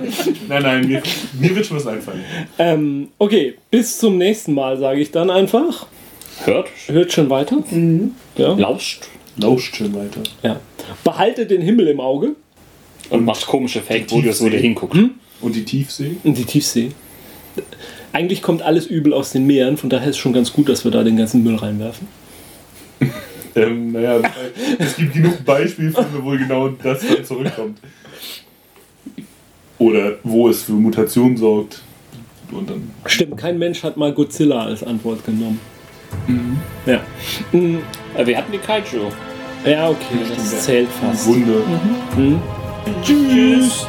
Nein, 0.48 0.62
nein, 0.62 0.88
mir, 0.88 1.02
mir 1.40 1.56
wird 1.56 1.66
schon 1.66 1.78
was 1.78 1.88
einfallen. 1.88 2.24
ähm, 2.60 3.08
okay, 3.18 3.56
bis 3.72 3.98
zum 3.98 4.20
nächsten 4.20 4.54
Mal, 4.54 4.78
sage 4.78 5.02
ich 5.02 5.10
dann 5.10 5.32
einfach. 5.32 5.88
Hört, 6.44 6.68
Hört 6.86 7.12
schon 7.12 7.32
weiter. 7.32 7.64
Ja. 8.38 8.54
lauscht 8.54 9.08
Lauscht 9.38 9.78
schön 9.78 9.96
weiter. 9.96 10.22
ja. 10.44 10.60
Behaltet 11.04 11.50
den 11.50 11.62
Himmel 11.62 11.88
im 11.88 12.00
Auge 12.00 12.36
und 13.10 13.26
macht 13.26 13.46
komische 13.46 13.82
Fake-Videos, 13.82 14.42
wo 14.42 14.50
der 14.50 14.60
hinguckt. 14.60 14.98
Und 15.42 15.56
die 15.56 15.64
Tiefsee? 15.64 16.16
und 16.24 16.38
die 16.38 16.46
Tiefsee. 16.46 16.92
Eigentlich 18.14 18.42
kommt 18.42 18.62
alles 18.62 18.88
übel 18.88 19.14
aus 19.14 19.32
den 19.32 19.46
Meeren, 19.46 19.78
von 19.78 19.90
daher 19.90 20.10
ist 20.10 20.16
es 20.16 20.22
schon 20.22 20.34
ganz 20.34 20.54
gut, 20.54 20.70
dass 20.70 20.84
wir 20.86 20.92
da 20.92 21.04
den 21.04 21.18
ganzen 21.18 21.44
Müll 21.44 21.56
reinwerfen. 21.56 22.08
Ähm, 23.58 23.94
naja, 23.94 24.20
es 24.80 24.98
gibt 24.98 25.14
genug 25.14 25.46
Beispielfilme, 25.46 26.22
wo 26.22 26.32
genau 26.32 26.68
das 26.68 27.00
dann 27.08 27.24
zurückkommt. 27.24 27.80
Oder 29.78 30.18
wo 30.24 30.50
es 30.50 30.64
für 30.64 30.74
Mutationen 30.74 31.38
sorgt. 31.38 31.82
Und 32.52 32.70
dann. 32.70 32.92
Stimmt, 33.06 33.38
kein 33.38 33.58
Mensch 33.58 33.82
hat 33.82 33.96
mal 33.96 34.14
Godzilla 34.14 34.66
als 34.66 34.84
Antwort 34.84 35.26
genommen. 35.26 35.62
Ja. 36.86 37.02
Mhm. 37.54 37.80
Wir 38.24 38.38
hatten 38.38 38.52
die 38.52 38.58
Kaiju. 38.58 39.10
Ja, 39.66 39.90
okay, 39.90 40.20
das 40.36 40.66
zählt 40.66 40.90
fast. 40.90 41.26
Wunder. 41.26 41.62
Tschüss. 43.04 43.28
Tschüss. 43.30 43.88